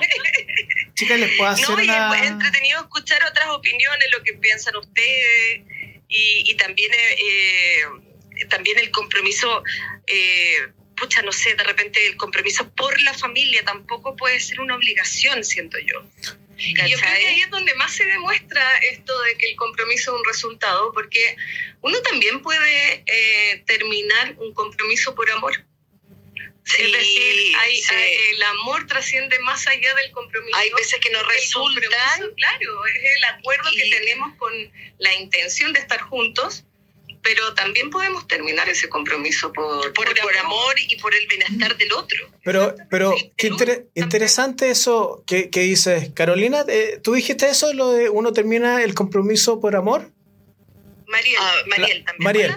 Chicas, 0.95 1.19
les 1.19 1.37
puedo 1.37 1.49
hacer 1.49 1.69
no, 1.69 1.81
y 1.81 1.89
es 1.89 2.27
entretenido 2.27 2.81
escuchar 2.81 3.23
otras 3.23 3.47
opiniones, 3.49 4.07
lo 4.11 4.21
que 4.23 4.33
piensan 4.33 4.75
ustedes 4.75 5.61
y, 6.09 6.43
y 6.45 6.55
también, 6.55 6.91
eh, 6.93 8.47
también 8.49 8.79
el 8.79 8.91
compromiso... 8.91 9.63
Eh, 10.07 10.73
pucha, 10.99 11.21
no 11.21 11.31
sé, 11.31 11.55
de 11.55 11.63
repente 11.63 12.05
el 12.07 12.17
compromiso 12.17 12.69
por 12.71 13.01
la 13.03 13.13
familia 13.13 13.63
tampoco 13.63 14.17
puede 14.17 14.37
ser 14.41 14.59
una 14.59 14.75
obligación, 14.75 15.45
siento 15.45 15.77
yo. 15.79 16.03
Y 16.59 16.75
yo 16.75 16.97
creo 16.97 16.99
que 16.99 17.27
ahí 17.27 17.41
es 17.41 17.49
donde 17.49 17.73
más 17.75 17.93
se 17.95 18.05
demuestra 18.05 18.77
esto 18.79 19.17
de 19.21 19.37
que 19.37 19.51
el 19.51 19.55
compromiso 19.55 20.13
es 20.13 20.19
un 20.19 20.25
resultado, 20.25 20.91
porque 20.93 21.37
uno 21.81 22.01
también 22.01 22.41
puede 22.41 23.03
eh, 23.05 23.63
terminar 23.65 24.35
un 24.37 24.53
compromiso 24.53 25.15
por 25.15 25.31
amor. 25.31 25.53
es 26.65 26.91
decir, 26.91 27.55
el 28.33 28.43
amor 28.43 28.85
trasciende 28.87 29.39
más 29.39 29.65
allá 29.67 29.95
del 29.95 30.11
compromiso. 30.11 30.57
Hay 30.57 30.69
veces 30.71 30.99
que 30.99 31.09
no 31.11 31.23
resulta. 31.23 31.79
Claro, 32.35 32.85
es 32.85 33.17
el 33.17 33.23
acuerdo 33.37 33.69
que 33.75 33.89
tenemos 33.89 34.35
con 34.37 34.53
la 34.97 35.13
intención 35.15 35.71
de 35.71 35.79
estar 35.79 36.01
juntos, 36.01 36.65
pero 37.21 37.53
también 37.53 37.89
podemos 37.89 38.27
terminar 38.27 38.69
ese 38.69 38.89
compromiso 38.89 39.51
por, 39.51 39.93
por, 39.93 40.07
amor. 40.37 40.75
y 40.79 40.95
por 40.97 41.13
el 41.13 41.27
bienestar 41.27 41.77
del 41.77 41.91
otro. 41.93 42.17
Pero, 42.43 42.75
pero 42.89 43.15
qué 43.35 43.51
interesante 43.95 44.69
eso 44.69 45.23
que, 45.27 45.49
que, 45.49 45.61
dices. 45.61 46.11
Carolina, 46.13 46.63
eh, 46.67 46.99
¿tú 47.03 47.13
dijiste 47.13 47.49
eso, 47.49 47.73
lo 47.73 47.91
de 47.91 48.09
uno 48.09 48.33
termina 48.33 48.81
el 48.83 48.93
compromiso 48.93 49.59
por 49.59 49.75
amor? 49.75 50.11
Mariel, 51.07 51.37
ah, 51.39 51.53
Mariel 51.67 52.05
también. 52.05 52.23
Mariel. 52.23 52.55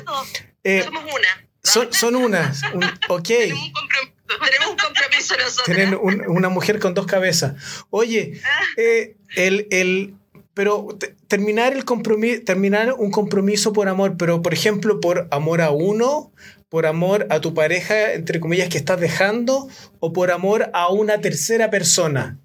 Eh, 0.65 0.83
Somos 0.85 1.05
una. 1.05 1.49
Son, 1.63 1.93
son 1.93 2.17
unas. 2.17 2.63
ok. 3.09 3.29
Tenemos 3.29 3.63
un 3.63 3.73
compromiso, 3.73 4.13
tenemos 4.45 4.71
un 4.71 4.77
compromiso 4.77 5.37
nosotros. 5.37 5.65
Tienen 5.65 5.99
una 6.29 6.49
mujer 6.49 6.79
con 6.79 6.95
dos 6.95 7.07
cabezas. 7.07 7.55
Oye, 7.91 8.41
ah. 8.45 8.63
eh, 8.77 9.17
el, 9.37 9.67
el, 9.71 10.15
pero 10.55 10.89
terminar, 11.29 11.73
el 11.73 11.85
compromiso, 11.85 12.43
terminar 12.45 12.93
un 12.93 13.11
compromiso 13.11 13.73
por 13.73 13.89
amor, 13.89 14.17
pero 14.19 14.43
por 14.43 14.53
ejemplo 14.53 15.01
por 15.01 15.29
amor 15.31 15.61
a 15.61 15.71
uno, 15.71 16.33
por 16.69 16.87
amor 16.87 17.27
a 17.31 17.41
tu 17.41 17.55
pareja, 17.55 18.13
entre 18.13 18.41
comillas, 18.41 18.69
que 18.69 18.79
estás 18.79 19.01
dejando, 19.01 19.69
o 20.01 20.13
por 20.13 20.31
amor 20.31 20.71
a 20.75 20.89
una 20.89 21.21
tercera 21.21 21.71
persona. 21.71 22.39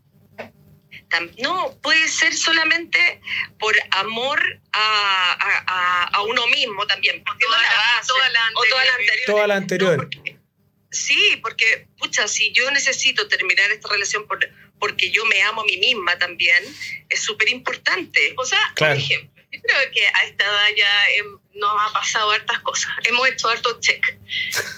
No, 1.41 1.73
puede 1.81 2.07
ser 2.09 2.33
solamente 2.33 3.21
por 3.59 3.73
amor 3.91 4.39
a, 4.73 6.09
a, 6.13 6.21
uno 6.23 6.45
mismo 6.47 6.85
también. 6.85 7.23
Toda, 7.23 7.57
la, 7.57 8.05
toda, 8.05 8.29
la, 8.29 8.39
o 8.53 8.63
toda 8.69 8.85
la 8.85 8.91
anterior. 8.91 9.25
Toda 9.25 9.47
la 9.47 9.55
anterior. 9.55 10.09
Sí, 10.91 11.39
porque, 11.41 11.87
pucha, 11.97 12.27
si 12.27 12.51
yo 12.51 12.69
necesito 12.71 13.27
terminar 13.27 13.71
esta 13.71 13.89
relación 13.89 14.27
por 14.27 14.39
porque 14.79 15.09
yo 15.09 15.25
me 15.25 15.41
amo 15.41 15.61
a 15.61 15.65
mí 15.65 15.77
misma 15.77 16.17
también, 16.17 16.63
es 17.09 17.21
súper 17.21 17.49
importante. 17.49 18.33
O 18.37 18.45
sea, 18.45 18.59
por 18.75 18.91
ejemplo, 18.91 19.43
yo 19.51 19.59
creo 19.61 19.91
que 19.91 20.05
a 20.07 20.23
esta 20.25 20.43
edad 20.43 20.67
ya 20.75 21.07
nos 21.57 21.71
ha 21.79 21.93
pasado 21.93 22.31
hartas 22.31 22.59
cosas, 22.59 22.91
hemos 23.05 23.27
hecho 23.27 23.49
hartos 23.49 23.79
check. 23.79 24.03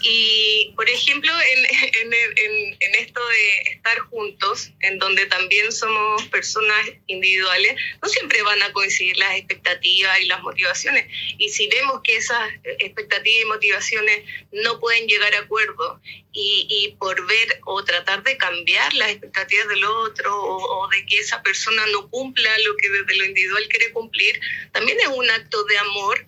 Y, 0.01 0.73
por 0.75 0.89
ejemplo, 0.89 1.31
en, 1.31 1.65
en, 2.01 2.77
en, 2.79 2.95
esto 2.95 3.19
de 3.27 3.71
estar 3.71 3.99
juntos, 3.99 4.71
en 4.81 4.99
donde 4.99 5.25
también 5.25 5.71
somos 5.71 6.25
personas 6.27 6.89
individuales, 7.07 7.75
no 8.01 8.09
siempre 8.09 8.41
van 8.43 8.61
a 8.61 8.71
coincidir 8.73 9.17
las 9.17 9.35
expectativas 9.37 10.19
y 10.21 10.25
las 10.27 10.41
motivaciones. 10.41 11.07
Y 11.37 11.49
si 11.49 11.67
vemos 11.67 12.01
que 12.03 12.17
esas 12.17 12.49
expectativas 12.79 13.41
y 13.41 13.45
motivaciones 13.45 14.23
no 14.51 14.79
pueden 14.79 15.07
llegar 15.07 15.33
a 15.35 15.39
acuerdo 15.39 15.99
y, 16.31 16.67
y 16.69 16.95
por 16.97 17.25
ver 17.27 17.59
o 17.65 17.83
tratar 17.83 18.23
de 18.23 18.37
cambiar 18.37 18.93
las 18.93 19.09
expectativas 19.09 19.67
del 19.67 19.83
otro 19.83 20.35
o, 20.35 20.87
de 20.89 21.05
que 21.05 21.17
esa 21.17 21.41
persona 21.41 21.85
no 21.87 22.09
cumpla 22.09 22.51
lo 22.59 22.75
que 22.77 22.89
desde 22.89 23.17
lo 23.17 23.25
individual 23.25 23.67
quiere 23.69 23.91
cumplir, 23.91 24.39
también 24.71 24.99
es 24.99 25.07
un 25.07 25.29
acto 25.29 25.63
de 25.65 25.77
amor 25.77 26.27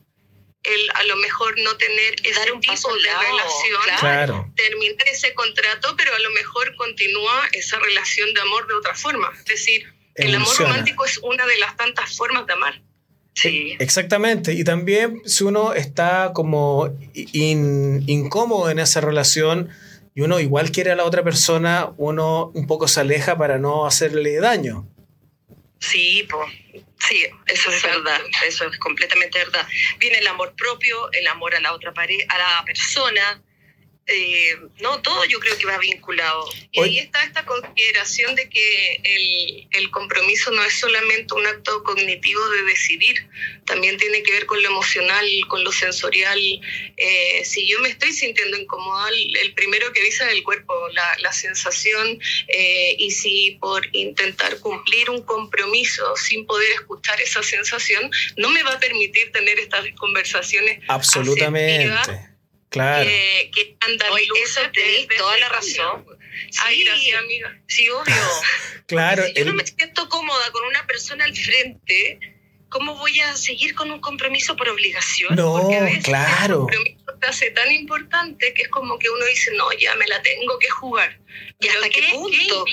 el 0.63 0.89
a 0.93 1.03
lo 1.03 1.15
mejor 1.17 1.55
no 1.63 1.75
tener 1.77 2.15
ese 2.23 2.51
un 2.51 2.61
tipo 2.61 2.93
de 2.93 3.09
relación, 3.09 4.53
terminar 4.55 5.07
ese 5.07 5.33
contrato, 5.33 5.95
pero 5.97 6.13
a 6.13 6.19
lo 6.19 6.29
mejor 6.31 6.75
continúa 6.75 7.49
esa 7.53 7.79
relación 7.79 8.33
de 8.33 8.41
amor 8.41 8.67
de 8.67 8.75
otra 8.75 8.93
forma. 8.93 9.31
Es 9.39 9.45
decir, 9.45 9.91
el 10.15 10.35
amor 10.35 10.55
romántico 10.57 11.05
es 11.05 11.17
una 11.19 11.45
de 11.45 11.57
las 11.57 11.75
tantas 11.77 12.15
formas 12.15 12.45
de 12.45 12.53
amar. 12.53 12.81
Sí. 13.33 13.75
Exactamente. 13.79 14.53
Y 14.53 14.63
también 14.63 15.21
si 15.25 15.43
uno 15.45 15.73
está 15.73 16.31
como 16.33 16.95
incómodo 17.13 18.69
en 18.69 18.79
esa 18.79 19.01
relación 19.01 19.69
y 20.13 20.21
uno 20.21 20.39
igual 20.39 20.71
quiere 20.71 20.91
a 20.91 20.95
la 20.95 21.05
otra 21.05 21.23
persona, 21.23 21.91
uno 21.97 22.51
un 22.53 22.67
poco 22.67 22.87
se 22.87 22.99
aleja 22.99 23.37
para 23.37 23.57
no 23.57 23.87
hacerle 23.87 24.39
daño. 24.39 24.87
Sí, 25.81 26.27
pues. 26.29 26.49
Sí, 26.99 27.25
eso 27.47 27.71
es 27.71 27.83
verdad, 27.83 28.21
eso 28.45 28.67
es 28.67 28.77
completamente 28.77 29.39
verdad. 29.39 29.67
Viene 29.97 30.19
el 30.19 30.27
amor 30.27 30.53
propio, 30.55 31.11
el 31.11 31.27
amor 31.27 31.55
a 31.55 31.59
la 31.59 31.73
otra 31.73 31.91
pareja, 31.91 32.25
a 32.29 32.37
la 32.37 32.63
persona, 32.63 33.41
eh, 34.07 34.57
no, 34.79 35.01
todo 35.01 35.23
yo 35.25 35.39
creo 35.39 35.57
que 35.57 35.65
va 35.65 35.77
vinculado. 35.77 36.45
Y 36.71 36.81
ahí 36.81 36.99
está 36.99 37.23
esta 37.23 37.45
consideración 37.45 38.35
de 38.35 38.49
que 38.49 38.99
el, 39.03 39.67
el, 39.71 39.91
compromiso 39.91 40.51
no 40.51 40.63
es 40.63 40.73
solamente 40.79 41.33
un 41.33 41.45
acto 41.45 41.83
cognitivo 41.83 42.45
de 42.49 42.63
decidir, 42.63 43.29
también 43.65 43.97
tiene 43.97 44.23
que 44.23 44.31
ver 44.31 44.45
con 44.47 44.61
lo 44.61 44.69
emocional, 44.69 45.25
con 45.47 45.63
lo 45.63 45.71
sensorial. 45.71 46.39
Eh, 46.97 47.45
si 47.45 47.67
yo 47.67 47.79
me 47.79 47.89
estoy 47.89 48.11
sintiendo 48.11 48.57
incómoda, 48.57 49.09
el 49.09 49.53
primero 49.53 49.93
que 49.93 50.01
avisa 50.01 50.27
es 50.27 50.33
el 50.33 50.43
cuerpo, 50.43 50.73
la, 50.89 51.17
la 51.19 51.31
sensación, 51.31 52.19
eh, 52.47 52.95
y 52.97 53.11
si 53.11 53.57
por 53.61 53.87
intentar 53.95 54.59
cumplir 54.59 55.09
un 55.09 55.21
compromiso 55.23 56.15
sin 56.17 56.45
poder 56.45 56.71
escuchar 56.71 57.21
esa 57.21 57.43
sensación, 57.43 58.09
no 58.35 58.49
me 58.49 58.63
va 58.63 58.73
a 58.73 58.79
permitir 58.79 59.31
tener 59.31 59.59
estas 59.59 59.85
conversaciones. 59.97 60.79
Absolutamente. 60.87 62.30
Claro. 62.71 63.05
Que, 63.05 63.51
que 63.53 63.77
eso 64.43 64.61
te 64.73 65.15
toda 65.17 65.37
la 65.37 65.49
razón. 65.49 66.05
Sí, 66.49 66.83
gracias, 66.85 67.19
amiga. 67.19 67.61
Sí, 67.67 67.89
obvio. 67.89 68.15
claro. 68.87 69.25
Si 69.27 69.33
yo 69.33 69.45
no 69.45 69.53
me 69.53 69.65
siento 69.65 70.07
cómoda 70.07 70.51
con 70.51 70.63
una 70.65 70.87
persona 70.87 71.25
al 71.25 71.35
frente, 71.35 72.19
¿cómo 72.69 72.95
voy 72.95 73.19
a 73.19 73.35
seguir 73.35 73.75
con 73.75 73.91
un 73.91 73.99
compromiso 73.99 74.55
por 74.55 74.69
obligación? 74.69 75.35
No, 75.35 75.59
Porque 75.59 75.75
a 75.75 75.83
veces 75.83 76.05
claro. 76.05 76.55
El 76.71 76.77
compromiso 76.77 77.13
te 77.19 77.27
hace 77.27 77.51
tan 77.51 77.69
importante 77.71 78.53
que 78.53 78.61
es 78.63 78.69
como 78.69 78.97
que 78.97 79.09
uno 79.09 79.25
dice, 79.25 79.51
no, 79.55 79.69
ya 79.73 79.93
me 79.95 80.07
la 80.07 80.21
tengo 80.21 80.57
que 80.57 80.69
jugar. 80.69 81.19
¿Y 81.59 81.67
hasta 81.67 81.89
qué, 81.89 82.07
punto? 82.13 82.65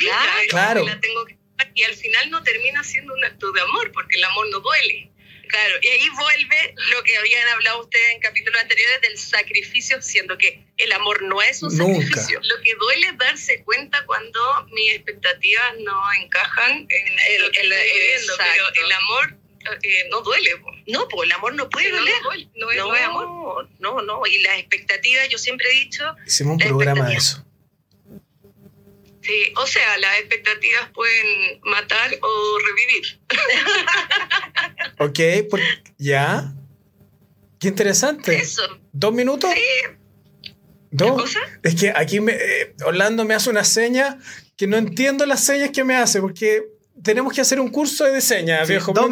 claro. 0.48 0.84
Me 0.84 0.92
la 0.92 1.00
tengo 1.00 1.26
que 1.26 1.36
y 1.74 1.82
al 1.84 1.94
final 1.94 2.30
no 2.30 2.42
termina 2.42 2.82
siendo 2.84 3.14
un 3.14 3.24
acto 3.24 3.50
de 3.52 3.60
amor, 3.60 3.90
porque 3.92 4.16
el 4.16 4.24
amor 4.24 4.48
no 4.50 4.60
duele. 4.60 5.10
Claro, 5.48 5.74
y 5.80 5.88
ahí 5.88 6.08
vuelve 6.10 6.74
lo 6.90 7.02
que 7.02 7.16
habían 7.16 7.48
hablado 7.48 7.80
ustedes 7.80 8.14
en 8.14 8.20
capítulos 8.20 8.60
anteriores 8.60 9.00
del 9.00 9.18
sacrificio, 9.18 10.00
siendo 10.02 10.36
que 10.36 10.62
el 10.76 10.92
amor 10.92 11.22
no 11.22 11.40
es 11.40 11.62
un 11.62 11.70
sacrificio. 11.70 12.40
Lo 12.42 12.62
que 12.62 12.74
duele 12.74 13.06
es 13.08 13.18
darse 13.18 13.62
cuenta 13.64 14.04
cuando 14.06 14.40
mis 14.72 14.92
expectativas 14.92 15.74
no 15.80 16.00
encajan 16.20 16.86
en 16.88 17.18
el, 17.30 17.42
lo 17.42 17.50
que 17.50 17.60
el, 17.60 17.72
pero 18.36 18.84
el 18.84 18.92
amor 18.92 19.36
eh, 19.82 20.08
no 20.10 20.20
duele. 20.20 20.50
No, 20.86 21.08
pues 21.08 21.26
el 21.26 21.32
amor 21.32 21.54
no 21.54 21.68
puede 21.68 21.90
doler. 21.90 22.14
No, 22.54 22.66
no, 22.74 22.94
es, 22.94 23.02
amor. 23.02 23.68
No, 23.78 24.02
no, 24.02 24.26
y 24.26 24.42
las 24.42 24.58
expectativas, 24.58 25.28
yo 25.28 25.38
siempre 25.38 25.68
he 25.70 25.74
dicho... 25.84 26.14
Hicimos 26.26 26.52
un 26.52 26.58
programa 26.58 27.08
de 27.08 27.16
eso 27.16 27.47
o 29.56 29.66
sea, 29.66 29.98
las 29.98 30.18
expectativas 30.20 30.90
pueden 30.92 31.60
matar 31.62 32.10
o 32.20 32.58
revivir. 32.58 33.20
ok, 35.44 35.48
pues, 35.50 35.62
ya. 35.98 36.52
Qué 37.60 37.68
interesante. 37.68 38.36
Eso. 38.36 38.62
¿Dos 38.92 39.12
minutos? 39.12 39.50
Sí. 39.54 40.52
¿Dos? 40.90 41.22
cosa? 41.22 41.40
Es 41.62 41.74
que 41.74 41.92
aquí 41.94 42.20
me, 42.20 42.32
eh, 42.32 42.74
Orlando 42.84 43.24
me 43.24 43.34
hace 43.34 43.50
una 43.50 43.64
seña 43.64 44.18
que 44.56 44.66
no 44.66 44.76
entiendo 44.76 45.26
las 45.26 45.44
señas 45.44 45.70
que 45.70 45.84
me 45.84 45.96
hace, 45.96 46.20
porque 46.20 46.64
tenemos 47.02 47.32
que 47.32 47.40
hacer 47.40 47.60
un 47.60 47.70
curso 47.70 48.04
de 48.04 48.20
señas, 48.20 48.68
viejo. 48.68 48.92
Dos, 48.92 49.10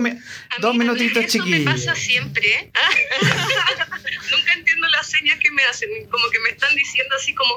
dos 0.61 0.75
minutitos 0.75 1.27
chiquitos. 1.27 1.59
Me 1.61 1.65
pasa 1.65 1.95
siempre. 1.95 2.71
Nunca 4.31 4.53
entiendo 4.55 4.89
las 4.89 5.09
señas 5.09 5.39
que 5.39 5.51
me 5.51 5.63
hacen, 5.65 5.89
como 6.11 6.29
que 6.31 6.39
me 6.41 6.51
están 6.51 6.75
diciendo 6.75 7.15
así 7.17 7.35
como 7.35 7.57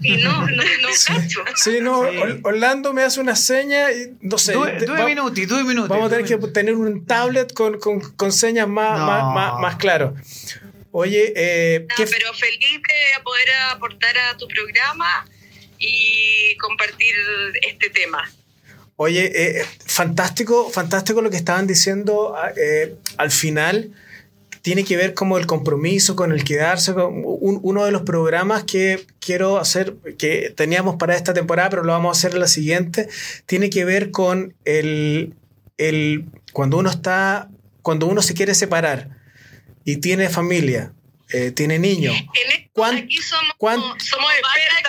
y 0.00 0.16
no, 0.18 0.46
no, 0.46 0.62
no 0.80 0.88
sí, 0.92 1.12
cacho. 1.12 1.44
Sí, 1.56 1.78
no, 1.80 2.00
Orlando 2.44 2.92
me 2.92 3.02
hace 3.02 3.20
una 3.20 3.36
seña 3.36 3.90
y 3.92 4.16
no 4.20 4.38
sé. 4.38 4.52
Dos 4.52 5.04
minutos, 5.04 5.48
dos 5.48 5.64
minutos. 5.64 5.88
Vamos 5.88 6.06
a 6.06 6.16
tener 6.16 6.26
que 6.26 6.36
tener 6.48 6.74
un 6.74 7.04
tablet 7.06 7.52
con, 7.52 7.78
con, 7.78 8.00
con 8.00 8.32
señas 8.32 8.68
más, 8.68 8.98
más, 9.00 9.34
más, 9.34 9.60
más 9.60 9.76
claro. 9.76 10.14
Oye, 10.90 11.32
eh, 11.36 11.86
no, 11.86 11.94
pero 11.96 12.32
feliz 12.34 12.60
de 12.60 13.22
poder 13.22 13.50
aportar 13.70 14.16
a 14.18 14.36
tu 14.36 14.48
programa 14.48 15.26
y 15.78 16.56
compartir 16.56 17.14
este 17.62 17.90
tema. 17.90 18.28
Oye, 19.00 19.30
eh, 19.60 19.64
fantástico, 19.86 20.70
fantástico 20.70 21.22
lo 21.22 21.30
que 21.30 21.36
estaban 21.36 21.68
diciendo 21.68 22.34
eh, 22.56 22.96
al 23.16 23.30
final. 23.30 23.92
Tiene 24.60 24.82
que 24.82 24.96
ver 24.96 25.14
como 25.14 25.38
el 25.38 25.46
compromiso 25.46 26.16
con 26.16 26.32
el 26.32 26.42
quedarse. 26.42 26.90
Un, 26.90 27.60
uno 27.62 27.84
de 27.84 27.92
los 27.92 28.02
programas 28.02 28.64
que 28.64 29.06
quiero 29.20 29.58
hacer, 29.58 29.94
que 30.18 30.52
teníamos 30.56 30.96
para 30.96 31.14
esta 31.14 31.32
temporada, 31.32 31.70
pero 31.70 31.84
lo 31.84 31.92
vamos 31.92 32.08
a 32.08 32.18
hacer 32.18 32.32
en 32.32 32.40
la 32.40 32.48
siguiente, 32.48 33.08
tiene 33.46 33.70
que 33.70 33.84
ver 33.84 34.10
con 34.10 34.54
el, 34.64 35.34
el 35.76 36.24
cuando 36.52 36.76
uno 36.78 36.90
está, 36.90 37.50
cuando 37.82 38.08
uno 38.08 38.20
se 38.20 38.34
quiere 38.34 38.56
separar 38.56 39.10
y 39.84 39.98
tiene 39.98 40.28
familia, 40.28 40.92
eh, 41.30 41.50
tiene 41.50 41.78
niños. 41.78 42.14
aquí 42.14 43.16
somos, 43.18 43.54
somos 43.98 44.32
expertas. 44.40 44.88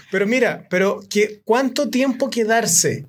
pero 0.10 0.26
mira, 0.26 0.66
pero 0.70 1.02
que, 1.08 1.40
¿cuánto 1.44 1.90
tiempo 1.90 2.30
quedarse? 2.30 3.06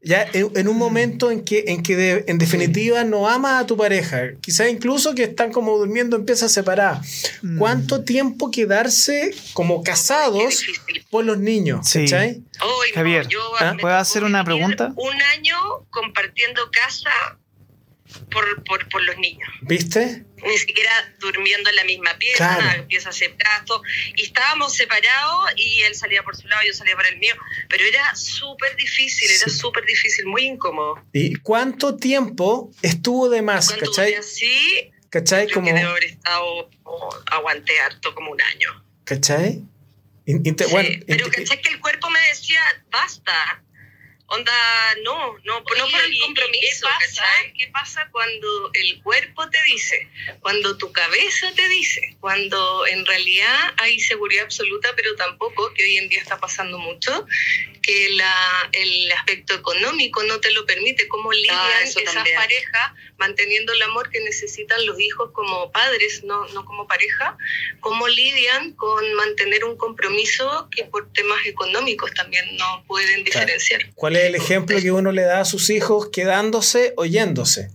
Ya 0.00 0.28
en, 0.32 0.68
un 0.68 0.78
momento 0.78 1.30
en 1.30 1.44
que, 1.44 1.64
en, 1.66 1.82
que 1.82 2.24
en 2.26 2.38
definitiva 2.38 3.02
no 3.02 3.28
ama 3.28 3.58
a 3.58 3.66
tu 3.66 3.76
pareja, 3.76 4.30
quizás 4.40 4.70
incluso 4.70 5.14
que 5.14 5.24
están 5.24 5.50
como 5.52 5.76
durmiendo, 5.76 6.16
empieza 6.16 6.46
a 6.46 6.48
separar. 6.48 7.00
Mm. 7.42 7.58
¿Cuánto 7.58 8.04
tiempo 8.04 8.50
quedarse 8.50 9.34
como 9.54 9.82
casados 9.82 10.62
por 11.10 11.24
los 11.24 11.38
niños? 11.38 11.88
Sí. 11.88 12.06
Javier, 12.94 13.26
¿Ah? 13.58 13.76
¿puedo 13.80 13.96
hacer 13.96 14.22
una 14.22 14.44
pregunta? 14.44 14.92
Un 14.94 15.20
año 15.36 15.56
compartiendo 15.90 16.70
casa 16.70 17.10
por, 18.30 18.64
por, 18.64 18.88
por 18.88 19.02
los 19.02 19.16
niños. 19.18 19.48
¿Viste? 19.62 20.24
Ni 20.44 20.58
siquiera 20.58 20.90
durmiendo 21.18 21.70
en 21.70 21.76
la 21.76 21.84
misma 21.84 22.16
pieza, 22.18 22.74
empieza 22.76 23.08
a 23.08 23.10
hacer 23.10 23.34
gasto. 23.36 23.82
Y 24.16 24.22
estábamos 24.22 24.74
separados 24.74 25.50
y 25.56 25.82
él 25.82 25.94
salía 25.94 26.22
por 26.22 26.36
su 26.36 26.46
lado, 26.48 26.62
yo 26.66 26.72
salía 26.74 26.94
por 26.94 27.06
el 27.06 27.18
mío. 27.18 27.34
Pero 27.68 27.84
era 27.84 28.14
súper 28.14 28.76
difícil, 28.76 29.30
era 29.30 29.50
súper 29.50 29.84
difícil, 29.84 30.26
muy 30.26 30.46
incómodo. 30.46 31.02
¿Y 31.12 31.36
cuánto 31.36 31.96
tiempo 31.96 32.70
estuvo 32.82 33.28
de 33.28 33.42
más? 33.42 33.72
¿Cachai? 33.72 34.14
Así, 34.14 34.92
¿Cachai? 35.10 35.48
como... 35.50 35.66
que 35.66 35.72
de 35.72 35.82
haber 35.82 36.04
estado, 36.04 36.70
aguanté 37.26 37.78
harto 37.80 38.14
como 38.14 38.30
un 38.30 38.40
año. 38.40 38.84
¿Cachai? 39.04 39.62
pero 41.06 41.30
¿cachai 41.30 41.62
que 41.62 41.70
el 41.70 41.80
cuerpo 41.80 42.10
me 42.10 42.20
decía, 42.28 42.60
basta? 42.90 43.62
Onda, 44.30 44.52
no, 45.04 45.38
no, 45.44 45.60
no 45.60 45.64
por 45.64 45.76
el 45.78 46.20
compromiso. 46.20 46.86
¿qué 46.98 47.06
pasa? 47.06 47.24
¿Qué 47.56 47.68
pasa 47.68 48.08
cuando 48.12 48.70
el 48.74 49.02
cuerpo 49.02 49.48
te 49.48 49.58
dice? 49.64 50.06
Cuando 50.40 50.76
tu 50.76 50.92
cabeza 50.92 51.50
te 51.54 51.66
dice, 51.68 52.14
cuando 52.20 52.86
en 52.86 53.06
realidad 53.06 53.72
hay 53.78 53.98
seguridad 53.98 54.44
absoluta, 54.44 54.92
pero 54.94 55.16
tampoco, 55.16 55.72
que 55.72 55.82
hoy 55.82 55.96
en 55.96 56.10
día 56.10 56.20
está 56.20 56.38
pasando 56.38 56.78
mucho, 56.78 57.26
que 57.80 58.10
la, 58.10 58.68
el 58.72 59.10
aspecto 59.12 59.54
económico 59.54 60.22
no 60.24 60.40
te 60.40 60.52
lo 60.52 60.66
permite. 60.66 61.08
¿Cómo 61.08 61.32
lidian 61.32 61.56
ah, 61.56 61.82
esas 61.84 62.14
parejas 62.14 62.92
manteniendo 63.16 63.72
el 63.72 63.80
amor 63.80 64.10
que 64.10 64.20
necesitan 64.20 64.84
los 64.84 65.00
hijos 65.00 65.30
como 65.32 65.72
padres, 65.72 66.22
no, 66.22 66.46
no 66.48 66.66
como 66.66 66.86
pareja? 66.86 67.38
¿Cómo 67.80 68.06
lidian 68.08 68.74
con 68.74 69.14
mantener 69.14 69.64
un 69.64 69.78
compromiso 69.78 70.68
que 70.70 70.84
por 70.84 71.10
temas 71.14 71.46
económicos 71.46 72.12
también 72.12 72.44
no 72.58 72.84
pueden 72.86 73.24
diferenciar? 73.24 73.80
¿Cuál 73.94 74.16
es 74.16 74.17
el 74.26 74.34
ejemplo 74.34 74.80
que 74.80 74.92
uno 74.92 75.12
le 75.12 75.22
da 75.22 75.40
a 75.40 75.44
sus 75.44 75.70
hijos 75.70 76.08
quedándose 76.10 76.94
o 76.96 77.04
yéndose? 77.04 77.70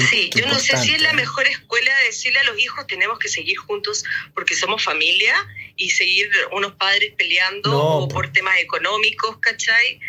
sí, 0.00 0.30
yo 0.34 0.46
no 0.46 0.58
sé 0.58 0.76
si 0.78 0.94
es 0.94 1.02
la 1.02 1.12
mejor 1.12 1.46
escuela 1.46 1.92
decirle 2.06 2.38
a 2.38 2.44
los 2.44 2.58
hijos 2.58 2.86
tenemos 2.86 3.18
que 3.18 3.28
seguir 3.28 3.58
juntos 3.58 4.04
porque 4.34 4.54
somos 4.54 4.82
familia 4.82 5.34
y 5.76 5.90
seguir 5.90 6.30
unos 6.52 6.72
padres 6.76 7.12
peleando 7.16 8.08
por 8.10 8.32
temas 8.32 8.58
económicos, 8.58 9.36
¿cachai? 9.38 10.00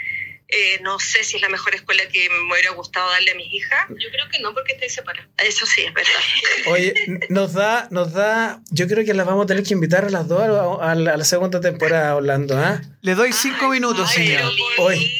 Eh, 0.56 0.80
no 0.84 0.99
sé 0.99 1.24
si 1.24 1.38
es 1.38 1.41
la 1.41 1.49
mejor 1.49 1.74
escuela 1.74 2.04
que 2.12 2.30
me 2.30 2.54
hubiera 2.54 2.72
gustado 2.72 3.10
darle 3.10 3.32
a 3.32 3.36
mis 3.36 3.51
hijas. 3.51 3.88
Yo 3.89 4.10
creo 4.12 4.30
que 4.30 4.39
no, 4.39 4.54
porque 4.54 4.74
estoy 4.74 4.89
separada. 4.89 5.28
Eso 5.38 5.66
sí, 5.66 5.82
es 5.82 5.93
verdad. 5.93 6.12
Oye, 6.68 6.93
nos 7.30 7.54
da, 7.54 7.88
nos 7.89 8.14
da, 8.14 8.62
yo 8.70 8.88
creo 8.88 9.04
que 9.04 9.16
las 9.16 9.26
vamos 9.26 9.45
a 9.45 9.47
tener 9.47 9.64
que 9.64 9.74
invitar 9.74 10.06
a 10.06 10.10
las 10.12 10.28
dos 10.28 10.43
a, 10.80 10.93
la, 10.93 11.24
segunda 11.26 11.60
temporada, 11.60 12.16
Orlando. 12.16 12.56
¿ah? 12.58 12.82
Le 13.01 13.16
doy 13.16 13.34
cinco 13.34 13.70
minutos, 13.70 14.12
señor. 14.12 14.51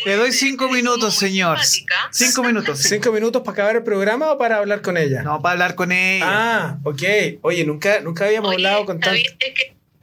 Le 0.06 0.16
doy 0.16 0.32
cinco 0.32 0.70
minutos, 0.70 1.16
señor. 1.16 1.58
Cinco 2.12 2.44
minutos. 2.44 2.80
¿Cinco 2.80 3.12
minutos 3.12 3.42
para 3.42 3.54
acabar 3.54 3.76
el 3.78 3.84
programa 3.84 4.34
o 4.34 4.38
para 4.38 4.58
hablar 4.58 4.82
con 4.82 4.98
ella? 4.98 5.24
No, 5.24 5.42
para 5.42 5.54
hablar 5.54 5.76
con 5.76 5.92
ella. 5.92 6.26
Ah, 6.28 6.78
ok. 6.84 7.02
Oye, 7.42 7.66
nunca, 7.66 8.02
nunca 8.02 8.26
habíamos 8.26 8.54
hablado 8.54 8.86
con 8.86 9.00
tanto 9.00 9.20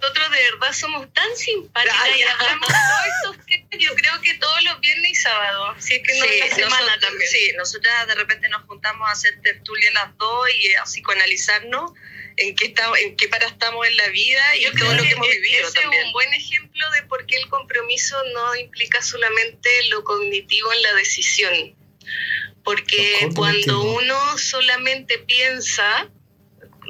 nosotros 0.01 0.31
de 0.31 0.43
verdad 0.51 0.73
somos 0.73 1.13
tan 1.13 1.37
simpáticos 1.37 1.97
y 2.17 2.23
hablamos 2.23 2.69
todos 2.69 3.35
estos 3.37 3.47
temas, 3.47 3.69
yo 3.79 3.95
creo 3.95 4.21
que 4.21 4.35
todos 4.35 4.63
los 4.63 4.81
viernes 4.81 5.11
y 5.11 5.15
sábados, 5.15 5.77
si 5.85 5.95
es 5.95 6.03
que 6.03 6.19
no 6.19 6.25
sí, 6.25 6.39
la 6.41 6.55
semana 6.55 7.01
también. 7.01 7.31
Sí, 7.31 7.53
nosotras 7.57 8.07
de 8.07 8.15
repente 8.15 8.49
nos 8.49 8.63
juntamos 8.63 9.09
a 9.09 9.13
hacer 9.13 9.41
tertulia 9.43 9.91
las 9.93 10.17
dos 10.17 10.49
y 10.59 10.75
a 10.75 10.85
psicoanalizarnos 10.85 11.93
en 12.37 12.57
qué, 12.57 12.67
está, 12.67 12.91
en 12.99 13.17
qué 13.17 13.29
para 13.29 13.47
estamos 13.47 13.87
en 13.87 13.97
la 13.97 14.09
vida 14.09 14.57
y 14.57 14.65
todo 14.77 14.95
lo 14.95 15.03
que 15.03 15.11
hemos 15.11 15.29
vivido 15.29 15.69
ese 15.69 15.81
también. 15.81 16.01
es 16.01 16.07
un 16.07 16.13
buen 16.13 16.33
ejemplo 16.33 16.91
de 16.93 17.03
por 17.03 17.27
qué 17.27 17.37
el 17.37 17.49
compromiso 17.49 18.17
no 18.33 18.57
implica 18.57 19.03
solamente 19.03 19.69
lo 19.89 20.03
cognitivo 20.05 20.73
en 20.73 20.83
la 20.83 20.95
decisión. 20.95 21.77
Porque 22.65 23.29
cuando 23.35 23.83
uno 23.83 24.39
solamente 24.39 25.19
piensa 25.19 26.11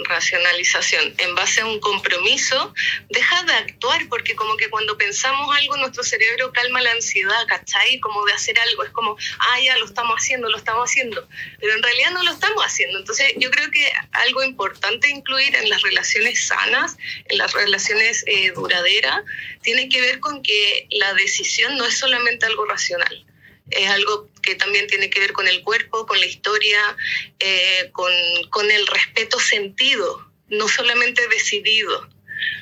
racionalización 0.05 1.14
en 1.18 1.34
base 1.34 1.61
a 1.61 1.66
un 1.66 1.80
compromiso, 1.80 2.74
deja 3.09 3.43
de 3.45 3.53
actuar, 3.53 4.07
porque 4.09 4.34
como 4.34 4.57
que 4.57 4.68
cuando 4.70 4.97
pensamos 4.97 5.55
algo, 5.57 5.76
nuestro 5.76 6.03
cerebro 6.03 6.53
calma 6.53 6.80
la 6.80 6.93
ansiedad, 6.93 7.47
¿cachai? 7.49 8.01
Como 8.01 8.24
de 8.24 8.32
hacer 8.32 8.59
algo, 8.59 8.84
es 8.84 8.91
como, 8.91 9.16
ah, 9.38 9.61
ya 9.61 9.76
lo 9.78 9.86
estamos 9.86 10.16
haciendo, 10.16 10.49
lo 10.49 10.57
estamos 10.57 10.91
haciendo, 10.91 11.28
pero 11.59 11.74
en 11.74 11.82
realidad 11.82 12.11
no 12.12 12.22
lo 12.22 12.32
estamos 12.32 12.64
haciendo. 12.64 12.99
Entonces 12.99 13.32
yo 13.36 13.51
creo 13.51 13.70
que 13.70 13.93
algo 14.12 14.43
importante 14.43 15.09
incluir 15.09 15.55
en 15.55 15.68
las 15.68 15.82
relaciones 15.82 16.47
sanas, 16.47 16.97
en 17.26 17.38
las 17.38 17.53
relaciones 17.53 18.24
eh, 18.26 18.53
duraderas, 18.53 19.22
tiene 19.62 19.88
que 19.88 20.01
ver 20.01 20.20
con 20.20 20.43
que 20.43 20.86
la 20.91 21.14
decisión 21.14 21.76
no 21.76 21.84
es 21.84 21.99
solamente 21.99 22.47
algo 22.47 22.64
racional 22.64 23.24
es 23.70 23.88
algo 23.88 24.28
que 24.42 24.54
también 24.54 24.86
tiene 24.86 25.10
que 25.10 25.20
ver 25.20 25.32
con 25.32 25.46
el 25.48 25.62
cuerpo, 25.62 26.06
con 26.06 26.18
la 26.18 26.26
historia, 26.26 26.96
eh, 27.38 27.90
con, 27.92 28.12
con, 28.50 28.70
el 28.70 28.86
respeto 28.86 29.38
sentido, 29.38 30.30
no 30.48 30.68
solamente 30.68 31.26
decidido, 31.28 32.08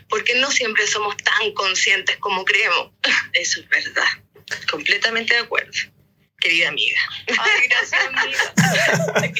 porque 0.09 0.35
no 0.35 0.51
siempre 0.51 0.87
somos 0.87 1.17
tan 1.17 1.53
conscientes 1.53 2.17
como 2.19 2.45
creemos. 2.45 2.91
Eso 3.33 3.61
es 3.61 3.69
verdad, 3.69 4.09
completamente 4.71 5.35
de 5.35 5.41
acuerdo. 5.41 5.73
Querida 6.41 6.69
amiga. 6.69 7.01
Ay, 7.27 7.69
gracias, 7.69 8.01
amiga. 8.07 9.35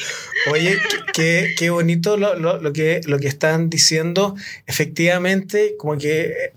Oye, 0.51 0.81
qué, 1.13 1.55
qué 1.57 1.69
bonito 1.69 2.17
lo, 2.17 2.35
lo, 2.35 2.59
lo, 2.59 2.73
que, 2.73 2.99
lo 3.05 3.19
que 3.19 3.29
están 3.29 3.69
diciendo. 3.69 4.35
Efectivamente, 4.67 5.75
como 5.77 5.97
que 5.97 6.51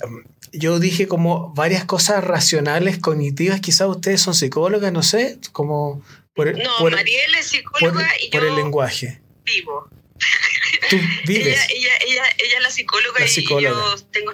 yo 0.52 0.78
dije 0.78 1.08
como 1.08 1.52
varias 1.54 1.84
cosas 1.84 2.22
racionales, 2.22 2.98
cognitivas. 2.98 3.60
Quizás 3.60 3.88
ustedes 3.88 4.20
son 4.20 4.34
psicólogas, 4.34 4.92
no 4.92 5.02
sé, 5.02 5.38
como... 5.52 6.02
Por, 6.34 6.56
no, 6.56 6.90
Mariel 6.90 7.34
es 7.38 7.46
psicóloga 7.46 8.08
y 8.20 8.30
yo... 8.30 8.40
Por 8.40 8.48
el 8.48 8.56
lenguaje. 8.56 9.20
Vivo. 9.44 9.88
Tú 10.88 10.96
vives. 11.26 11.46
ella, 11.46 11.66
ella, 11.68 11.90
ella, 12.06 12.22
ella, 12.38 12.56
es 12.56 12.62
la 12.62 12.70
psicóloga, 12.70 13.20
la 13.20 13.28
psicóloga. 13.28 13.70
y 13.70 13.98
yo 13.98 14.06
tengo... 14.10 14.32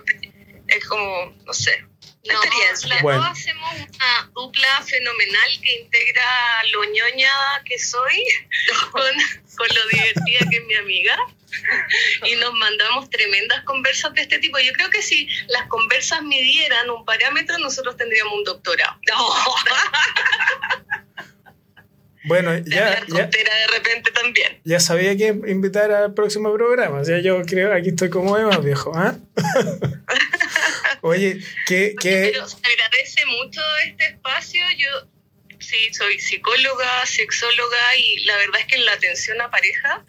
Es 0.68 0.84
como, 0.84 1.34
no 1.46 1.52
sé, 1.54 1.87
no, 2.32 2.42
experiencia. 2.42 2.88
Las 2.88 3.02
dos 3.02 3.26
hacemos 3.26 3.74
una 3.74 4.30
dupla 4.34 4.82
fenomenal 4.82 5.60
que 5.62 5.80
integra 5.80 6.62
lo 6.72 6.84
ñoña 6.84 7.30
que 7.64 7.78
soy 7.78 8.24
con, 8.92 9.12
con 9.56 9.68
lo 9.68 9.88
divertida 9.88 10.38
que 10.50 10.56
es 10.56 10.64
mi 10.64 10.74
amiga 10.74 11.18
y 12.24 12.36
nos 12.36 12.52
mandamos 12.54 13.10
tremendas 13.10 13.62
conversas 13.64 14.14
de 14.14 14.22
este 14.22 14.38
tipo. 14.38 14.58
Yo 14.58 14.72
creo 14.72 14.90
que 14.90 15.02
si 15.02 15.28
las 15.48 15.66
conversas 15.68 16.22
midieran 16.22 16.90
un 16.90 17.04
parámetro, 17.04 17.58
nosotros 17.58 17.96
tendríamos 17.96 18.34
un 18.34 18.44
doctorado. 18.44 18.98
Bueno, 22.28 22.56
ya, 22.58 23.04
ya 23.08 23.26
de 23.26 23.66
repente 23.72 24.10
también. 24.12 24.60
Ya 24.64 24.80
sabía 24.80 25.16
que 25.16 25.28
invitar 25.48 25.90
al 25.90 26.14
próximo 26.14 26.52
programa. 26.52 27.00
O 27.00 27.04
sea, 27.04 27.18
yo 27.20 27.42
creo 27.42 27.74
aquí 27.74 27.88
estoy 27.90 28.10
como 28.10 28.36
Eva, 28.38 28.58
viejo. 28.58 28.92
¿ah? 28.94 29.16
Oye, 31.02 31.40
que, 31.66 31.94
que... 32.00 32.30
Pero 32.32 32.46
se 32.46 32.56
agradece 32.56 33.26
mucho 33.26 33.60
este 33.86 34.06
espacio. 34.06 34.62
Yo 34.76 35.08
sí, 35.68 35.92
soy 35.92 36.18
psicóloga, 36.18 37.04
sexóloga 37.04 37.96
y 37.96 38.20
la 38.24 38.36
verdad 38.36 38.60
es 38.60 38.66
que 38.66 38.76
en 38.76 38.86
la 38.86 38.92
atención 38.92 39.38
a 39.42 39.50
pareja 39.50 40.04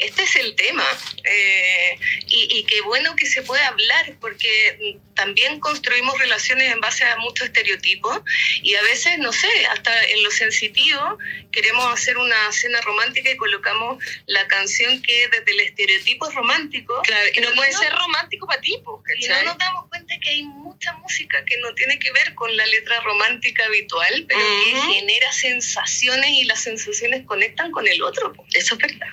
este 0.00 0.22
es 0.22 0.36
el 0.36 0.54
tema. 0.56 0.84
Eh, 1.24 1.98
y, 2.26 2.64
qué 2.64 2.80
bueno 2.82 3.14
que 3.16 3.26
se 3.26 3.42
puede 3.42 3.62
hablar, 3.62 4.14
porque 4.20 4.98
también 5.14 5.60
construimos 5.60 6.18
relaciones 6.18 6.72
en 6.72 6.80
base 6.80 7.04
a 7.04 7.16
muchos 7.18 7.48
estereotipos 7.48 8.20
y 8.62 8.74
a 8.74 8.82
veces, 8.82 9.18
no 9.18 9.32
sé, 9.32 9.48
hasta 9.66 10.04
en 10.04 10.22
lo 10.22 10.30
sensitivo 10.30 11.18
queremos 11.52 11.92
hacer 11.92 12.16
una 12.16 12.50
cena 12.52 12.80
romántica 12.80 13.30
y 13.30 13.36
colocamos 13.36 14.02
la 14.26 14.46
canción 14.48 15.02
que 15.02 15.28
desde 15.28 15.50
el 15.52 15.60
estereotipo 15.60 16.28
es 16.28 16.34
romántico. 16.34 17.02
y 17.34 17.40
no 17.40 17.52
puede 17.54 17.72
ser 17.72 17.92
romántico 17.92 18.46
para 18.46 18.60
ti, 18.60 18.82
Y 19.18 19.28
no 19.28 19.42
nos 19.42 19.58
damos 19.58 19.88
cuenta 19.88 20.14
que 20.22 20.30
hay 20.30 20.42
mucha 20.42 20.94
música 20.94 21.44
que 21.44 21.58
no 21.58 21.74
tiene 21.74 21.98
que 21.98 22.10
ver 22.12 22.34
con 22.34 22.56
la 22.56 22.64
letra 22.66 23.00
romántica 23.00 23.66
habitual, 23.66 24.24
pero 24.26 24.40
que 24.40 24.99
genera 25.00 25.32
sensaciones 25.32 26.30
y 26.30 26.44
las 26.44 26.60
sensaciones 26.60 27.26
conectan 27.26 27.70
con 27.70 27.86
el 27.88 28.02
otro. 28.02 28.32
Eso 28.52 28.74
es 28.74 28.80
verdad 28.80 29.08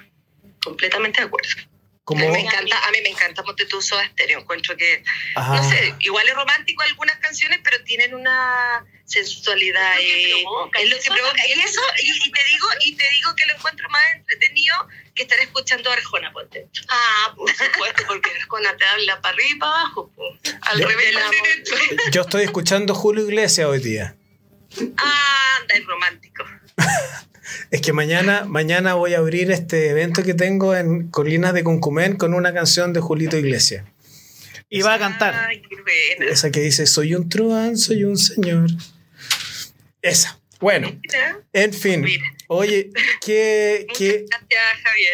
completamente 0.68 1.22
de 1.22 1.28
acuerdo. 1.28 1.50
A 2.10 2.14
mí 2.14 2.28
me 2.30 2.40
encanta, 2.40 2.88
a 2.88 2.92
mí 2.92 3.00
me 3.04 3.10
encanta 3.10 3.44
Montetudo 3.44 4.00
Estéreo. 4.00 4.40
Encuentro 4.40 4.78
que, 4.78 5.04
no 5.36 5.70
sé, 5.70 5.94
igual 6.00 6.26
es 6.28 6.36
romántico 6.36 6.82
algunas 6.84 7.18
canciones, 7.18 7.60
pero 7.62 7.84
tienen 7.84 8.16
una 8.16 8.86
sensualidad. 9.04 10.00
Es 10.00 10.06
lo 10.06 10.72
que 10.72 10.82
eh, 10.82 11.12
provoca. 11.14 11.48
Y, 11.48 11.60
eso, 11.60 11.82
y, 12.02 12.32
te 12.32 12.44
digo, 12.46 12.68
y 12.86 12.96
te 12.96 13.10
digo 13.10 13.36
que 13.36 13.46
lo 13.48 13.56
encuentro 13.56 13.90
más 13.90 14.02
entretenido 14.16 14.88
que 15.16 15.24
estar 15.24 15.40
escuchando 15.40 15.90
a 15.90 15.96
Arjona, 15.96 16.32
ponte. 16.32 16.70
Ah, 16.88 17.34
por 17.36 17.50
supuesto, 17.56 18.04
porque 18.08 18.32
Arjona 18.40 18.78
te 18.78 18.86
habla 18.86 19.20
para 19.20 19.34
arriba 19.34 19.50
y 19.50 19.60
para 19.60 19.72
abajo, 19.74 20.12
al 20.62 20.80
revés 20.80 21.14
Yo 22.12 22.22
estoy 22.22 22.46
escuchando 22.46 22.96
Julio 22.96 23.26
Iglesias 23.26 23.68
hoy 23.68 23.80
día. 23.80 24.17
Ah, 24.98 25.58
anda, 25.62 25.76
es 25.76 25.86
romántico. 25.86 26.44
Es 27.72 27.82
que 27.82 27.94
mañana, 27.94 28.46
mañana 28.46 28.94
voy 28.94 29.14
a 29.14 29.20
abrir 29.20 29.52
este 29.52 29.90
evento 29.90 30.22
que 30.24 30.34
tengo 30.34 30.76
en 30.76 31.10
Colinas 31.10 31.54
de 31.54 31.64
Concumén 31.64 32.18
con 32.18 32.34
una 32.34 32.54
canción 32.54 32.92
de 32.92 33.00
Julito 33.00 33.38
Iglesias. 33.38 33.86
Y 34.70 34.82
va 34.82 34.96
a 34.96 35.00
cantar. 35.00 35.34
Ay, 35.34 35.62
qué 35.62 36.30
Esa 36.30 36.52
que 36.52 36.60
dice, 36.60 36.86
soy 36.86 37.16
un 37.16 37.30
truán, 37.30 37.78
soy 37.78 38.04
un 38.04 38.18
señor. 38.18 38.70
Esa. 40.02 40.40
Bueno, 40.60 40.90
en 41.54 41.74
fin. 41.74 42.06
Oye, 42.48 42.90
qué, 43.24 43.86
qué, 43.98 44.26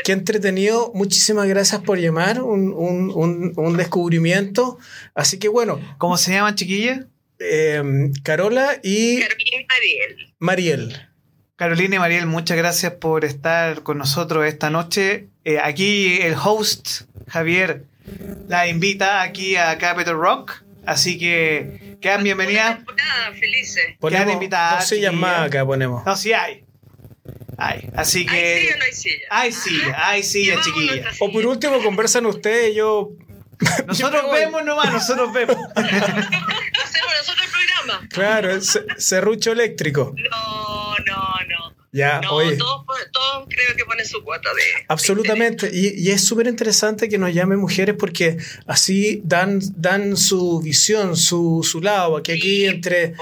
qué, 0.03 0.11
entretenido. 0.11 0.91
Muchísimas 0.95 1.47
gracias 1.47 1.81
por 1.81 1.99
llamar. 1.99 2.41
Un, 2.41 2.73
un, 2.73 3.53
un, 3.55 3.77
descubrimiento. 3.77 4.77
Así 5.13 5.39
que 5.39 5.49
bueno. 5.49 5.79
¿Cómo 5.97 6.17
se 6.17 6.31
llama, 6.31 6.55
chiquilla? 6.55 7.07
Em, 7.43 8.13
Carola 8.23 8.79
y... 8.83 9.19
Mariel. 9.69 10.33
Mariel. 10.39 11.09
Carolina 11.55 11.97
y 11.97 11.99
Mariel, 11.99 12.25
muchas 12.25 12.57
gracias 12.57 12.93
por 12.93 13.25
estar 13.25 13.83
con 13.83 13.97
nosotros 13.97 14.45
esta 14.45 14.69
noche. 14.69 15.27
Eh, 15.45 15.59
aquí 15.59 16.19
el 16.21 16.35
host, 16.35 17.01
Javier, 17.27 17.85
la 18.47 18.67
invita 18.67 19.21
aquí 19.21 19.55
a 19.55 19.77
Capital 19.77 20.15
Rock. 20.15 20.63
Así 20.85 21.17
que 21.17 21.97
quedan 22.01 22.23
bienvenidas. 22.23 22.79
felices. 23.39 23.83
Quedan 24.01 24.29
invitadas. 24.31 24.81
No 24.81 24.87
sillas 24.95 25.13
más 25.13 25.47
acá 25.47 25.65
ponemos. 25.65 26.05
No, 26.05 26.15
sí 26.15 26.33
hay. 26.33 26.63
Hay. 27.57 27.89
Así 27.95 28.25
que. 28.25 28.35
¿Hay 28.35 28.61
silla 28.61 28.73
o 28.73 28.77
no 28.77 28.83
hay 28.83 28.93
silla? 28.93 29.27
Hay 29.29 29.51
silla, 29.53 30.07
hay 30.07 30.23
silla, 30.23 30.61
chiquilla. 30.61 31.11
O 31.19 31.31
por 31.31 31.45
último, 31.45 31.81
conversan 31.83 32.25
ustedes, 32.25 32.75
yo. 32.75 33.11
Nosotros 33.87 34.31
vemos 34.31 34.63
nomás, 34.63 34.91
nosotros 34.91 35.33
vemos. 35.33 35.55
Hacemos 35.75 37.13
nosotros 37.17 37.45
el 37.45 37.51
programa. 37.51 38.07
Claro, 38.09 38.61
serrucho 38.97 39.51
eléctrico. 39.51 40.13
No, 40.31 40.95
no, 41.05 41.37
no. 41.47 41.72
Ya, 41.93 42.21
no, 42.21 42.33
oye. 42.33 42.57
Todos, 42.57 42.85
todos, 43.11 43.47
creo 43.47 43.75
que 43.77 43.85
ponen 43.85 44.03
su 44.07 44.23
cuota 44.23 44.51
de. 44.51 44.85
Absolutamente. 44.87 45.69
De 45.69 45.77
y, 45.77 46.07
y, 46.07 46.09
es 46.09 46.25
súper 46.25 46.47
interesante 46.47 47.07
que 47.07 47.19
nos 47.19 47.31
llamen 47.31 47.59
mujeres 47.59 47.95
porque 47.97 48.37
así 48.65 49.21
dan, 49.23 49.59
dan 49.75 50.17
su 50.17 50.59
visión, 50.59 51.15
su, 51.15 51.61
su 51.63 51.81
lado. 51.81 52.23
Que 52.23 52.33
aquí 52.33 52.65
entre, 52.65 53.13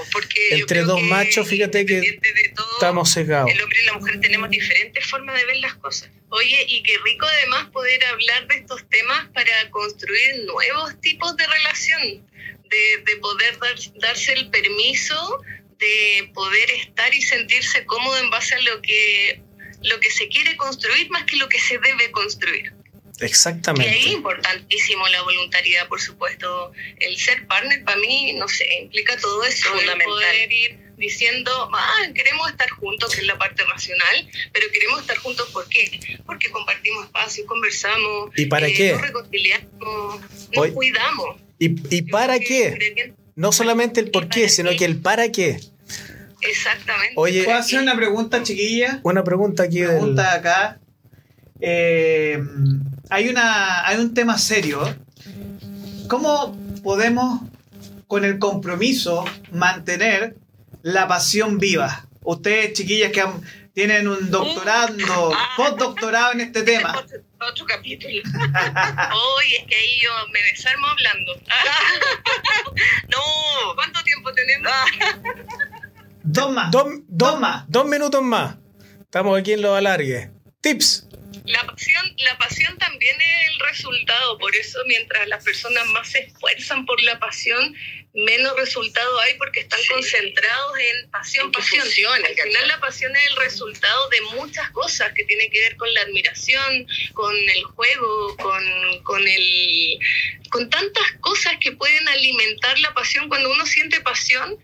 entre 0.52 0.84
dos 0.84 1.02
machos, 1.02 1.46
fíjate 1.46 1.84
que 1.84 2.18
todo, 2.56 2.66
estamos 2.72 3.12
cegados. 3.12 3.50
El 3.50 3.62
hombre 3.62 3.78
y 3.82 3.84
la 3.84 3.92
mujer 3.92 4.20
tenemos 4.20 4.48
diferentes 4.48 5.06
formas 5.06 5.36
de 5.36 5.44
ver 5.44 5.56
las 5.58 5.74
cosas. 5.74 6.10
Oye, 6.30 6.64
y 6.66 6.82
qué 6.82 6.94
rico 7.04 7.26
además 7.26 7.68
poder 7.72 8.02
hablar 8.06 8.46
de 8.48 8.54
estos 8.54 8.88
temas 8.88 9.28
para 9.34 9.70
construir 9.70 10.46
nuevos 10.46 10.98
tipos 11.02 11.36
de 11.36 11.46
relación, 11.46 12.26
de, 12.72 13.12
de 13.12 13.16
poder 13.20 13.58
dar, 13.58 13.76
darse 14.00 14.32
el 14.32 14.50
permiso 14.50 15.40
de 15.82 16.30
poder 16.32 16.70
estar 16.70 17.12
y 17.12 17.20
sentirse 17.20 17.84
cómodo 17.84 18.16
en 18.18 18.30
base 18.30 18.54
a 18.54 18.60
lo 18.60 18.80
que, 18.80 19.42
lo 19.82 19.98
que 20.00 20.10
se 20.10 20.28
quiere 20.28 20.56
construir 20.56 21.10
más 21.10 21.24
que 21.24 21.36
lo 21.36 21.48
que 21.48 21.58
se 21.58 21.78
debe 21.78 22.10
construir. 22.12 22.72
Exactamente. 23.20 23.90
Y 23.90 23.94
ahí 23.94 24.00
es 24.06 24.12
importantísimo 24.12 25.06
la 25.08 25.22
voluntariedad, 25.22 25.86
por 25.88 26.00
supuesto. 26.00 26.72
El 26.98 27.16
ser 27.18 27.46
partner 27.46 27.84
para 27.84 27.98
mí, 27.98 28.32
no 28.34 28.48
sé, 28.48 28.66
implica 28.80 29.16
todo 29.18 29.44
eso. 29.44 29.68
Fundamental. 29.68 30.06
poder 30.06 30.52
ir 30.52 30.78
diciendo, 30.96 31.70
ah, 31.72 32.08
queremos 32.14 32.50
estar 32.50 32.68
juntos, 32.70 33.14
que 33.14 33.20
es 33.20 33.26
la 33.26 33.36
parte 33.36 33.64
racional, 33.64 34.30
pero 34.52 34.70
queremos 34.70 35.00
estar 35.00 35.16
juntos 35.18 35.50
¿por 35.50 35.68
qué? 35.68 36.00
Porque 36.24 36.50
compartimos 36.50 37.06
espacios, 37.06 37.46
conversamos. 37.46 38.30
¿Y 38.36 38.46
para 38.46 38.68
eh, 38.68 38.74
qué? 38.74 38.92
Nos 38.92 39.02
reconciliamos, 39.02 39.70
nos 39.80 40.56
Hoy, 40.56 40.72
cuidamos. 40.72 41.40
¿Y, 41.62 41.96
y 41.96 42.02
para 42.02 42.40
qué? 42.40 43.14
No 43.36 43.52
solamente 43.52 44.00
el 44.00 44.10
por 44.10 44.28
qué, 44.28 44.48
sino 44.48 44.70
que 44.76 44.84
el 44.84 44.98
para 44.98 45.30
qué. 45.30 45.60
Exactamente. 46.40 47.14
Oye, 47.14 47.44
¿puedo 47.44 47.56
hacer 47.56 47.80
una 47.80 47.94
pregunta, 47.94 48.42
chiquilla? 48.42 48.98
Una 49.04 49.22
pregunta 49.22 49.62
aquí. 49.62 49.84
Pregunta 49.84 50.22
del... 50.22 50.40
acá. 50.40 50.80
Eh, 51.60 52.42
hay, 53.10 53.28
una, 53.28 53.86
hay 53.86 54.00
un 54.00 54.12
tema 54.12 54.38
serio. 54.38 54.82
¿Cómo 56.08 56.58
podemos, 56.82 57.42
con 58.08 58.24
el 58.24 58.40
compromiso, 58.40 59.24
mantener 59.52 60.34
la 60.82 61.06
pasión 61.06 61.58
viva? 61.58 62.08
Ustedes, 62.24 62.72
chiquillas, 62.72 63.12
que 63.12 63.20
han, 63.20 63.40
tienen 63.72 64.08
un 64.08 64.32
doctorado, 64.32 65.32
postdoctorado 65.56 66.32
en 66.32 66.40
este 66.40 66.62
tema. 66.64 67.06
Otro, 67.48 67.66
capítulo. 67.66 68.14
Hoy 68.14 69.54
es 69.58 69.66
que 69.66 69.74
ahí 69.74 70.00
yo 70.00 70.10
me 70.32 70.40
desarmo 70.42 70.86
hablando. 70.86 71.34
no, 73.08 73.74
¿cuánto 73.74 74.02
tiempo 74.04 74.32
tenemos? 74.32 74.72
Dos 76.22 76.52
más. 76.52 76.70
Dos, 76.70 76.86
dos, 77.08 77.40
más. 77.40 77.64
Dos 77.68 77.86
minutos 77.86 78.22
más. 78.22 78.56
Estamos 79.00 79.38
aquí 79.38 79.52
en 79.52 79.62
los 79.62 79.76
alargues. 79.76 80.30
Tips. 80.60 81.08
La 81.44 81.62
pasión, 81.64 82.14
la 82.18 82.36
pasión 82.38 82.76
también 82.78 83.14
es 83.20 83.48
el 83.48 83.60
resultado, 83.60 84.38
por 84.38 84.54
eso 84.54 84.78
mientras 84.86 85.26
las 85.28 85.44
personas 85.44 85.86
más 85.88 86.10
se 86.10 86.20
esfuerzan 86.20 86.84
por 86.86 87.00
la 87.02 87.18
pasión, 87.18 87.74
menos 88.14 88.54
resultado 88.56 89.20
hay 89.20 89.34
porque 89.38 89.60
están 89.60 89.80
sí. 89.80 89.88
concentrados 89.88 90.78
en 90.78 91.10
pasión, 91.10 91.50
pasión. 91.50 91.82
Funciona, 91.82 92.28
Al 92.28 92.34
final 92.34 92.68
la 92.68 92.80
pasión 92.80 93.14
es 93.16 93.26
el 93.26 93.36
resultado 93.36 94.08
de 94.10 94.20
muchas 94.36 94.70
cosas 94.70 95.12
que 95.14 95.24
tiene 95.24 95.48
que 95.50 95.60
ver 95.60 95.76
con 95.76 95.92
la 95.94 96.02
admiración, 96.02 96.86
con 97.14 97.34
el 97.34 97.64
juego, 97.64 98.36
con, 98.36 99.02
con, 99.04 99.26
el, 99.26 99.98
con 100.50 100.68
tantas 100.68 101.12
cosas 101.20 101.54
que 101.60 101.72
pueden 101.72 102.06
alimentar 102.08 102.78
la 102.80 102.92
pasión. 102.92 103.28
Cuando 103.28 103.50
uno 103.50 103.64
siente 103.66 104.00
pasión, 104.00 104.58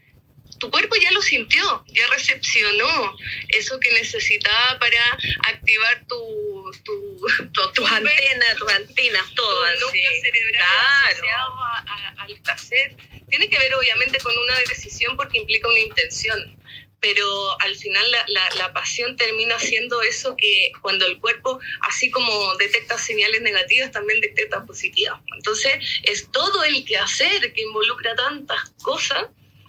tu 0.58 0.70
cuerpo 0.70 0.96
ya 0.96 1.10
lo 1.12 1.22
sintió, 1.22 1.84
ya 1.88 2.06
recepcionó 2.08 3.16
eso 3.48 3.78
que 3.80 3.92
necesitaba 3.92 4.78
para 4.78 5.18
activar 5.48 6.04
tu, 6.06 6.72
tu, 6.84 7.26
tu 7.52 7.72
tus 7.72 7.90
antenas, 7.90 8.56
tus 8.58 8.72
antenas, 8.72 9.34
todo. 9.34 9.64
Tu 9.74 9.80
núcleo 9.86 10.10
cerebral 10.22 11.16
claro. 11.20 11.54
a, 11.60 11.84
a, 11.86 12.22
al 12.22 12.34
placer. 12.40 12.96
Tiene 13.28 13.48
que 13.48 13.58
ver 13.58 13.74
obviamente 13.74 14.18
con 14.20 14.36
una 14.36 14.58
decisión 14.68 15.16
porque 15.16 15.38
implica 15.38 15.68
una 15.68 15.80
intención 15.80 16.58
pero 17.00 17.60
al 17.60 17.76
final 17.76 18.10
la, 18.10 18.24
la, 18.28 18.50
la, 18.56 18.72
pasión 18.72 19.16
termina 19.16 19.58
siendo 19.58 20.02
eso 20.02 20.36
que 20.36 20.72
cuando 20.82 21.06
el 21.06 21.18
cuerpo, 21.20 21.60
así 21.82 22.10
como 22.10 22.56
detecta 22.56 22.98
señales 22.98 23.40
negativas, 23.40 23.92
también 23.92 24.20
detecta 24.20 24.64
positivas. 24.64 25.20
Entonces, 25.36 25.74
es 26.02 26.30
todo 26.32 26.64
el 26.64 26.84
quehacer 26.84 27.52
que 27.52 27.62
involucra 27.62 28.16
tantas 28.16 28.70
cosas 28.82 29.26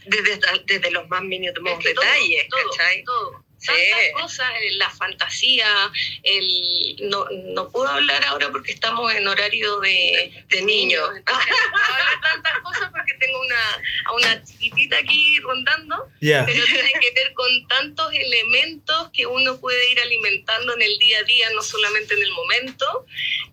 desde, 0.10 0.39
desde 0.66 0.91
los 0.91 1.07
más 1.10 1.22
mínimos 1.24 1.55
es 1.64 1.78
que 1.80 1.89
detalles, 1.89 2.47
todo, 2.49 2.60
¿cachai? 2.72 3.03
Todo, 3.03 3.32
todo. 3.32 3.49
Tantas 3.66 3.76
sí. 3.76 4.12
cosas, 4.14 4.49
la 4.78 4.89
fantasía, 4.89 5.91
el 6.24 7.10
no, 7.10 7.26
no 7.53 7.70
puedo 7.70 7.88
hablar 7.88 8.24
ahora 8.26 8.49
porque 8.51 8.72
estamos 8.72 9.14
en 9.14 9.28
horario 9.28 9.80
de, 9.80 10.32
de 10.47 10.62
niños. 10.62 11.10
Entonces, 11.16 11.47
no 11.49 11.72
puedo 11.72 11.93
hablar 11.93 12.22
tantas 12.22 12.60
cosas 12.60 12.91
porque 12.91 13.14
tengo 13.20 13.39
una, 13.41 13.82
a 14.05 14.14
una 14.14 14.43
chiquitita 14.43 14.97
aquí 14.97 15.39
rondando, 15.41 16.10
yeah. 16.20 16.45
pero 16.45 16.64
tiene 16.66 16.91
que 16.99 17.12
ver 17.12 17.34
con 17.34 17.68
tantos 17.68 18.14
elementos 18.14 19.10
que 19.14 19.26
uno 19.26 19.60
puede 19.60 19.91
ir 19.91 19.99
alimentando 19.99 20.74
en 20.76 20.82
el 20.82 20.97
día 20.99 21.20
a 21.20 21.24
día, 21.24 21.49
no 21.53 21.62
solamente 21.62 22.14
en 22.14 22.24
el 22.24 22.32
momento, 22.32 23.05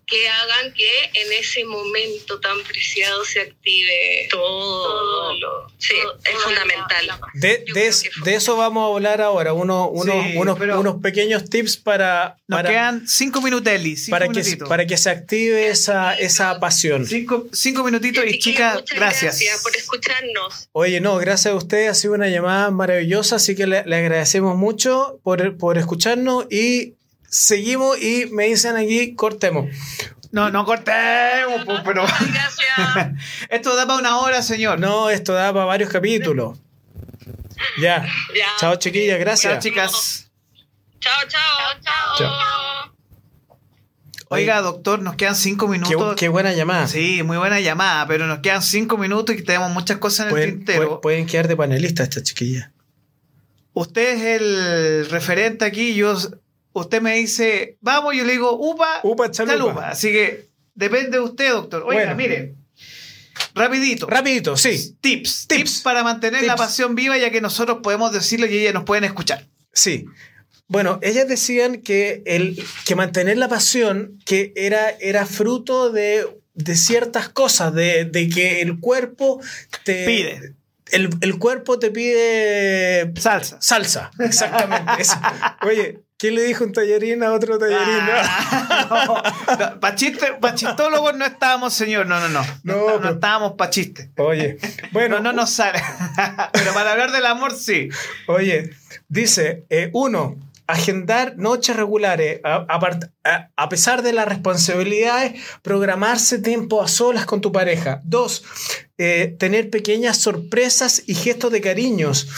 que 0.06 0.28
hagan 0.28 0.72
que 0.72 1.10
en 1.14 1.32
ese 1.32 1.64
momento 1.64 2.38
tan 2.38 2.62
preciado 2.62 3.24
se 3.24 3.40
active 3.40 4.28
todo, 4.30 4.84
todo 4.84 5.34
lo, 5.34 5.68
sí, 5.78 5.94
todo, 6.00 6.18
es 6.24 6.42
fundamental. 6.42 7.06
La, 7.06 7.16
la 7.16 7.28
de, 7.34 7.64
de, 7.74 7.92
de, 8.22 8.34
eso 8.34 8.56
vamos 8.56 8.84
a 8.84 8.94
hablar 8.94 9.20
ahora, 9.20 9.52
uno, 9.52 9.88
uno, 10.00 10.12
sí, 10.12 10.36
unos, 10.36 10.60
unos, 10.60 11.00
pequeños 11.02 11.48
tips 11.48 11.76
para... 11.76 12.36
Nos 12.46 12.58
para, 12.58 12.68
quedan 12.68 13.08
cinco 13.08 13.40
minutelli, 13.40 13.96
cinco 13.96 14.18
para, 14.18 14.28
que, 14.28 14.56
para 14.68 14.86
que 14.86 14.96
se 14.96 15.10
active 15.10 15.68
esa, 15.68 16.14
esa 16.14 16.58
pasión. 16.60 17.06
Cinco, 17.06 17.46
cinco 17.52 17.84
minutitos 17.84 18.24
y, 18.26 18.36
y 18.36 18.38
chicas, 18.38 18.84
gracias. 18.94 19.38
gracias. 19.38 19.62
por 19.62 19.76
escucharnos. 19.76 20.68
Oye, 20.72 21.00
no, 21.00 21.16
gracias 21.16 21.52
a 21.52 21.56
ustedes, 21.56 21.90
ha 21.90 21.94
sido 21.94 22.14
una 22.14 22.28
llamada 22.28 22.70
maravillosa, 22.70 23.36
así 23.36 23.54
que 23.54 23.66
le, 23.66 23.84
le 23.84 23.96
agradecemos 23.96 24.56
mucho 24.56 25.18
por, 25.22 25.56
por 25.56 25.78
escucharnos 25.78 26.46
y 26.50 26.94
seguimos 27.28 28.00
y 28.00 28.26
me 28.32 28.46
dicen 28.46 28.76
aquí, 28.76 29.14
cortemos. 29.14 29.66
No, 30.32 30.50
no 30.50 30.64
cortemos, 30.64 31.64
pues, 31.64 31.80
pero. 31.84 32.04
Gracias. 32.04 33.12
esto 33.48 33.74
da 33.74 33.86
para 33.86 33.98
una 33.98 34.18
hora, 34.18 34.42
señor. 34.42 34.78
No, 34.78 35.08
esto 35.10 35.32
da 35.32 35.52
para 35.52 35.64
varios 35.64 35.90
capítulos. 35.90 36.58
Ya. 37.80 38.06
ya. 38.34 38.46
Chao, 38.58 38.76
chiquillas, 38.76 39.18
gracias. 39.18 39.52
Chao, 39.52 39.60
chicas. 39.60 40.30
Chao, 41.00 41.20
chao, 41.28 41.80
chao. 41.80 42.18
chao. 42.18 42.92
Oiga, 44.28 44.60
doctor, 44.60 45.00
nos 45.00 45.14
quedan 45.14 45.36
cinco 45.36 45.68
minutos. 45.68 46.14
Qué, 46.14 46.20
qué, 46.20 46.28
buena 46.28 46.52
llamada. 46.52 46.88
Sí, 46.88 47.22
muy 47.22 47.36
buena 47.36 47.60
llamada, 47.60 48.06
pero 48.08 48.26
nos 48.26 48.40
quedan 48.40 48.62
cinco 48.62 48.98
minutos 48.98 49.36
y 49.36 49.42
tenemos 49.42 49.70
muchas 49.70 49.98
cosas 49.98 50.26
en 50.26 50.30
pueden, 50.30 50.48
el 50.48 50.56
tintero. 50.56 51.00
Pueden 51.00 51.26
quedar 51.26 51.46
de 51.46 51.56
panelista 51.56 52.02
esta 52.02 52.22
chiquilla. 52.22 52.72
Usted 53.72 54.16
es 54.16 54.40
el 54.40 55.10
referente 55.10 55.64
aquí, 55.64 55.94
yo 55.94 56.16
usted 56.72 57.00
me 57.00 57.14
dice, 57.14 57.76
vamos, 57.80 58.16
yo 58.16 58.24
le 58.24 58.32
digo, 58.32 58.52
upa, 58.58 59.00
upa 59.02 59.30
chalupa. 59.30 59.56
chalupa. 59.56 59.88
Así 59.90 60.10
que 60.10 60.48
depende 60.74 61.10
de 61.10 61.20
usted, 61.20 61.52
doctor. 61.52 61.82
Oiga, 61.82 62.00
bueno. 62.00 62.16
mire, 62.16 62.54
rapidito. 63.54 64.06
Rapidito, 64.06 64.56
sí. 64.56 64.96
Tips, 65.00 65.00
tips. 65.00 65.46
Tips 65.48 65.80
para 65.82 66.02
mantener 66.02 66.40
tips. 66.40 66.48
la 66.48 66.56
pasión 66.56 66.94
viva, 66.94 67.16
ya 67.18 67.30
que 67.30 67.40
nosotros 67.40 67.78
podemos 67.82 68.12
decirlo 68.12 68.46
y 68.46 68.56
ellas 68.56 68.74
nos 68.74 68.84
pueden 68.84 69.04
escuchar. 69.04 69.46
Sí. 69.72 70.06
Bueno, 70.68 70.98
ellas 71.02 71.28
decían 71.28 71.82
que, 71.82 72.22
el, 72.26 72.62
que 72.84 72.96
mantener 72.96 73.38
la 73.38 73.48
pasión 73.48 74.18
que 74.24 74.52
era, 74.56 74.90
era 75.00 75.24
fruto 75.24 75.90
de, 75.90 76.26
de 76.54 76.76
ciertas 76.76 77.28
cosas, 77.28 77.72
de, 77.72 78.04
de 78.04 78.28
que 78.28 78.62
el 78.62 78.80
cuerpo 78.80 79.40
te 79.84 80.04
pide 80.04 80.55
el, 80.92 81.10
el, 81.20 81.38
cuerpo 81.38 81.78
te 81.78 81.90
pide 81.90 83.12
salsa. 83.16 83.58
Salsa, 83.60 84.10
exactamente. 84.18 84.92
Eso. 84.98 85.16
Oye, 85.62 86.00
¿quién 86.16 86.34
le 86.34 86.42
dijo 86.42 86.64
un 86.64 86.72
tallarín 86.72 87.22
a 87.22 87.32
otro 87.32 87.58
tallarín? 87.58 88.00
Ah, 88.00 88.86
no, 89.48 89.56
no, 89.58 89.80
pa 89.80 89.94
chiste, 89.94 90.34
pa 90.40 90.54
chistólogos 90.54 91.16
no 91.16 91.24
estábamos, 91.24 91.74
señor. 91.74 92.06
No, 92.06 92.20
no, 92.20 92.28
no. 92.28 92.44
No, 92.62 92.98
no 92.98 93.10
estábamos 93.10 93.52
pa 93.52 93.70
chiste. 93.70 94.10
Oye, 94.16 94.58
bueno. 94.92 95.16
No, 95.16 95.24
no 95.24 95.32
nos 95.32 95.50
sale. 95.50 95.82
pero 96.52 96.72
para 96.74 96.92
hablar 96.92 97.12
del 97.12 97.26
amor, 97.26 97.52
sí. 97.52 97.88
Oye, 98.26 98.70
dice, 99.08 99.64
eh, 99.70 99.90
uno, 99.92 100.36
agendar 100.66 101.36
noches 101.36 101.76
regulares, 101.76 102.40
a, 102.44 102.66
a, 103.56 103.68
pesar 103.68 104.02
de 104.02 104.12
las 104.12 104.26
responsabilidades, 104.26 105.40
programarse 105.62 106.38
tiempo 106.40 106.82
a 106.82 106.88
solas 106.88 107.26
con 107.26 107.40
tu 107.40 107.52
pareja. 107.52 108.00
Dos, 108.04 108.44
eh, 108.98 109.36
tener 109.38 109.70
pequeñas 109.70 110.18
sorpresas 110.18 111.02
y 111.06 111.14
gestos 111.14 111.52
de 111.52 111.60
cariños, 111.60 112.28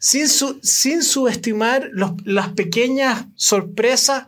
sin, 0.00 0.28
su, 0.28 0.58
sin 0.62 1.02
subestimar 1.02 1.88
los, 1.92 2.12
las 2.24 2.48
pequeñas 2.50 3.26
sorpresas. 3.34 4.26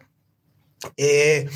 Eh, 0.96 1.48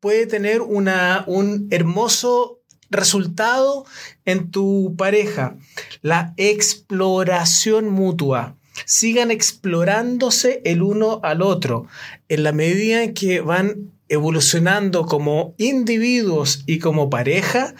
puede 0.00 0.26
tener 0.26 0.62
una, 0.62 1.24
un 1.28 1.68
hermoso 1.70 2.60
resultado 2.90 3.86
en 4.24 4.50
tu 4.50 4.96
pareja. 4.96 5.56
La 6.02 6.34
exploración 6.36 7.88
mutua 7.88 8.56
sigan 8.84 9.30
explorándose 9.30 10.62
el 10.64 10.82
uno 10.82 11.20
al 11.22 11.42
otro. 11.42 11.86
En 12.28 12.42
la 12.42 12.52
medida 12.52 13.02
en 13.02 13.14
que 13.14 13.40
van 13.40 13.92
evolucionando 14.08 15.06
como 15.06 15.54
individuos 15.58 16.62
y 16.66 16.78
como 16.78 17.10
pareja, 17.10 17.74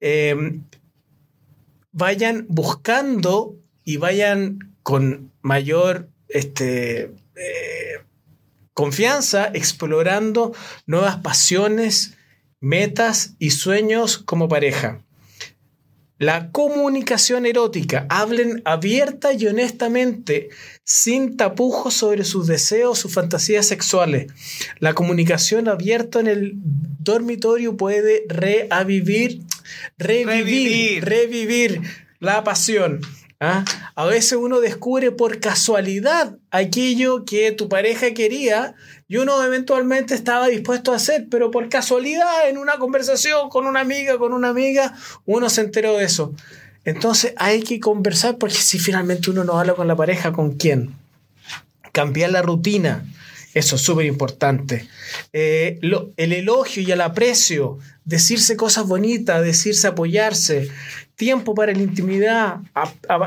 eh, 0.00 0.60
vayan 1.92 2.46
buscando 2.48 3.56
y 3.84 3.96
vayan 3.96 4.74
con 4.82 5.32
mayor 5.42 6.08
este, 6.28 7.12
eh, 7.36 8.02
confianza 8.74 9.50
explorando 9.52 10.54
nuevas 10.86 11.16
pasiones, 11.16 12.16
metas 12.60 13.34
y 13.38 13.50
sueños 13.50 14.18
como 14.18 14.48
pareja. 14.48 15.02
La 16.22 16.52
comunicación 16.52 17.46
erótica. 17.46 18.06
Hablen 18.08 18.62
abierta 18.64 19.32
y 19.32 19.44
honestamente, 19.48 20.50
sin 20.84 21.36
tapujos 21.36 21.94
sobre 21.94 22.22
sus 22.22 22.46
deseos, 22.46 23.00
sus 23.00 23.12
fantasías 23.12 23.66
sexuales. 23.66 24.30
La 24.78 24.94
comunicación 24.94 25.66
abierta 25.66 26.20
en 26.20 26.28
el 26.28 26.52
dormitorio 27.00 27.76
puede 27.76 28.22
reavivir, 28.28 29.42
revivir, 29.98 31.04
revivir 31.04 31.80
la 32.20 32.44
pasión. 32.44 33.00
¿ah? 33.40 33.64
A 33.96 34.06
veces 34.06 34.38
uno 34.40 34.60
descubre 34.60 35.10
por 35.10 35.40
casualidad 35.40 36.38
aquello 36.52 37.24
que 37.24 37.50
tu 37.50 37.68
pareja 37.68 38.14
quería 38.14 38.76
y 39.12 39.18
uno 39.18 39.44
eventualmente 39.44 40.14
estaba 40.14 40.48
dispuesto 40.48 40.90
a 40.90 40.96
hacer, 40.96 41.26
pero 41.30 41.50
por 41.50 41.68
casualidad 41.68 42.48
en 42.48 42.56
una 42.56 42.78
conversación 42.78 43.50
con 43.50 43.66
una 43.66 43.80
amiga, 43.80 44.16
con 44.16 44.32
una 44.32 44.48
amiga, 44.48 44.94
uno 45.26 45.50
se 45.50 45.60
enteró 45.60 45.98
de 45.98 46.04
eso. 46.06 46.32
Entonces 46.86 47.34
hay 47.36 47.62
que 47.62 47.78
conversar 47.78 48.38
porque 48.38 48.54
si 48.54 48.78
finalmente 48.78 49.30
uno 49.30 49.44
no 49.44 49.60
habla 49.60 49.74
con 49.74 49.86
la 49.86 49.96
pareja, 49.96 50.32
¿con 50.32 50.52
quién? 50.52 50.94
Cambiar 51.92 52.32
la 52.32 52.40
rutina. 52.40 53.04
Eso 53.52 53.76
es 53.76 53.82
súper 53.82 54.06
importante. 54.06 54.88
Eh, 55.34 55.78
el 56.16 56.32
elogio 56.32 56.82
y 56.82 56.90
el 56.90 57.02
aprecio, 57.02 57.78
decirse 58.06 58.56
cosas 58.56 58.86
bonitas, 58.86 59.44
decirse 59.44 59.88
apoyarse, 59.88 60.70
tiempo 61.22 61.54
para 61.54 61.70
la 61.70 61.78
intimidad, 61.78 62.56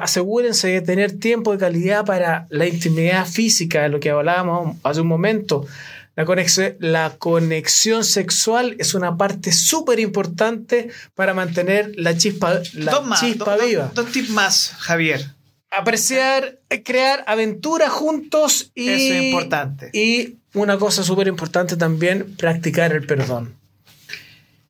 asegúrense 0.01 0.67
de 0.67 0.81
tener 0.81 1.17
tiempo 1.17 1.53
de 1.53 1.59
calidad 1.59 2.03
para 2.03 2.45
la 2.49 2.67
intimidad 2.67 3.25
física, 3.25 3.83
de 3.83 3.87
lo 3.87 4.01
que 4.01 4.09
hablábamos 4.09 4.75
hace 4.83 4.99
un 4.99 5.07
momento. 5.07 5.65
La 6.17 6.25
conexión, 6.25 6.75
la 6.79 7.15
conexión 7.17 8.03
sexual 8.03 8.75
es 8.79 8.95
una 8.95 9.15
parte 9.15 9.53
súper 9.53 10.01
importante 10.01 10.89
para 11.13 11.33
mantener 11.33 11.93
la 11.95 12.17
chispa, 12.17 12.59
la 12.73 13.01
chispa 13.17 13.55
viva. 13.55 13.91
Dos, 13.95 14.11
tips 14.11 14.29
más, 14.31 14.75
Javier. 14.77 15.27
Apreciar, 15.71 16.59
crear 16.83 17.23
aventuras 17.27 17.91
juntos 17.91 18.73
y. 18.75 18.89
Eso 18.89 19.13
es 19.13 19.23
importante. 19.23 19.89
Y 19.93 20.35
una 20.53 20.77
cosa 20.77 21.01
súper 21.01 21.29
importante 21.29 21.77
también, 21.77 22.35
practicar 22.35 22.91
el 22.91 23.05
perdón. 23.05 23.55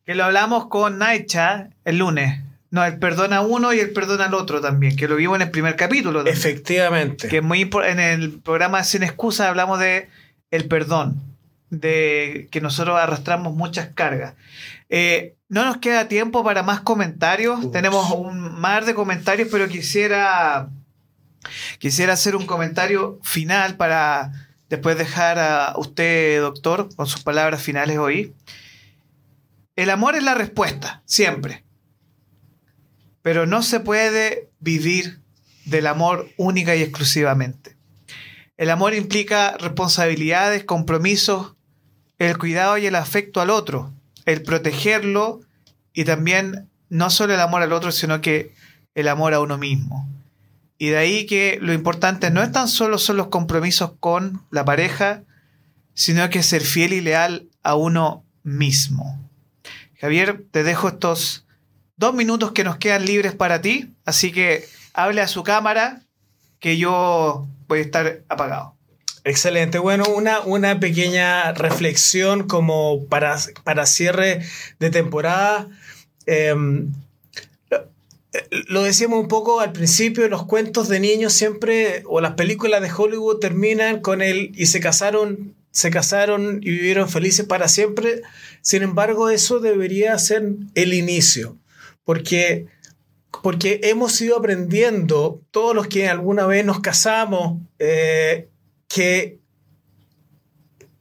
Que 0.05 0.13
lo 0.13 0.25
hablamos 0.25 0.67
con 0.67 0.99
Naicha 0.99 1.69
el 1.85 1.97
lunes. 1.97 2.45
No, 2.75 2.83
el 2.83 2.99
perdón 2.99 3.31
a 3.31 3.39
uno 3.39 3.71
y 3.71 3.79
el 3.79 3.93
perdón 3.93 4.19
al 4.19 4.33
otro 4.33 4.59
también, 4.59 4.97
que 4.97 5.07
lo 5.07 5.15
vimos 5.15 5.37
en 5.37 5.43
el 5.43 5.49
primer 5.49 5.77
capítulo. 5.77 6.25
Efectivamente. 6.25 7.29
Que 7.29 7.39
muy 7.39 7.69
en 7.85 8.01
el 8.01 8.41
programa 8.41 8.83
Sin 8.83 9.01
Excusa 9.01 9.47
hablamos 9.47 9.79
de 9.79 10.09
el 10.51 10.67
perdón, 10.67 11.23
de 11.69 12.49
que 12.51 12.59
nosotros 12.59 12.99
arrastramos 12.99 13.55
muchas 13.55 13.91
cargas. 13.93 14.33
Eh, 14.89 15.35
no 15.47 15.63
nos 15.63 15.77
queda 15.77 16.09
tiempo 16.09 16.43
para 16.43 16.63
más 16.63 16.81
comentarios. 16.81 17.71
Tenemos 17.71 18.11
un 18.11 18.59
mar 18.59 18.83
de 18.83 18.93
comentarios, 18.93 19.47
pero 19.49 19.69
quisiera 19.69 20.67
quisiera 21.79 22.11
hacer 22.11 22.35
un 22.35 22.45
comentario 22.45 23.21
final 23.23 23.77
para 23.77 24.33
después 24.67 24.97
dejar 24.97 25.39
a 25.39 25.75
usted, 25.77 26.41
doctor, 26.41 26.93
con 26.93 27.07
sus 27.07 27.23
palabras 27.23 27.63
finales 27.63 27.97
hoy. 27.97 28.33
El 29.77 29.91
amor 29.91 30.17
es 30.17 30.23
la 30.23 30.33
respuesta, 30.33 31.03
siempre. 31.05 31.64
Pero 33.25 33.47
no 33.47 33.63
se 33.63 33.79
puede 33.79 34.51
vivir 34.59 35.19
del 35.65 35.87
amor 35.87 36.29
única 36.37 36.75
y 36.75 36.83
exclusivamente. 36.83 37.75
El 38.55 38.69
amor 38.69 38.93
implica 38.93 39.57
responsabilidades, 39.57 40.63
compromisos, 40.63 41.55
el 42.19 42.37
cuidado 42.37 42.77
y 42.77 42.85
el 42.85 42.93
afecto 42.93 43.41
al 43.41 43.49
otro, 43.49 43.91
el 44.25 44.43
protegerlo 44.43 45.41
y 45.91 46.03
también 46.05 46.69
no 46.89 47.09
solo 47.09 47.33
el 47.33 47.39
amor 47.39 47.63
al 47.63 47.73
otro, 47.73 47.91
sino 47.91 48.21
que 48.21 48.53
el 48.93 49.07
amor 49.07 49.33
a 49.33 49.39
uno 49.39 49.57
mismo. 49.57 50.07
Y 50.77 50.89
de 50.89 50.97
ahí 50.97 51.25
que 51.25 51.57
lo 51.59 51.73
importante 51.73 52.29
no 52.29 52.43
es 52.43 52.51
tan 52.51 52.67
solo 52.67 52.99
son 52.99 53.17
los 53.17 53.29
compromisos 53.29 53.93
con 53.99 54.43
la 54.51 54.65
pareja, 54.65 55.23
sino 55.95 56.29
que 56.29 56.43
ser 56.43 56.61
fiel 56.61 56.93
y 56.93 57.01
leal 57.01 57.49
a 57.63 57.73
uno 57.73 58.23
mismo. 58.43 59.19
Javier, 59.99 60.45
te 60.51 60.61
dejo 60.61 60.89
estos 60.89 61.44
dos 61.97 62.13
minutos 62.13 62.51
que 62.51 62.63
nos 62.63 62.77
quedan 62.77 63.05
libres 63.05 63.33
para 63.33 63.61
ti, 63.61 63.93
así 64.05 64.31
que 64.31 64.67
hable 64.93 65.21
a 65.21 65.27
su 65.27 65.43
cámara 65.43 66.01
que 66.59 66.77
yo 66.77 67.47
voy 67.67 67.79
a 67.79 67.81
estar 67.81 68.21
apagado. 68.29 68.75
Excelente. 69.23 69.79
Bueno, 69.79 70.05
una, 70.05 70.41
una 70.41 70.79
pequeña 70.79 71.51
reflexión 71.53 72.47
como 72.47 73.05
para, 73.05 73.37
para 73.63 73.85
cierre 73.87 74.41
de 74.79 74.89
temporada. 74.91 75.67
Em, 76.27 76.93
lo 78.67 78.83
decíamos 78.83 79.19
un 79.19 79.27
poco 79.27 79.61
al 79.61 79.71
principio, 79.71 80.27
los 80.27 80.45
cuentos 80.45 80.89
de 80.89 80.99
niños 80.99 81.33
siempre, 81.33 82.03
o 82.05 82.21
las 82.21 82.33
películas 82.33 82.81
de 82.81 82.91
Hollywood 82.91 83.39
terminan 83.39 84.01
con 84.01 84.21
el 84.21 84.51
y 84.55 84.67
se 84.67 84.79
casaron, 84.79 85.55
se 85.71 85.89
casaron 85.89 86.59
y 86.61 86.69
vivieron 86.69 87.09
felices 87.09 87.47
para 87.47 87.67
siempre. 87.67 88.21
Sin 88.61 88.83
embargo, 88.83 89.29
eso 89.29 89.59
debería 89.59 90.17
ser 90.19 90.43
el 90.75 90.93
inicio 90.93 91.57
porque, 92.05 92.67
porque 93.43 93.81
hemos 93.83 94.19
ido 94.21 94.37
aprendiendo, 94.37 95.41
todos 95.51 95.75
los 95.75 95.87
que 95.87 96.07
alguna 96.07 96.45
vez 96.45 96.63
nos 96.63 96.79
casamos, 96.79 97.59
eh, 97.79 98.47
que 98.87 99.39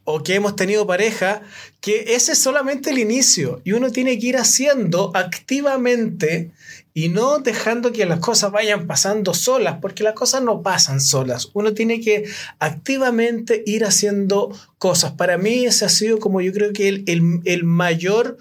o 0.05 0.22
que 0.22 0.34
hemos 0.34 0.55
tenido 0.55 0.86
pareja, 0.86 1.42
que 1.80 2.14
ese 2.14 2.32
es 2.32 2.38
solamente 2.38 2.90
el 2.90 2.98
inicio 2.98 3.62
y 3.64 3.72
uno 3.72 3.90
tiene 3.90 4.18
que 4.18 4.26
ir 4.26 4.36
haciendo 4.36 5.11
activamente 5.14 6.52
y 6.92 7.09
no 7.09 7.38
dejando 7.38 7.90
que 7.90 8.07
las 8.07 8.20
cosas 8.20 8.52
vayan 8.52 8.86
pasando 8.86 9.34
solas, 9.34 9.78
porque 9.80 10.05
las 10.05 10.14
cosas 10.14 10.42
no 10.42 10.62
pasan 10.62 11.00
solas. 11.00 11.50
Uno 11.55 11.74
tiene 11.74 12.00
que 12.00 12.24
activamente 12.61 13.62
ir 13.66 13.84
haciendo 13.84 14.57
cosas. 14.78 15.12
Para 15.12 15.38
mí 15.38 15.64
ese 15.64 15.86
ha 15.86 15.88
sido 15.88 16.18
como 16.18 16.40
yo 16.40 16.52
creo 16.52 16.72
que 16.72 16.88
el, 16.88 17.05
el, 17.07 17.40
el 17.44 17.64
mayor 17.64 18.36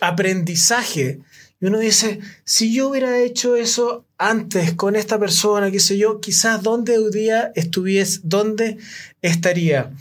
aprendizaje 0.00 1.20
y 1.60 1.66
uno 1.66 1.78
dice, 1.78 2.20
si 2.44 2.74
yo 2.74 2.90
hubiera 2.90 3.18
hecho 3.18 3.56
eso 3.56 4.04
antes 4.18 4.74
con 4.74 4.94
esta 4.94 5.18
persona, 5.18 5.70
qué 5.70 5.80
sé 5.80 5.96
yo, 5.96 6.20
quizás 6.20 6.62
dónde 6.62 6.98
hoy 6.98 7.10
día 7.10 7.52
estuviese, 7.54 8.20
dónde 8.22 8.76
estaría. 9.22 9.92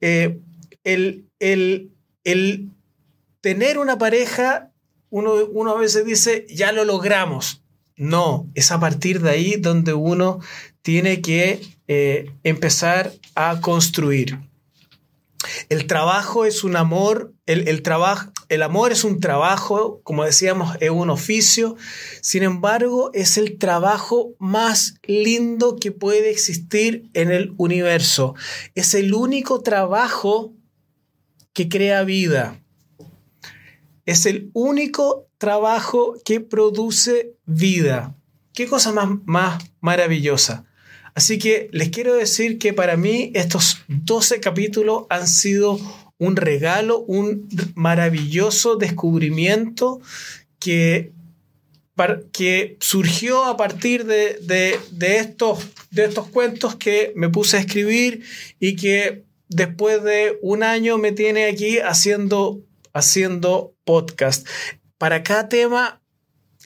Eh, 0.00 0.38
el, 0.84 1.26
el, 1.38 1.90
el, 2.24 2.70
tener 3.42 3.78
una 3.78 3.98
pareja, 3.98 4.70
uno, 5.10 5.34
uno 5.52 5.72
a 5.72 5.78
veces 5.78 6.06
dice, 6.06 6.46
ya 6.48 6.72
lo 6.72 6.84
logramos. 6.84 7.62
No, 7.96 8.48
es 8.54 8.72
a 8.72 8.80
partir 8.80 9.20
de 9.20 9.30
ahí 9.30 9.56
donde 9.56 9.92
uno 9.92 10.40
tiene 10.80 11.20
que 11.20 11.60
eh, 11.88 12.30
empezar 12.44 13.12
a 13.34 13.60
construir. 13.60 14.38
El 15.68 15.86
trabajo 15.86 16.44
es 16.44 16.64
un 16.64 16.76
amor, 16.76 17.32
el, 17.46 17.82
trabajo, 17.82 18.30
el 18.50 18.64
amor 18.64 18.90
es 18.90 19.04
un 19.04 19.20
trabajo, 19.20 20.00
como 20.02 20.24
decíamos, 20.24 20.76
es 20.80 20.90
un 20.90 21.08
oficio, 21.08 21.76
sin 22.20 22.42
embargo, 22.42 23.12
es 23.14 23.38
el 23.38 23.58
trabajo 23.58 24.34
más 24.40 24.96
lindo 25.04 25.76
que 25.76 25.92
puede 25.92 26.30
existir 26.30 27.08
en 27.14 27.30
el 27.30 27.54
universo. 27.58 28.34
Es 28.74 28.94
el 28.94 29.14
único 29.14 29.62
trabajo 29.62 30.52
que 31.52 31.68
crea 31.68 32.02
vida. 32.02 32.60
Es 34.04 34.26
el 34.26 34.50
único 34.52 35.28
trabajo 35.38 36.16
que 36.24 36.40
produce 36.40 37.36
vida. 37.46 38.16
¿Qué 38.52 38.66
cosa 38.66 38.90
más, 38.90 39.10
más 39.26 39.62
maravillosa? 39.80 40.66
Así 41.14 41.38
que 41.38 41.68
les 41.70 41.90
quiero 41.90 42.14
decir 42.14 42.58
que 42.58 42.72
para 42.72 42.96
mí 42.96 43.30
estos 43.34 43.84
12 43.86 44.40
capítulos 44.40 45.04
han 45.08 45.28
sido 45.28 45.78
un 46.20 46.36
regalo, 46.36 47.00
un 47.00 47.48
maravilloso 47.74 48.76
descubrimiento 48.76 50.00
que, 50.60 51.12
que 52.32 52.76
surgió 52.78 53.46
a 53.46 53.56
partir 53.56 54.04
de, 54.04 54.78
estos, 55.00 55.66
de 55.90 56.04
estos 56.04 56.28
cuentos 56.28 56.76
que 56.76 57.12
me 57.16 57.30
puse 57.30 57.56
a 57.56 57.60
escribir 57.60 58.22
y 58.60 58.76
que 58.76 59.24
después 59.48 60.04
de 60.04 60.38
un 60.42 60.62
año 60.62 60.98
me 60.98 61.12
tiene 61.12 61.46
aquí 61.46 61.78
haciendo, 61.78 62.60
haciendo 62.92 63.74
podcast. 63.84 64.46
Para 64.98 65.22
cada 65.22 65.48
tema 65.48 66.02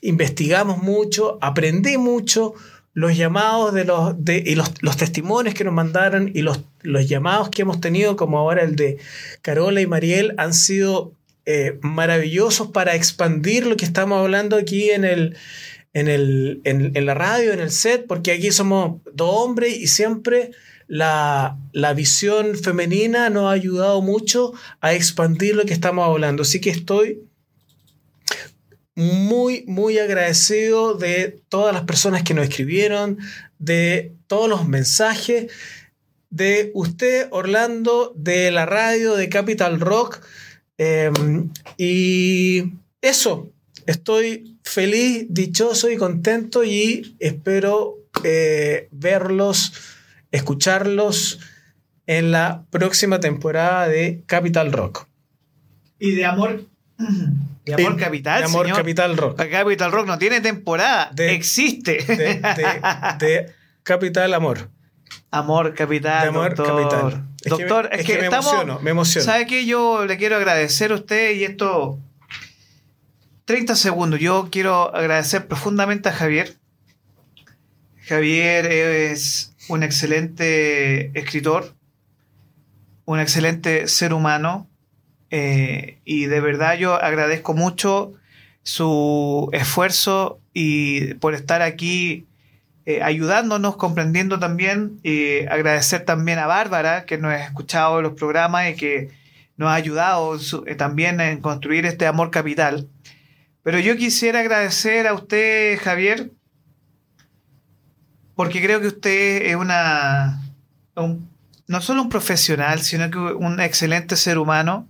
investigamos 0.02 0.82
mucho, 0.82 1.38
aprendí 1.40 1.96
mucho, 1.96 2.54
los 2.92 3.16
llamados 3.16 3.72
de 3.72 3.84
los, 3.84 4.24
de, 4.24 4.42
y 4.44 4.56
los, 4.56 4.96
testimonios 4.96 5.54
que 5.54 5.64
nos 5.64 5.74
mandaron 5.74 6.30
y 6.34 6.42
los, 6.42 6.60
los 6.84 7.08
llamados 7.08 7.48
que 7.48 7.62
hemos 7.62 7.80
tenido, 7.80 8.14
como 8.14 8.38
ahora 8.38 8.62
el 8.62 8.76
de 8.76 8.98
Carola 9.42 9.80
y 9.80 9.86
Mariel, 9.86 10.34
han 10.36 10.54
sido 10.54 11.12
eh, 11.46 11.78
maravillosos 11.82 12.68
para 12.68 12.94
expandir 12.94 13.66
lo 13.66 13.76
que 13.76 13.84
estamos 13.84 14.20
hablando 14.20 14.56
aquí 14.56 14.90
en, 14.90 15.04
el, 15.04 15.36
en, 15.92 16.08
el, 16.08 16.60
en, 16.64 17.06
la 17.06 17.14
radio, 17.14 17.52
en 17.52 17.60
el 17.60 17.70
set, 17.70 18.06
porque 18.06 18.32
aquí 18.32 18.52
somos 18.52 19.00
dos 19.12 19.30
hombres 19.34 19.76
y 19.76 19.88
siempre 19.88 20.52
la, 20.86 21.58
la, 21.72 21.94
visión 21.94 22.56
femenina 22.56 23.30
nos 23.30 23.46
ha 23.46 23.52
ayudado 23.52 24.02
mucho 24.02 24.52
a 24.80 24.92
expandir 24.92 25.56
lo 25.56 25.64
que 25.64 25.72
estamos 25.72 26.06
hablando. 26.06 26.42
Así 26.42 26.60
que 26.60 26.70
estoy 26.70 27.22
muy, 28.94 29.64
muy 29.66 29.98
agradecido 29.98 30.94
de 30.94 31.40
todas 31.48 31.74
las 31.74 31.84
personas 31.84 32.22
que 32.22 32.34
nos 32.34 32.48
escribieron, 32.48 33.18
de 33.58 34.12
todos 34.26 34.48
los 34.48 34.68
mensajes, 34.68 35.52
de 36.34 36.72
usted, 36.74 37.28
Orlando, 37.30 38.12
de 38.16 38.50
la 38.50 38.66
radio, 38.66 39.14
de 39.14 39.28
Capital 39.28 39.78
Rock. 39.78 40.20
Em, 40.78 41.50
y 41.76 42.72
eso, 43.00 43.52
estoy 43.86 44.58
feliz, 44.64 45.26
dichoso 45.28 45.88
y 45.90 45.96
contento 45.96 46.64
y 46.64 47.16
espero 47.20 47.98
eh, 48.24 48.88
verlos, 48.90 49.72
escucharlos 50.32 51.38
en 52.08 52.32
la 52.32 52.64
próxima 52.70 53.20
temporada 53.20 53.86
de 53.86 54.24
Capital 54.26 54.72
Rock. 54.72 55.06
Y 56.00 56.12
de 56.16 56.24
amor 56.24 56.64
de 57.64 57.74
Amor 57.74 57.96
Capital. 57.96 58.40
De 58.40 58.44
Amor 58.46 58.72
Capital 58.72 59.16
Rock. 59.16 59.36
Capital 59.50 59.92
Rock 59.92 60.06
no 60.06 60.18
tiene 60.18 60.40
temporada. 60.40 61.12
existe. 61.16 62.02
De, 63.18 63.46
Capital 63.84 64.34
Amor. 64.34 64.68
Amor 65.38 65.74
Capital. 65.74 66.22
De 66.22 66.28
Amor 66.28 66.54
Capital. 66.54 67.24
doctor, 67.44 67.88
es 67.92 68.06
que, 68.06 68.18
me 68.18 68.26
emociono, 68.26 68.78
me 68.80 68.90
emociono. 68.90 69.24
¿Sabe 69.24 69.46
qué? 69.46 69.66
Yo 69.66 70.04
le 70.06 70.16
quiero 70.16 70.36
agradecer 70.36 70.92
a 70.92 70.94
usted 70.94 71.34
y 71.34 71.44
esto. 71.44 71.98
30 73.44 73.74
segundos. 73.74 74.20
Yo 74.20 74.48
quiero 74.50 74.94
agradecer 74.94 75.46
profundamente 75.46 76.08
a 76.08 76.12
Javier. 76.12 76.54
Javier 78.06 78.66
es 78.66 79.54
un 79.68 79.82
excelente 79.82 81.18
escritor, 81.18 81.74
un 83.04 83.18
excelente 83.18 83.88
ser 83.88 84.12
humano, 84.12 84.68
eh, 85.30 85.98
y 86.04 86.26
de 86.26 86.40
verdad 86.40 86.76
yo 86.76 86.94
agradezco 86.94 87.54
mucho 87.54 88.12
su 88.62 89.48
esfuerzo 89.52 90.38
y 90.52 91.14
por 91.14 91.34
estar 91.34 91.60
aquí 91.60 92.26
eh, 92.86 93.02
ayudándonos, 93.02 93.76
comprendiendo 93.76 94.38
también. 94.38 95.00
Y 95.02 95.46
agradecer 95.46 96.04
también 96.04 96.38
a 96.38 96.46
Bárbara, 96.46 97.04
que 97.04 97.18
nos 97.18 97.32
ha 97.32 97.44
escuchado 97.44 98.02
los 98.02 98.14
programas 98.14 98.70
y 98.70 98.74
que 98.74 99.10
nos 99.56 99.68
ha 99.68 99.74
ayudado 99.74 100.38
eh, 100.66 100.74
también 100.74 101.20
en 101.20 101.40
construir 101.40 101.86
este 101.86 102.06
amor 102.06 102.30
capital. 102.30 102.88
Pero 103.62 103.78
yo 103.78 103.96
quisiera 103.96 104.40
agradecer 104.40 105.06
a 105.06 105.14
usted, 105.14 105.78
Javier, 105.80 106.30
porque 108.34 108.60
creo 108.60 108.80
que 108.80 108.88
usted 108.88 109.46
es 109.46 109.56
una, 109.56 110.42
no 110.94 111.80
solo 111.80 112.02
un 112.02 112.08
profesional, 112.08 112.82
sino 112.82 113.10
que 113.10 113.18
un 113.18 113.60
excelente 113.60 114.16
ser 114.16 114.38
humano 114.38 114.88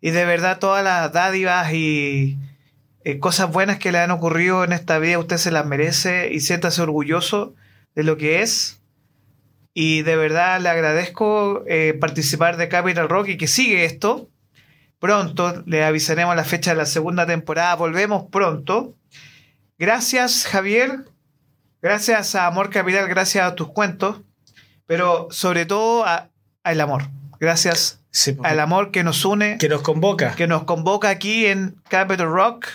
y 0.00 0.10
de 0.10 0.24
verdad 0.24 0.58
todas 0.58 0.84
las 0.84 1.12
dádivas 1.12 1.72
y 1.72 2.38
eh, 3.04 3.18
cosas 3.18 3.50
buenas 3.50 3.78
que 3.78 3.92
le 3.92 3.98
han 3.98 4.10
ocurrido 4.10 4.64
en 4.64 4.72
esta 4.72 4.98
vida, 4.98 5.18
usted 5.18 5.38
se 5.38 5.50
las 5.50 5.66
merece 5.66 6.32
y 6.32 6.40
siéntase 6.40 6.82
orgulloso 6.82 7.54
de 7.94 8.04
lo 8.04 8.16
que 8.16 8.42
es. 8.42 8.80
Y 9.72 10.02
de 10.02 10.16
verdad 10.16 10.60
le 10.60 10.68
agradezco 10.68 11.64
eh, 11.66 11.96
participar 11.98 12.56
de 12.56 12.68
Capital 12.68 13.08
Rock 13.08 13.28
y 13.28 13.36
que 13.36 13.46
sigue 13.46 13.84
esto. 13.84 14.28
Pronto 14.98 15.62
le 15.64 15.84
avisaremos 15.84 16.36
la 16.36 16.44
fecha 16.44 16.72
de 16.72 16.76
la 16.76 16.86
segunda 16.86 17.26
temporada. 17.26 17.74
Volvemos 17.76 18.24
pronto. 18.30 18.94
Gracias, 19.78 20.46
Javier. 20.46 21.04
Gracias 21.80 22.34
a 22.34 22.46
Amor 22.46 22.68
Capital, 22.68 23.08
gracias 23.08 23.46
a 23.46 23.54
tus 23.54 23.68
cuentos. 23.68 24.20
Pero 24.86 25.28
sobre 25.30 25.64
todo 25.64 26.04
al 26.04 26.80
amor. 26.80 27.04
Gracias 27.38 28.02
al 28.42 28.60
amor 28.60 28.90
que 28.90 29.04
nos 29.04 29.24
une. 29.24 29.56
Que 29.56 29.68
nos 29.68 29.82
convoca. 29.82 30.34
Que 30.34 30.46
nos 30.46 30.64
convoca 30.64 31.08
aquí 31.08 31.46
en 31.46 31.76
Capital 31.88 32.30
Rock, 32.30 32.66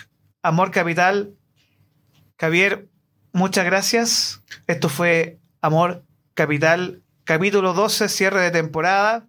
Amor 0.46 0.70
Capital. 0.70 1.34
Javier, 2.38 2.88
muchas 3.32 3.64
gracias. 3.64 4.42
Esto 4.68 4.88
fue 4.88 5.40
Amor 5.60 6.04
Capital, 6.34 7.02
capítulo 7.24 7.72
12, 7.72 8.08
cierre 8.08 8.42
de 8.42 8.52
temporada. 8.52 9.26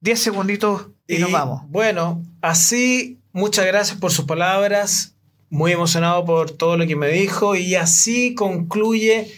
Diez 0.00 0.20
segunditos 0.20 0.86
y, 1.08 1.18
nos 1.18 1.32
vamos. 1.32 1.62
Bueno, 1.66 2.22
así, 2.42 3.20
muchas 3.32 3.66
gracias 3.66 3.98
por 3.98 4.12
sus 4.12 4.24
palabras. 4.24 5.16
Muy 5.50 5.72
emocionado 5.72 6.24
por 6.24 6.52
todo 6.52 6.76
lo 6.76 6.86
que 6.86 6.94
me 6.94 7.08
dijo. 7.08 7.56
Y 7.56 7.74
así 7.74 8.36
concluye 8.36 9.34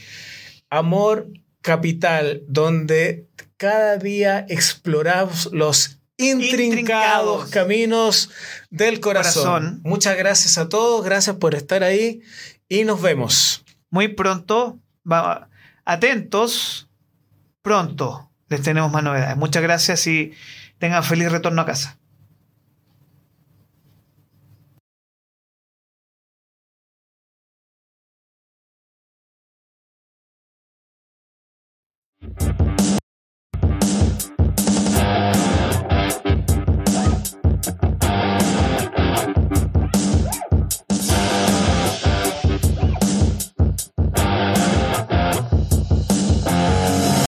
Amor 0.69 1.27
Capital, 1.63 2.43
donde 2.49 3.31
cada 3.57 3.97
día 3.97 4.45
exploramos 4.51 5.49
los 5.53 6.03
intrincados, 6.17 7.51
caminos 7.51 8.31
del 8.71 9.01
corazón. 9.01 9.81
Muchas 9.85 10.17
gracias 10.17 10.59
a 10.59 10.69
todos, 10.69 11.05
gracias 11.05 11.37
por 11.37 11.55
estar 11.55 11.83
ahí 11.83 12.23
y 12.69 12.85
nos 12.85 13.01
vemos. 13.01 13.65
Muy 13.91 14.09
pronto, 14.09 14.79
atentos, 15.85 16.89
pronto 17.63 18.31
les 18.49 18.63
tenemos 18.63 18.91
más 18.93 19.03
novedades. 19.03 19.37
Muchas 19.37 19.63
gracias 19.63 20.07
y 20.07 20.33
tengan 20.79 21.03
feliz 21.03 21.31
retorno 21.31 21.63
a 21.63 21.67
casa. 21.67 21.99